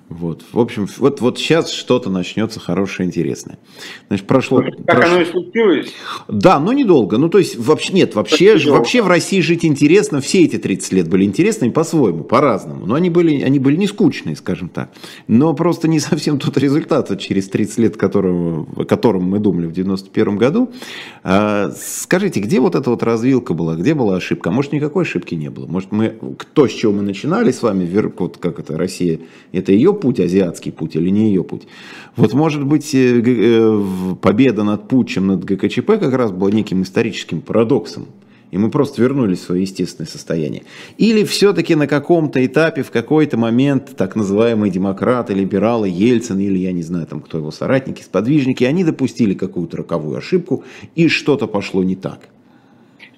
Вот, 0.09 0.43
в 0.51 0.59
общем, 0.59 0.87
вот, 0.97 1.21
вот 1.21 1.37
сейчас 1.37 1.71
что-то 1.71 2.09
начнется 2.09 2.59
хорошее, 2.59 3.07
интересное. 3.07 3.59
Значит, 4.07 4.25
прошло... 4.25 4.61
Ну, 4.61 4.71
как 4.71 4.85
прошло... 4.85 5.13
оно 5.13 5.21
и 5.21 5.25
случилось. 5.25 5.93
Да, 6.27 6.59
но 6.59 6.73
недолго. 6.73 7.19
Ну, 7.19 7.29
то 7.29 7.37
есть, 7.37 7.55
вообще, 7.57 7.93
нет, 7.93 8.15
вообще, 8.15 8.57
вообще 8.71 9.03
в 9.03 9.07
России 9.07 9.39
жить 9.41 9.63
интересно. 9.63 10.19
Все 10.19 10.43
эти 10.43 10.57
30 10.57 10.93
лет 10.93 11.07
были 11.07 11.25
интересными 11.25 11.69
по-своему, 11.69 12.23
по-разному. 12.23 12.87
Но 12.87 12.95
они 12.95 13.11
были, 13.11 13.43
они 13.43 13.59
были 13.59 13.75
не 13.75 13.85
скучные, 13.85 14.35
скажем 14.35 14.69
так. 14.69 14.91
Но 15.27 15.53
просто 15.53 15.87
не 15.87 15.99
совсем 15.99 16.39
тот 16.39 16.57
результат 16.57 17.19
через 17.19 17.47
30 17.47 17.77
лет, 17.77 17.97
которого, 17.97 18.67
о 18.77 18.85
котором 18.85 19.25
мы 19.25 19.37
думали 19.37 19.67
в 19.67 19.73
91 19.73 20.37
году. 20.37 20.71
А, 21.23 21.71
скажите, 21.77 22.39
где 22.39 22.59
вот 22.59 22.73
эта 22.73 22.89
вот 22.89 23.03
развилка 23.03 23.53
была? 23.53 23.75
Где 23.75 23.93
была 23.93 24.15
ошибка? 24.15 24.49
Может, 24.49 24.73
никакой 24.73 25.03
ошибки 25.03 25.35
не 25.35 25.51
было? 25.51 25.67
Может, 25.67 25.91
мы, 25.91 26.17
то, 26.53 26.67
с 26.67 26.71
чего 26.71 26.93
мы 26.93 27.03
начинали 27.03 27.51
с 27.51 27.61
вами, 27.61 27.87
вот 28.17 28.37
как 28.37 28.59
это, 28.59 28.75
Россия, 28.75 29.19
это 29.51 29.71
ее 29.71 29.98
путь, 29.99 30.19
азиатский 30.19 30.71
путь 30.71 30.95
или 30.95 31.09
не 31.09 31.27
ее 31.27 31.43
путь. 31.43 31.67
Вот 32.15 32.33
может 32.33 32.65
быть 32.65 32.95
э, 32.95 33.21
э, 33.25 33.83
победа 34.21 34.63
над 34.63 34.87
путчем, 34.87 35.27
над 35.27 35.43
ГКЧП 35.43 35.99
как 35.99 36.13
раз 36.13 36.31
была 36.31 36.51
неким 36.51 36.81
историческим 36.81 37.41
парадоксом. 37.41 38.07
И 38.51 38.57
мы 38.57 38.71
просто 38.71 39.01
вернулись 39.01 39.39
в 39.39 39.43
свое 39.43 39.61
естественное 39.61 40.07
состояние. 40.07 40.63
Или 40.97 41.23
все-таки 41.23 41.75
на 41.75 41.85
каком-то 41.85 42.43
этапе, 42.43 42.81
в 42.81 42.89
какой-то 42.89 43.37
момент, 43.37 43.95
так 43.95 44.15
называемые 44.15 44.71
демократы, 44.71 45.33
либералы, 45.33 45.87
Ельцин 45.87 46.39
или 46.39 46.57
я 46.57 46.71
не 46.71 46.81
знаю, 46.81 47.05
там 47.05 47.21
кто 47.21 47.37
его 47.37 47.51
соратники, 47.51 48.01
сподвижники, 48.01 48.63
они 48.63 48.83
допустили 48.83 49.35
какую-то 49.35 49.77
роковую 49.77 50.17
ошибку, 50.17 50.63
и 50.95 51.07
что-то 51.09 51.47
пошло 51.47 51.83
не 51.83 51.95
так. 51.95 52.29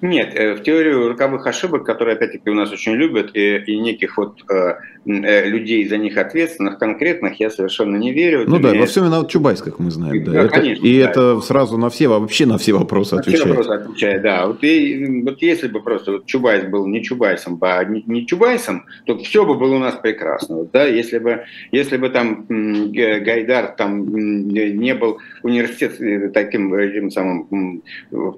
Нет, 0.02 0.34
э, 0.34 0.54
в 0.54 0.64
теорию 0.64 1.10
роковых 1.10 1.46
ошибок, 1.46 1.86
которые, 1.86 2.16
опять-таки, 2.16 2.50
у 2.50 2.54
нас 2.54 2.72
очень 2.72 2.94
любят, 2.94 3.30
и, 3.34 3.58
и 3.58 3.78
неких 3.78 4.18
вот 4.18 4.42
э, 4.50 4.74
э, 5.06 5.48
людей 5.48 5.88
за 5.88 5.96
них 5.96 6.18
ответственных, 6.18 6.80
конкретных, 6.80 7.38
я 7.38 7.50
совершенно 7.50 7.96
не 7.96 8.12
верю. 8.12 8.42
Ну 8.48 8.58
да, 8.58 8.74
во 8.74 8.86
всем 8.86 9.04
виноват 9.04 9.30
Чубайс, 9.30 9.62
как 9.62 9.78
мы 9.78 9.92
знаем. 9.92 10.24
Да, 10.24 10.32
да. 10.32 10.40
Это, 10.40 10.48
конечно. 10.48 10.84
И 10.84 11.00
да. 11.00 11.08
это 11.08 11.40
сразу 11.40 11.78
на 11.78 11.88
все, 11.88 12.08
вообще 12.08 12.46
на 12.46 12.58
все 12.58 12.72
вопросы 12.72 13.14
на 13.14 13.20
отвечает. 13.20 13.44
все 13.44 13.48
вопросы 13.50 13.70
отвечает, 13.70 14.22
да. 14.22 14.48
Вот, 14.48 14.64
и, 14.64 15.22
вот 15.22 15.40
если 15.40 15.68
бы 15.68 15.80
просто 15.80 16.10
вот 16.10 16.26
Чубайс 16.26 16.64
был 16.64 16.88
не 16.88 17.04
Чубайсом, 17.04 17.58
а 17.60 17.84
не, 17.84 18.02
не 18.04 18.26
Чубайсом, 18.26 18.86
то 19.06 19.16
все 19.18 19.46
бы 19.46 19.54
было 19.54 19.76
у 19.76 19.78
нас 19.78 19.94
прекрасно. 19.94 20.56
Вот, 20.56 20.72
да? 20.72 20.84
если, 20.84 21.18
бы, 21.18 21.44
если 21.70 21.96
бы 21.96 22.08
там 22.08 22.46
Гайдар 22.48 23.68
там 23.76 24.04
не 24.04 24.94
был 24.96 25.18
университет 25.44 26.00
э, 26.00 26.28
таким 26.30 26.74
этим 26.74 27.08
самым 27.12 27.82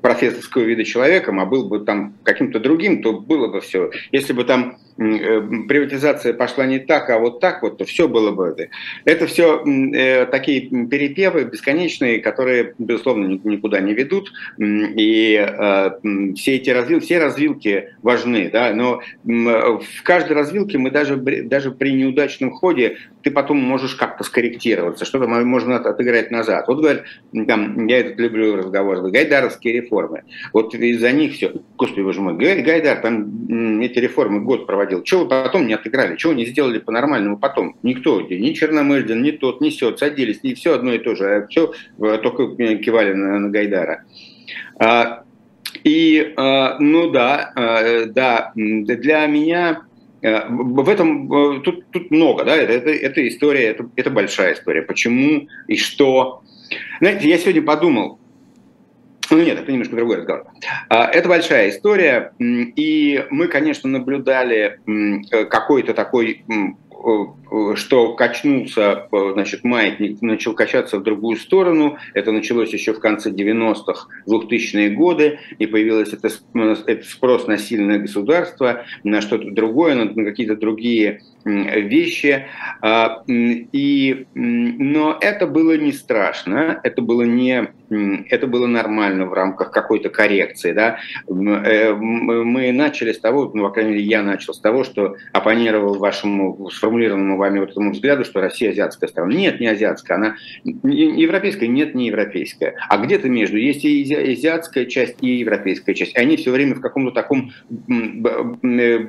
профессорского 0.03 0.63
вида 0.65 0.85
человеком, 0.85 1.41
а 1.41 1.54
был 1.55 1.69
бы 1.69 1.79
там 1.85 2.15
каким-то 2.25 2.59
другим, 2.59 3.01
то 3.01 3.13
было 3.13 3.47
бы 3.47 3.61
все. 3.61 3.93
Если 4.11 4.33
бы 4.33 4.43
там 4.43 4.77
приватизация 4.97 6.35
пошла 6.35 6.67
не 6.67 6.81
так, 6.81 7.11
а 7.11 7.19
вот 7.21 7.39
так 7.39 7.63
вот, 7.63 7.79
то 7.79 7.85
все 7.85 8.09
было 8.09 8.33
бы 8.33 8.47
это. 8.47 8.69
Это 9.05 9.27
все 9.29 9.63
такие 10.33 10.69
перепевы 10.87 11.45
бесконечные, 11.45 12.19
которые, 12.19 12.75
безусловно, 12.79 13.41
никуда 13.45 13.81
не 13.81 13.95
ведут. 13.95 14.33
И 14.59 15.47
все 16.35 16.57
эти 16.57 16.71
развилки, 16.71 17.05
все 17.05 17.19
развилки 17.19 17.91
важны, 18.03 18.51
да, 18.53 18.73
но 18.75 19.01
в 19.23 20.03
каждой 20.03 20.33
развилке 20.33 20.79
мы 20.79 20.91
даже, 20.91 21.17
даже 21.17 21.71
при 21.71 21.93
неудачном 21.93 22.51
ходе 22.51 22.97
ты 23.25 23.31
потом 23.31 23.57
можешь 23.57 23.95
как-то 23.95 24.23
скорректироваться, 24.23 25.07
что-то 25.07 25.27
можно 25.27 25.77
отыграть 25.77 26.31
назад. 26.31 26.69
Вот 26.69 26.79
говорят, 26.79 27.05
там, 27.49 27.87
я 27.87 28.01
этот 28.01 28.21
люблю 28.21 28.57
разговор, 28.57 29.01
гайдаровские 29.11 29.81
реформы. 29.81 30.25
Вот 30.53 30.75
из-за 30.75 31.11
них 31.11 31.33
все. 31.33 31.53
Господи, 31.79 32.03
боже 32.03 32.21
мой, 32.21 32.37
Гайдар 32.37 33.01
там 33.01 33.81
эти 33.81 33.99
реформы 33.99 34.43
год 34.43 34.67
проводил. 34.67 35.03
Чего 35.03 35.23
вы 35.23 35.29
потом 35.29 35.67
не 35.67 35.73
отыграли? 35.73 36.17
Чего 36.17 36.35
не 36.35 36.45
сделали 36.45 36.79
по-нормальному 36.79 37.39
потом? 37.39 37.77
Никто, 37.83 38.21
ни 38.21 38.53
Черномырдин, 38.53 39.23
ни 39.23 39.31
тот, 39.31 39.63
ни 39.63 39.71
сет, 39.71 39.99
садились, 39.99 40.41
и 40.43 40.55
все 40.55 40.75
одно 40.75 40.93
и 40.93 40.99
то 40.99 41.15
же. 41.15 41.35
А 41.35 41.47
все 41.47 41.73
только 41.99 42.55
кивали 42.77 43.15
на, 43.15 43.39
на 43.39 43.49
Гайдара. 43.49 44.05
А, 44.79 45.25
и, 45.83 46.35
а, 46.37 46.77
ну 46.79 47.11
да, 47.11 47.53
да, 48.07 48.53
для 48.55 49.27
меня 49.27 49.85
Э, 49.85 49.94
в 50.49 50.89
этом 50.89 51.33
э, 51.33 51.61
тут, 51.61 51.91
тут 51.91 52.11
много, 52.11 52.45
да, 52.45 52.57
это, 52.57 52.73
это, 52.73 52.91
это 52.91 53.29
история, 53.29 53.67
это, 53.67 53.89
это 53.97 54.11
большая 54.11 54.55
история. 54.55 54.83
Почему 54.83 55.49
и 55.69 55.77
что. 55.77 56.43
Знаете, 57.01 57.29
я 57.29 57.39
сегодня 57.39 57.63
подумал, 57.63 58.19
ну 59.31 59.43
нет, 59.43 59.61
это 59.61 59.71
немножко 59.71 59.97
другой 59.97 60.19
разговор. 60.19 60.47
А, 60.89 61.07
это 61.07 61.29
большая 61.29 61.71
история, 61.71 62.33
и 62.39 63.25
мы, 63.31 63.49
конечно, 63.49 63.89
наблюдали 63.89 64.81
э, 64.87 65.45
какой-то 65.45 65.93
такой 65.93 66.45
Э, 67.05 67.27
что 67.75 68.15
качнулся, 68.15 69.09
э, 69.11 69.31
значит, 69.33 69.65
маятник 69.65 70.23
начал 70.23 70.55
качаться 70.55 70.99
в 70.99 71.03
другую 71.03 71.37
сторону. 71.37 71.99
Это 72.15 72.33
началось 72.33 72.73
еще 72.73 72.93
в 72.93 73.01
конце 73.01 73.31
90-х, 73.31 74.09
2000-е 74.27 74.91
годы, 74.91 75.39
и 75.59 75.67
появилось 75.67 76.13
это, 76.13 76.31
это 76.87 77.05
спрос 77.07 77.47
на 77.47 77.59
сильное 77.59 77.99
государство, 77.99 78.85
на 79.03 79.21
что-то 79.21 79.51
другое, 79.51 79.95
на, 79.95 80.05
на 80.05 80.25
какие-то 80.25 80.57
другие 80.57 81.21
вещи. 81.45 82.47
А, 82.81 83.23
и, 83.27 84.27
но 84.35 85.19
это 85.21 85.47
было 85.47 85.77
не 85.77 85.93
страшно, 85.93 86.81
это 86.83 87.03
было 87.03 87.23
не 87.23 87.69
это 88.31 88.47
было 88.47 88.67
нормально 88.67 89.27
в 89.27 89.33
рамках 89.33 89.71
какой-то 89.71 90.09
коррекции. 90.09 90.73
Да? 90.73 90.99
Э, 91.29 91.93
мы 91.95 92.73
начали 92.73 93.13
с 93.13 93.21
того, 93.21 93.51
ну, 93.55 93.65
по 93.65 93.71
крайней 93.71 93.93
мере, 93.93 94.05
я 94.05 94.23
начал 94.23 94.55
с 94.55 94.61
того, 94.61 94.85
что 94.85 95.17
оппонировал 95.33 95.99
вашему 95.99 96.71
сформулированному 96.71 97.37
вами 97.45 97.59
вот 97.59 97.71
этому 97.71 97.93
взгляду, 97.93 98.25
что 98.25 98.41
Россия 98.41 98.71
азиатская 98.71 99.09
страна. 99.09 99.33
Нет, 99.33 99.61
не 99.61 99.67
азиатская, 99.67 100.17
она 100.17 100.37
европейская, 100.65 101.69
нет, 101.69 101.95
не 101.95 102.07
европейская. 102.07 102.75
А 102.89 102.97
где-то 102.99 103.29
между 103.29 103.59
есть 103.59 103.85
и 103.85 104.15
азиатская 104.15 104.87
часть, 104.87 105.17
и 105.21 105.37
европейская 105.37 105.95
часть. 105.95 106.17
Они 106.17 106.37
все 106.37 106.51
время 106.51 106.75
в 106.75 106.81
каком-то 106.81 107.11
таком 107.13 107.53
э, 107.71 109.07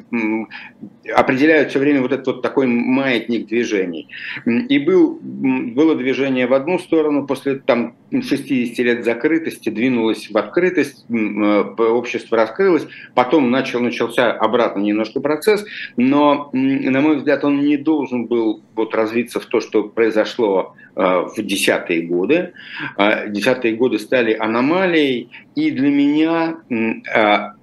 определяют 1.16 1.70
все 1.70 1.80
время 1.80 2.02
вот 2.02 2.12
этот 2.12 2.28
вот 2.28 2.42
такой 2.42 2.68
маятник 2.68 3.48
движений. 3.48 4.10
И 4.46 4.80
был, 4.80 5.18
было 5.22 5.96
движение 5.96 6.48
в 6.48 6.54
одну 6.54 6.78
сторону, 6.80 7.26
после 7.26 7.56
там 7.56 7.96
60 8.12 8.78
лет 8.80 9.04
закрытости 9.04 9.70
двинулось 9.70 10.30
в 10.30 10.38
открытость, 10.38 11.06
э, 11.10 11.62
общество 11.78 12.38
раскрылось, 12.38 12.88
потом 13.14 13.52
начал, 13.52 13.80
начался 13.80 14.32
обратно 14.32 14.82
немножко 14.82 15.20
процесс, 15.20 15.66
но, 15.98 16.50
на 16.54 17.02
мой 17.02 17.18
взгляд, 17.18 17.44
он 17.44 17.62
не 17.62 17.78
должен 17.78 18.26
был 18.26 18.62
вот 18.76 18.94
развиться 18.94 19.40
в 19.40 19.46
то, 19.46 19.60
что 19.60 19.84
произошло 19.84 20.76
э, 20.96 21.02
в 21.02 21.36
десятые 21.38 22.04
годы. 22.04 22.54
Э, 22.98 23.30
десятые 23.30 23.76
годы 23.76 24.00
стали 24.00 24.34
аномалией, 24.34 25.30
и 25.56 25.72
для 25.72 25.90
меня 25.90 26.58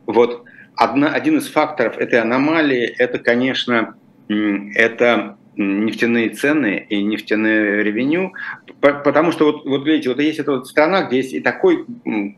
вот 0.07 0.45
одна, 0.77 1.09
один 1.09 1.39
из 1.39 1.49
факторов 1.49 1.99
этой 1.99 2.21
аномалии– 2.21 2.85
это, 2.99 3.19
конечно, 3.19 3.95
это 4.29 5.37
нефтяные 5.57 6.31
цены 6.31 6.87
и 6.89 7.03
нефтяное 7.03 7.83
ревеню, 7.83 8.33
потому 8.81 9.33
что 9.33 9.47
вот, 9.47 9.65
вот 9.67 9.87
видите, 9.87 10.09
вот 10.09 10.21
есть 10.21 10.39
эта 10.39 10.53
вот 10.53 10.67
страна, 10.67 11.03
где 11.03 11.19
есть 11.19 11.33
и 11.35 11.41
такой, 11.41 11.85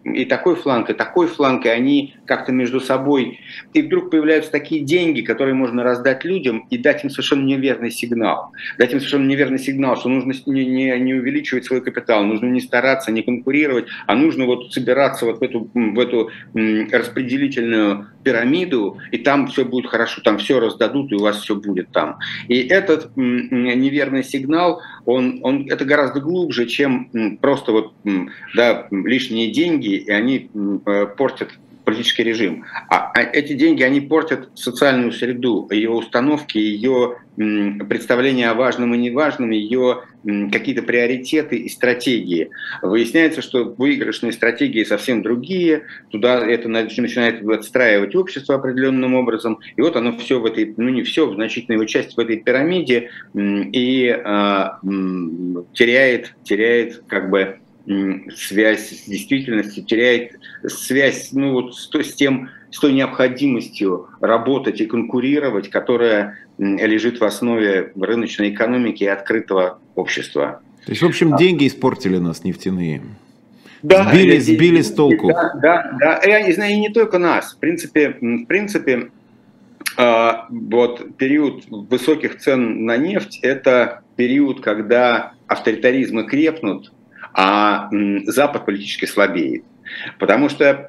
и 0.05 0.25
такой 0.25 0.57
фланг, 0.57 0.91
и 0.91 0.95
такой 0.95 1.29
фланг, 1.29 1.67
и 1.67 1.69
они 1.69 2.15
как-то 2.27 2.53
между 2.53 2.81
собой, 2.81 3.41
и 3.73 3.83
вдруг 3.83 4.11
появляются 4.11 4.51
такие 4.51 4.83
деньги, 4.83 5.21
которые 5.21 5.55
можно 5.55 5.83
раздать 5.83 6.25
людям 6.25 6.67
и 6.71 6.79
дать 6.79 7.05
им 7.05 7.11
совершенно 7.11 7.45
неверный 7.45 7.91
сигнал. 7.91 8.53
Дать 8.79 8.93
им 8.93 8.99
совершенно 8.99 9.27
неверный 9.27 9.59
сигнал, 9.59 9.97
что 9.97 10.09
нужно 10.09 10.33
не, 10.47 10.67
не, 10.67 10.99
не 10.99 11.15
увеличивать 11.15 11.65
свой 11.65 11.83
капитал, 11.83 12.25
нужно 12.25 12.47
не 12.47 12.61
стараться, 12.61 13.13
не 13.13 13.23
конкурировать, 13.23 13.87
а 14.07 14.15
нужно 14.15 14.47
вот 14.47 14.73
собираться 14.73 15.25
вот 15.25 15.39
в 15.39 15.43
эту, 15.43 15.71
в 15.73 15.99
эту 15.99 16.31
распределительную 16.53 18.09
пирамиду, 18.25 18.99
и 19.13 19.19
там 19.19 19.47
все 19.47 19.65
будет 19.65 19.91
хорошо, 19.91 20.21
там 20.23 20.39
все 20.39 20.59
раздадут, 20.59 21.13
и 21.13 21.17
у 21.17 21.21
вас 21.21 21.43
все 21.43 21.55
будет 21.55 21.91
там. 21.91 22.19
И 22.49 22.61
этот 22.67 23.15
неверный 23.17 24.25
сигнал, 24.25 24.83
он, 25.05 25.41
он, 25.43 25.69
это 25.71 25.85
гораздо 25.85 26.21
глубже, 26.21 26.67
чем 26.67 27.39
просто 27.41 27.73
вот, 27.73 27.93
да, 28.55 28.89
лишние 28.91 29.53
деньги, 29.53 29.97
и 29.97 30.11
они 30.11 30.51
э, 30.87 31.07
портят 31.17 31.51
политический 31.85 32.25
режим. 32.25 32.65
А, 32.89 33.13
а 33.13 33.21
эти 33.21 33.53
деньги, 33.53 33.83
они 33.83 34.01
портят 34.01 34.49
социальную 34.55 35.13
среду, 35.13 35.69
ее 35.71 35.91
установки, 35.91 36.59
ее 36.59 37.19
представление 37.37 38.51
о 38.51 38.55
важном 38.55 38.95
и 38.95 38.99
неважном, 38.99 39.51
ее 39.51 40.03
какие-то 40.53 40.83
приоритеты 40.83 41.57
и 41.57 41.69
стратегии. 41.69 42.51
Выясняется, 42.81 43.43
что 43.43 43.65
выигрышные 43.65 44.33
стратегии 44.33 44.85
совсем 44.85 45.23
другие, 45.23 45.83
туда 46.11 46.47
это 46.47 46.69
начинает 46.69 47.45
отстраивать 47.47 48.15
общество 48.15 48.55
определенным 48.55 49.15
образом, 49.15 49.59
и 49.77 49.83
вот 49.83 49.97
оно 49.97 50.17
все 50.17 50.39
в 50.39 50.47
этой, 50.47 50.73
ну 50.77 50.89
не 50.91 51.03
все, 51.03 51.27
в 51.27 51.35
значительной 51.35 51.77
его 51.77 51.87
части 51.87 52.15
в 52.15 52.19
этой 52.19 52.37
пирамиде 52.37 53.11
и 53.35 54.09
а, 54.09 54.79
теряет, 55.75 56.35
теряет 56.45 57.03
как 57.09 57.31
бы 57.31 57.59
связь 57.87 58.91
с 58.91 59.07
действительностью, 59.07 59.85
теряет 59.85 60.39
связь 60.67 61.31
ну, 61.33 61.53
вот 61.53 61.77
с, 61.77 61.91
с 61.91 62.15
тем, 62.15 62.49
с 62.71 62.79
той 62.79 62.93
необходимостью 62.93 64.09
работать 64.21 64.81
и 64.81 64.87
конкурировать, 64.87 65.69
которая 65.69 66.39
лежит 66.59 67.21
в 67.21 67.25
основе 67.25 67.93
рыночной 67.95 68.51
экономики 68.51 69.05
и 69.05 69.09
открытого 69.09 69.79
общества. 69.95 70.61
То 70.87 70.93
есть, 70.93 71.03
в 71.03 71.07
общем, 71.07 71.37
деньги 71.37 71.67
испортили 71.67 72.19
нас 72.19 72.45
нефтяные. 72.45 73.03
Да, 73.83 74.11
сбили, 74.11 74.39
сбили 74.39 74.81
с 74.81 74.93
толку. 74.93 75.29
Да, 75.29 75.53
да, 75.61 75.97
да. 76.01 76.39
И, 76.39 76.53
и, 76.53 76.73
и 76.73 76.81
не 76.81 76.89
только 76.89 77.19
нас. 77.19 77.53
В 77.53 77.59
принципе, 77.59 78.17
в 78.21 78.47
принципе 78.47 79.11
а, 79.97 80.47
вот 80.49 81.17
период 81.19 81.65
высоких 81.69 82.39
цен 82.39 82.85
на 82.85 82.97
нефть– 82.97 83.41
это 83.43 84.03
период, 84.17 84.61
когда 84.61 85.33
авторитаризмы 85.47 86.25
крепнут, 86.25 86.93
а 87.35 87.89
Запад 88.27 88.65
политически 88.65 89.07
слабеет. 89.07 89.65
Потому 90.19 90.49
что 90.49 90.89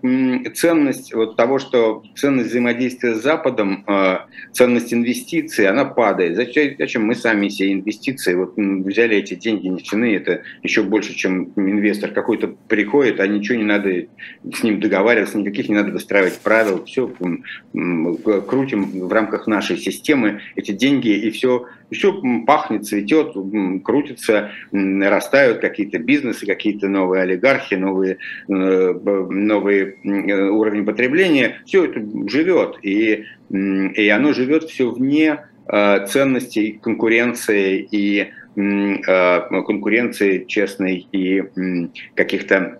ценность 0.53 1.13
вот 1.13 1.35
того, 1.35 1.59
что 1.59 2.03
ценность 2.15 2.49
взаимодействия 2.49 3.15
с 3.15 3.21
Западом, 3.21 3.83
э, 3.87 4.17
ценность 4.51 4.93
инвестиций, 4.93 5.67
она 5.67 5.85
падает. 5.85 6.35
Зачем, 6.35 7.05
мы 7.05 7.15
сами 7.15 7.47
все 7.47 7.71
инвестиции, 7.71 8.33
вот 8.33 8.55
взяли 8.57 9.17
эти 9.17 9.35
деньги 9.35 9.67
нефтяные, 9.67 10.17
это 10.17 10.41
еще 10.63 10.83
больше, 10.83 11.13
чем 11.13 11.51
инвестор 11.55 12.11
какой-то 12.11 12.55
приходит, 12.67 13.19
а 13.19 13.27
ничего 13.27 13.57
не 13.57 13.63
надо 13.63 14.05
с 14.53 14.63
ним 14.63 14.79
договариваться, 14.79 15.37
никаких 15.37 15.69
не 15.69 15.75
надо 15.75 15.91
выстраивать 15.91 16.39
правил, 16.39 16.83
все 16.85 17.11
крутим 18.47 19.07
в 19.07 19.11
рамках 19.11 19.47
нашей 19.47 19.77
системы 19.77 20.41
эти 20.55 20.71
деньги, 20.71 21.09
и 21.09 21.29
все, 21.31 21.65
все 21.91 22.21
пахнет, 22.45 22.85
цветет, 22.85 23.33
крутится, 23.83 24.51
растают 24.71 25.59
какие-то 25.59 25.99
бизнесы, 25.99 26.45
какие-то 26.45 26.87
новые 26.87 27.23
олигархи, 27.23 27.75
новые 27.75 28.17
новый 28.93 29.97
уровень 30.03 30.86
потребления, 30.86 31.57
все 31.65 31.86
это 31.86 32.01
живет, 32.27 32.77
и, 32.83 33.25
и 33.49 34.09
оно 34.09 34.33
живет 34.33 34.65
все 34.65 34.89
вне 34.89 35.45
э, 35.67 36.07
ценностей 36.07 36.79
конкуренции 36.81 37.88
и 37.89 38.31
э, 38.55 39.61
конкуренции 39.61 40.45
честной 40.47 41.07
и 41.11 41.43
каких-то 42.15 42.79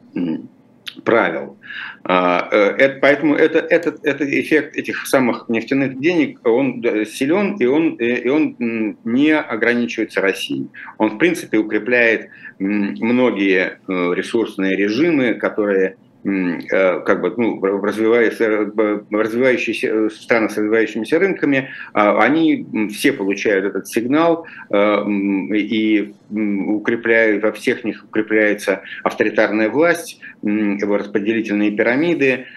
правил. 1.04 1.58
А, 2.04 2.48
э, 2.52 2.76
это, 2.78 3.00
поэтому 3.00 3.36
это, 3.36 3.60
этот, 3.60 4.06
этот 4.06 4.30
эффект 4.30 4.76
этих 4.76 5.06
самых 5.08 5.50
нефтяных 5.50 6.00
денег, 6.00 6.39
он 6.48 6.84
силен, 7.06 7.56
и 7.56 7.66
он, 7.66 7.96
и 7.96 8.28
он 8.30 8.56
не 9.04 9.36
ограничивается 9.36 10.22
Россией. 10.22 10.70
Он, 10.98 11.12
в 11.12 11.18
принципе, 11.18 11.58
укрепляет 11.58 12.30
многие 12.60 13.80
ресурсные 13.88 14.76
режимы, 14.78 15.34
которые 15.34 15.98
как 16.26 17.22
бы, 17.22 17.34
ну, 17.38 17.62
развивающиеся 17.62 20.10
страны 20.10 20.50
с 20.50 20.58
развивающимися 20.58 21.20
рынками, 21.20 21.70
а, 21.94 22.20
они 22.24 22.66
все 22.92 23.14
получают 23.14 23.66
этот 23.66 23.88
сигнал 23.88 24.48
и 24.74 26.14
укрепляют, 26.32 27.44
во 27.44 27.52
всех 27.52 27.84
них 27.84 28.04
укрепляется 28.04 28.82
авторитарная 29.04 29.70
власть, 29.70 30.20
распределительные 30.42 31.70
пирамиды, 31.72 32.48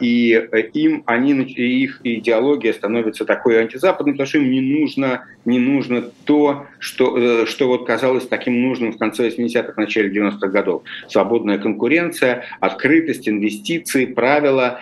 и 0.00 0.48
им 0.74 1.04
они, 1.06 1.34
их 1.42 2.00
идеология 2.02 2.72
становится 2.72 3.24
такой 3.24 3.60
антизападной, 3.60 4.14
потому 4.14 4.26
что 4.26 4.38
им 4.38 4.50
не 4.50 4.60
нужно, 4.60 5.26
не 5.44 5.60
нужно 5.60 6.02
то, 6.24 6.66
что, 6.80 7.46
что 7.46 7.68
вот 7.68 7.86
казалось 7.86 8.26
таким 8.26 8.60
нужным 8.60 8.92
в 8.92 8.98
конце 8.98 9.28
80-х, 9.28 9.74
начале 9.76 10.10
90-х 10.10 10.48
годов. 10.48 10.82
Свободная 11.08 11.58
конкуренция, 11.58 12.44
открытость, 12.58 13.11
инвестиции, 13.28 14.06
правила. 14.06 14.80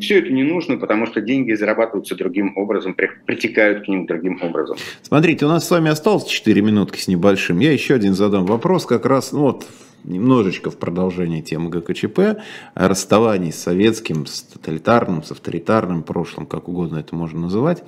Все 0.00 0.18
это 0.18 0.30
не 0.30 0.42
нужно, 0.42 0.76
потому 0.76 1.06
что 1.06 1.20
деньги 1.20 1.52
зарабатываются 1.52 2.14
другим 2.14 2.56
образом, 2.56 2.94
притекают 2.94 3.84
к 3.84 3.88
ним 3.88 4.06
другим 4.06 4.38
образом. 4.42 4.76
Смотрите, 5.02 5.46
у 5.46 5.48
нас 5.48 5.66
с 5.66 5.70
вами 5.70 5.90
осталось 5.90 6.24
4 6.24 6.62
минутки 6.62 6.98
с 6.98 7.08
небольшим. 7.08 7.58
Я 7.58 7.72
еще 7.72 7.94
один 7.94 8.14
задам 8.14 8.46
вопрос, 8.46 8.86
как 8.86 9.06
раз 9.06 9.32
ну, 9.32 9.40
вот 9.40 9.66
немножечко 10.04 10.70
в 10.70 10.76
продолжение 10.76 11.42
темы 11.42 11.70
ГКЧП, 11.70 12.40
расставаний 12.74 13.52
с 13.52 13.56
советским, 13.56 14.26
с 14.26 14.42
тоталитарным, 14.42 15.22
с 15.22 15.32
авторитарным 15.32 16.02
прошлым, 16.02 16.46
как 16.46 16.68
угодно 16.68 16.98
это 16.98 17.16
можно 17.16 17.40
называть. 17.40 17.82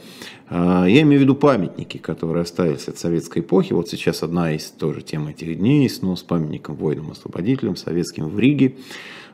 А, 0.49 0.87
я 0.87 1.03
имею 1.03 1.21
в 1.21 1.23
виду 1.23 1.35
памятники, 1.35 1.99
которые 1.99 2.43
остались 2.43 2.89
от 2.89 2.99
советской 2.99 3.41
эпохи. 3.41 3.73
Вот 3.73 3.89
сейчас 3.89 4.23
одна 4.23 4.53
из 4.53 4.71
тоже 4.71 5.03
тем 5.03 5.29
этих 5.29 5.59
дней, 5.59 5.89
снос 5.89 6.23
памятником 6.23 6.77
воинам-освободителям 6.77 7.77
советским 7.77 8.29
в 8.29 8.39
Риге 8.39 8.77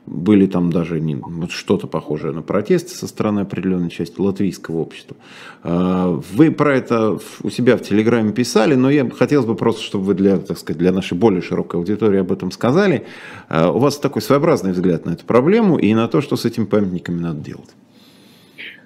были 0.05 0.47
там 0.47 0.71
даже 0.71 1.01
что-то 1.49 1.87
похожее 1.87 2.33
на 2.33 2.41
протесты 2.41 2.89
со 2.89 3.07
стороны 3.07 3.41
определенной 3.41 3.89
части 3.89 4.19
латвийского 4.19 4.77
общества. 4.77 5.15
А, 5.63 6.19
вы 6.33 6.51
про 6.51 6.75
это 6.75 7.19
у 7.41 7.49
себя 7.49 7.77
в 7.77 7.81
Телеграме 7.81 8.33
писали, 8.33 8.75
но 8.75 8.89
я 8.89 9.09
хотелось 9.09 9.45
бы 9.45 9.55
просто, 9.55 9.81
чтобы 9.81 10.05
вы 10.05 10.13
для, 10.13 10.37
так 10.37 10.57
сказать, 10.57 10.77
для 10.77 10.91
нашей 10.91 11.17
более 11.17 11.41
широкой 11.41 11.79
аудитории 11.79 12.19
об 12.19 12.31
этом 12.31 12.51
сказали. 12.51 13.05
А, 13.47 13.71
у 13.71 13.79
вас 13.79 13.97
такой 13.97 14.21
своеобразный 14.21 14.73
взгляд 14.73 15.05
на 15.05 15.11
эту 15.11 15.25
проблему 15.25 15.77
и 15.77 15.93
на 15.93 16.07
то, 16.07 16.21
что 16.21 16.35
с 16.35 16.45
этими 16.45 16.65
памятниками 16.65 17.19
надо 17.19 17.39
делать. 17.39 17.69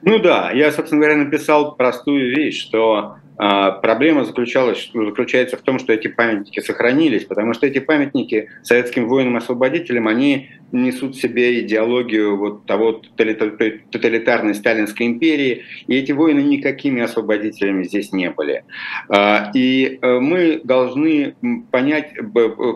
Ну 0.03 0.19
да, 0.19 0.51
я, 0.51 0.71
собственно 0.71 1.01
говоря, 1.01 1.17
написал 1.17 1.75
простую 1.75 2.35
вещь, 2.35 2.61
что 2.61 3.17
а, 3.39 3.71
проблема 3.71 4.25
заключалась, 4.25 4.89
заключается 4.93 5.57
в 5.57 5.61
том, 5.61 5.77
что 5.77 5.93
эти 5.93 6.07
памятники 6.07 6.59
сохранились, 6.59 7.23
потому 7.25 7.53
что 7.53 7.67
эти 7.67 7.79
памятники 7.79 8.49
советским 8.63 9.07
воинам-освободителям, 9.07 10.07
они 10.07 10.49
несут 10.71 11.15
в 11.15 11.21
себе 11.21 11.61
идеологию 11.61 12.37
вот 12.37 12.65
того 12.65 13.01
тоталитарной 13.15 14.55
сталинской 14.55 15.07
империи, 15.07 15.63
и 15.87 15.95
эти 15.95 16.11
воины 16.11 16.41
никакими 16.41 17.01
освободителями 17.01 17.83
здесь 17.83 18.11
не 18.11 18.29
были. 18.29 18.63
А, 19.09 19.51
и 19.53 19.99
э, 20.01 20.19
мы 20.19 20.61
должны 20.63 21.35
понять, 21.71 22.13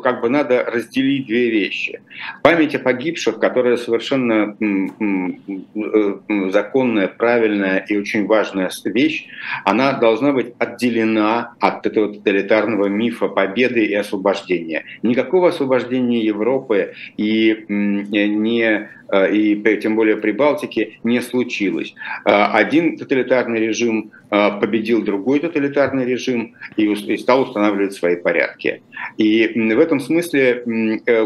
как 0.03 0.21
бы 0.21 0.29
надо 0.29 0.63
разделить 0.63 1.27
две 1.27 1.49
вещи. 1.49 2.01
Память 2.43 2.75
о 2.75 2.79
погибших, 2.79 3.39
которая 3.39 3.77
совершенно 3.77 4.55
э, 4.59 6.49
законная, 6.51 7.07
правильная 7.07 7.79
и 7.79 7.97
очень 7.97 8.25
важная 8.25 8.69
вещь, 8.85 9.27
она 9.65 9.93
должна 9.93 10.31
быть 10.31 10.53
отделена 10.59 11.53
от 11.59 11.85
этого 11.85 12.13
тоталитарного 12.13 12.87
мифа 12.87 13.27
победы 13.27 13.85
и 13.85 13.93
освобождения. 13.93 14.85
Никакого 15.03 15.49
освобождения 15.49 16.19
Европы 16.19 16.93
и 17.17 17.65
не 17.81 18.89
э, 19.11 19.35
и 19.35 19.77
тем 19.77 19.95
более 19.95 20.17
при 20.17 20.31
Балтике 20.31 20.99
не 21.03 21.21
случилось. 21.21 21.93
Э, 22.25 22.45
один 22.53 22.97
тоталитарный 22.97 23.59
режим 23.59 24.11
э, 24.29 24.59
победил 24.59 25.03
другой 25.03 25.39
тоталитарный 25.39 26.05
режим 26.05 26.55
и 26.77 27.17
стал 27.17 27.41
устанавливать 27.41 27.93
свои 27.93 28.15
порядки. 28.15 28.81
И 29.17 29.47
в 29.55 29.79
этом 29.79 29.99
смысле 29.99 30.63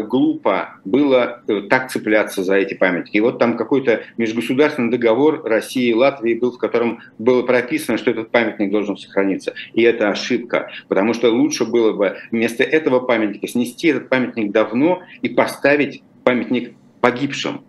глупо 0.08 0.80
было 0.84 1.42
так 1.68 1.90
цепляться 1.90 2.42
за 2.42 2.54
эти 2.56 2.74
памятники. 2.74 3.16
И 3.16 3.20
вот 3.20 3.38
там 3.38 3.56
какой-то 3.56 4.02
межгосударственный 4.16 4.90
договор 4.90 5.42
России 5.44 5.90
и 5.90 5.94
Латвии 5.94 6.34
был, 6.34 6.52
в 6.52 6.58
котором 6.58 7.00
было 7.18 7.42
прописано, 7.42 7.98
что 7.98 8.10
этот 8.10 8.30
памятник 8.30 8.70
должен 8.70 8.96
сохраниться. 8.96 9.54
И 9.74 9.82
это 9.82 10.10
ошибка, 10.10 10.70
потому 10.88 11.14
что 11.14 11.30
лучше 11.30 11.64
было 11.64 11.92
бы 11.92 12.16
вместо 12.30 12.62
этого 12.64 13.00
памятника 13.00 13.46
снести 13.46 13.88
этот 13.88 14.08
памятник 14.08 14.52
давно 14.52 15.02
и 15.22 15.28
поставить 15.28 16.02
памятник 16.26 16.74
погибшим, 17.00 17.64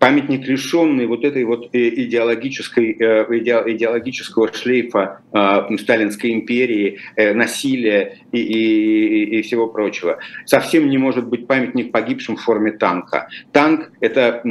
памятник 0.00 0.44
лишенный 0.44 1.06
вот 1.06 1.24
этой 1.24 1.44
вот 1.44 1.68
э, 1.72 1.88
идеологической, 2.04 2.96
э, 2.98 3.24
идеологического 3.38 4.52
шлейфа 4.52 5.20
э, 5.32 5.76
сталинской 5.78 6.32
империи, 6.32 6.98
насилия 7.16 8.18
и, 8.32 8.40
и, 8.40 9.38
и 9.38 9.42
всего 9.42 9.68
прочего. 9.68 10.18
Совсем 10.44 10.90
не 10.90 10.98
может 10.98 11.28
быть 11.28 11.46
памятник 11.46 11.92
погибшим 11.92 12.34
в 12.34 12.42
форме 12.42 12.72
танка. 12.72 13.28
Танк— 13.52 13.92
это 14.00 14.42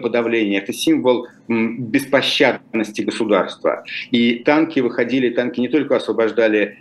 подавления, 0.00 0.58
это 0.58 0.72
символ 0.72 1.28
беспощадности 1.48 3.02
государства. 3.02 3.84
И 4.10 4.34
танки 4.34 4.80
выходили, 4.80 5.30
танки 5.30 5.60
не 5.60 5.68
только 5.68 5.96
освобождали, 5.96 6.78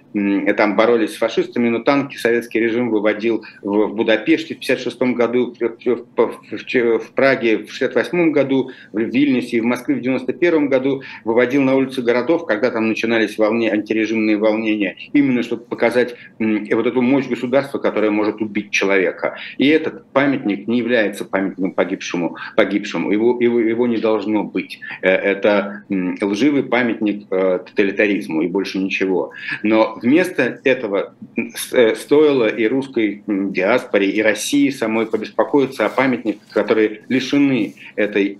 там 0.58 0.76
боролись 0.76 1.14
с 1.14 1.18
фашистами, 1.18 1.70
но 1.70 1.80
танки 1.80 2.18
советский 2.18 2.60
режим 2.60 2.92
выводил 2.92 3.44
в 3.64 3.88
Будапеште 3.96 4.56
в 4.56 4.60
1956 4.60 5.02
году, 5.16 5.56
в 5.56 7.12
Праге 7.14 7.58
в 7.58 7.72
1968 7.72 8.32
году, 8.32 8.72
в 8.92 9.00
Вильнюсе 9.00 9.58
и 9.58 9.62
в 9.62 9.66
Москве 9.66 9.96
в 9.96 10.00
1991 10.00 10.70
году, 10.70 11.02
выводил 11.24 11.64
на 11.64 11.76
улицы 11.76 12.02
городов, 12.04 12.46
когда 12.46 12.70
там 12.70 12.88
начинались 12.88 13.38
волне, 13.38 13.72
антирежимные 13.72 14.38
волнения, 14.38 14.98
именно 15.14 15.42
чтобы 15.42 15.64
показать 15.64 16.16
вот 16.38 16.86
эту 16.86 17.02
мощь 17.02 17.28
государства, 17.28 17.80
которая 17.80 18.12
может 18.12 18.40
убить 18.42 18.70
человека. 18.72 19.36
И 19.58 19.68
этот 19.68 20.06
памятник 20.12 20.68
не 20.68 20.78
является 20.78 21.26
памятником 21.26 21.72
погибшему, 21.72 22.38
погибшему. 22.56 23.09
Его, 23.12 23.38
его, 23.40 23.60
его 23.60 23.88
не 23.88 23.98
должно 23.98 24.44
быть. 24.44 24.80
Э, 25.02 25.10
это 25.10 25.84
лживый 26.22 26.64
памятник 26.64 27.28
э, 27.32 27.60
тоталитаризму 27.66 28.42
и 28.42 28.48
больше 28.48 28.78
ничего. 28.78 29.32
Но 29.64 29.98
вместо 30.02 30.60
этого 30.64 31.14
э, 31.36 31.96
стоило 31.96 32.48
и 32.48 32.68
русской 32.68 33.24
диаспоре, 33.28 34.10
и 34.10 34.22
России 34.22 34.70
самой 34.70 35.06
побеспокоиться 35.06 35.86
о 35.86 35.90
памятниках, 35.90 36.48
которые 36.52 37.02
лишены 37.10 37.76
этой, 37.96 38.38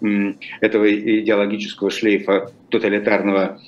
этого 0.62 0.92
идеологического 0.92 1.90
шлейфа 1.90 2.52
тоталитарного 2.70 3.60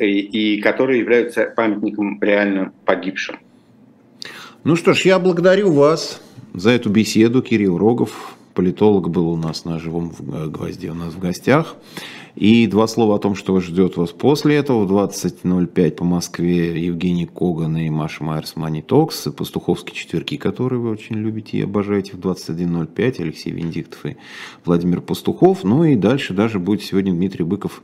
и 0.00 0.60
которые 0.62 1.00
являются 1.00 1.52
памятником 1.54 2.18
реально 2.22 2.72
погибшим. 2.84 3.36
Ну 4.64 4.76
что 4.76 4.94
ж, 4.94 5.02
я 5.02 5.18
благодарю 5.18 5.70
вас 5.70 6.22
за 6.54 6.70
эту 6.70 6.90
беседу, 6.90 7.42
Кирилл 7.42 7.78
Рогов, 7.78 8.37
политолог 8.58 9.08
был 9.08 9.28
у 9.28 9.36
нас 9.36 9.64
на 9.64 9.78
живом 9.78 10.12
э, 10.18 10.48
гвозде 10.48 10.90
у 10.90 10.94
нас 10.94 11.14
в 11.14 11.20
гостях. 11.20 11.76
И 12.34 12.66
два 12.66 12.88
слова 12.88 13.14
о 13.14 13.18
том, 13.20 13.36
что 13.36 13.60
ждет 13.60 13.96
вас 13.96 14.10
после 14.10 14.56
этого. 14.56 14.84
В 14.84 14.92
20.05 14.92 15.90
по 15.92 16.02
Москве 16.02 16.84
Евгений 16.84 17.26
Коган 17.26 17.76
и 17.76 17.88
Маша 17.88 18.24
Майерс 18.24 18.56
Мани 18.56 18.82
Токс, 18.82 19.28
пастуховские 19.36 19.94
четверки, 19.94 20.36
которые 20.36 20.80
вы 20.80 20.90
очень 20.90 21.14
любите 21.14 21.58
и 21.58 21.62
обожаете. 21.62 22.14
В 22.14 22.18
21.05 22.18 23.22
Алексей 23.22 23.52
Венедиктов 23.52 24.04
и 24.06 24.16
Владимир 24.64 25.02
Пастухов. 25.02 25.62
Ну 25.62 25.84
и 25.84 25.94
дальше 25.94 26.34
даже 26.34 26.58
будет 26.58 26.82
сегодня 26.82 27.12
Дмитрий 27.12 27.44
Быков 27.44 27.80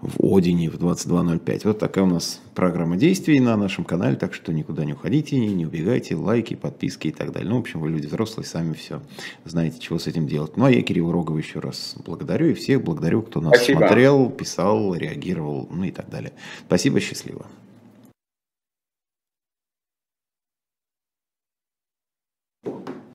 в 0.00 0.36
Одине 0.36 0.70
в 0.70 0.74
22.05. 0.74 1.60
Вот 1.64 1.78
такая 1.78 2.04
у 2.04 2.08
нас 2.08 2.40
программа 2.54 2.96
действий 2.96 3.40
на 3.40 3.56
нашем 3.56 3.84
канале, 3.84 4.16
так 4.16 4.34
что 4.34 4.52
никуда 4.52 4.84
не 4.84 4.92
уходите, 4.92 5.38
не 5.38 5.66
убегайте, 5.66 6.14
лайки, 6.14 6.54
подписки 6.54 7.08
и 7.08 7.12
так 7.12 7.32
далее. 7.32 7.50
Ну, 7.50 7.56
в 7.56 7.60
общем, 7.60 7.80
вы 7.80 7.90
люди 7.90 8.06
взрослые, 8.06 8.46
сами 8.46 8.74
все 8.74 9.00
знаете, 9.44 9.78
чего 9.80 9.98
с 9.98 10.06
этим 10.06 10.26
делать. 10.26 10.56
Ну, 10.56 10.64
а 10.64 10.70
я 10.70 10.82
Кирилл 10.82 11.10
Рогов 11.10 11.38
еще 11.38 11.60
раз 11.60 11.96
благодарю 12.04 12.50
и 12.50 12.54
всех 12.54 12.82
благодарю, 12.82 13.22
кто 13.22 13.40
нас 13.40 13.56
Спасибо. 13.56 13.78
смотрел, 13.78 14.30
писал, 14.30 14.94
реагировал, 14.94 15.68
ну 15.70 15.84
и 15.84 15.90
так 15.90 16.08
далее. 16.10 16.32
Спасибо, 16.66 17.00
счастливо. 17.00 17.46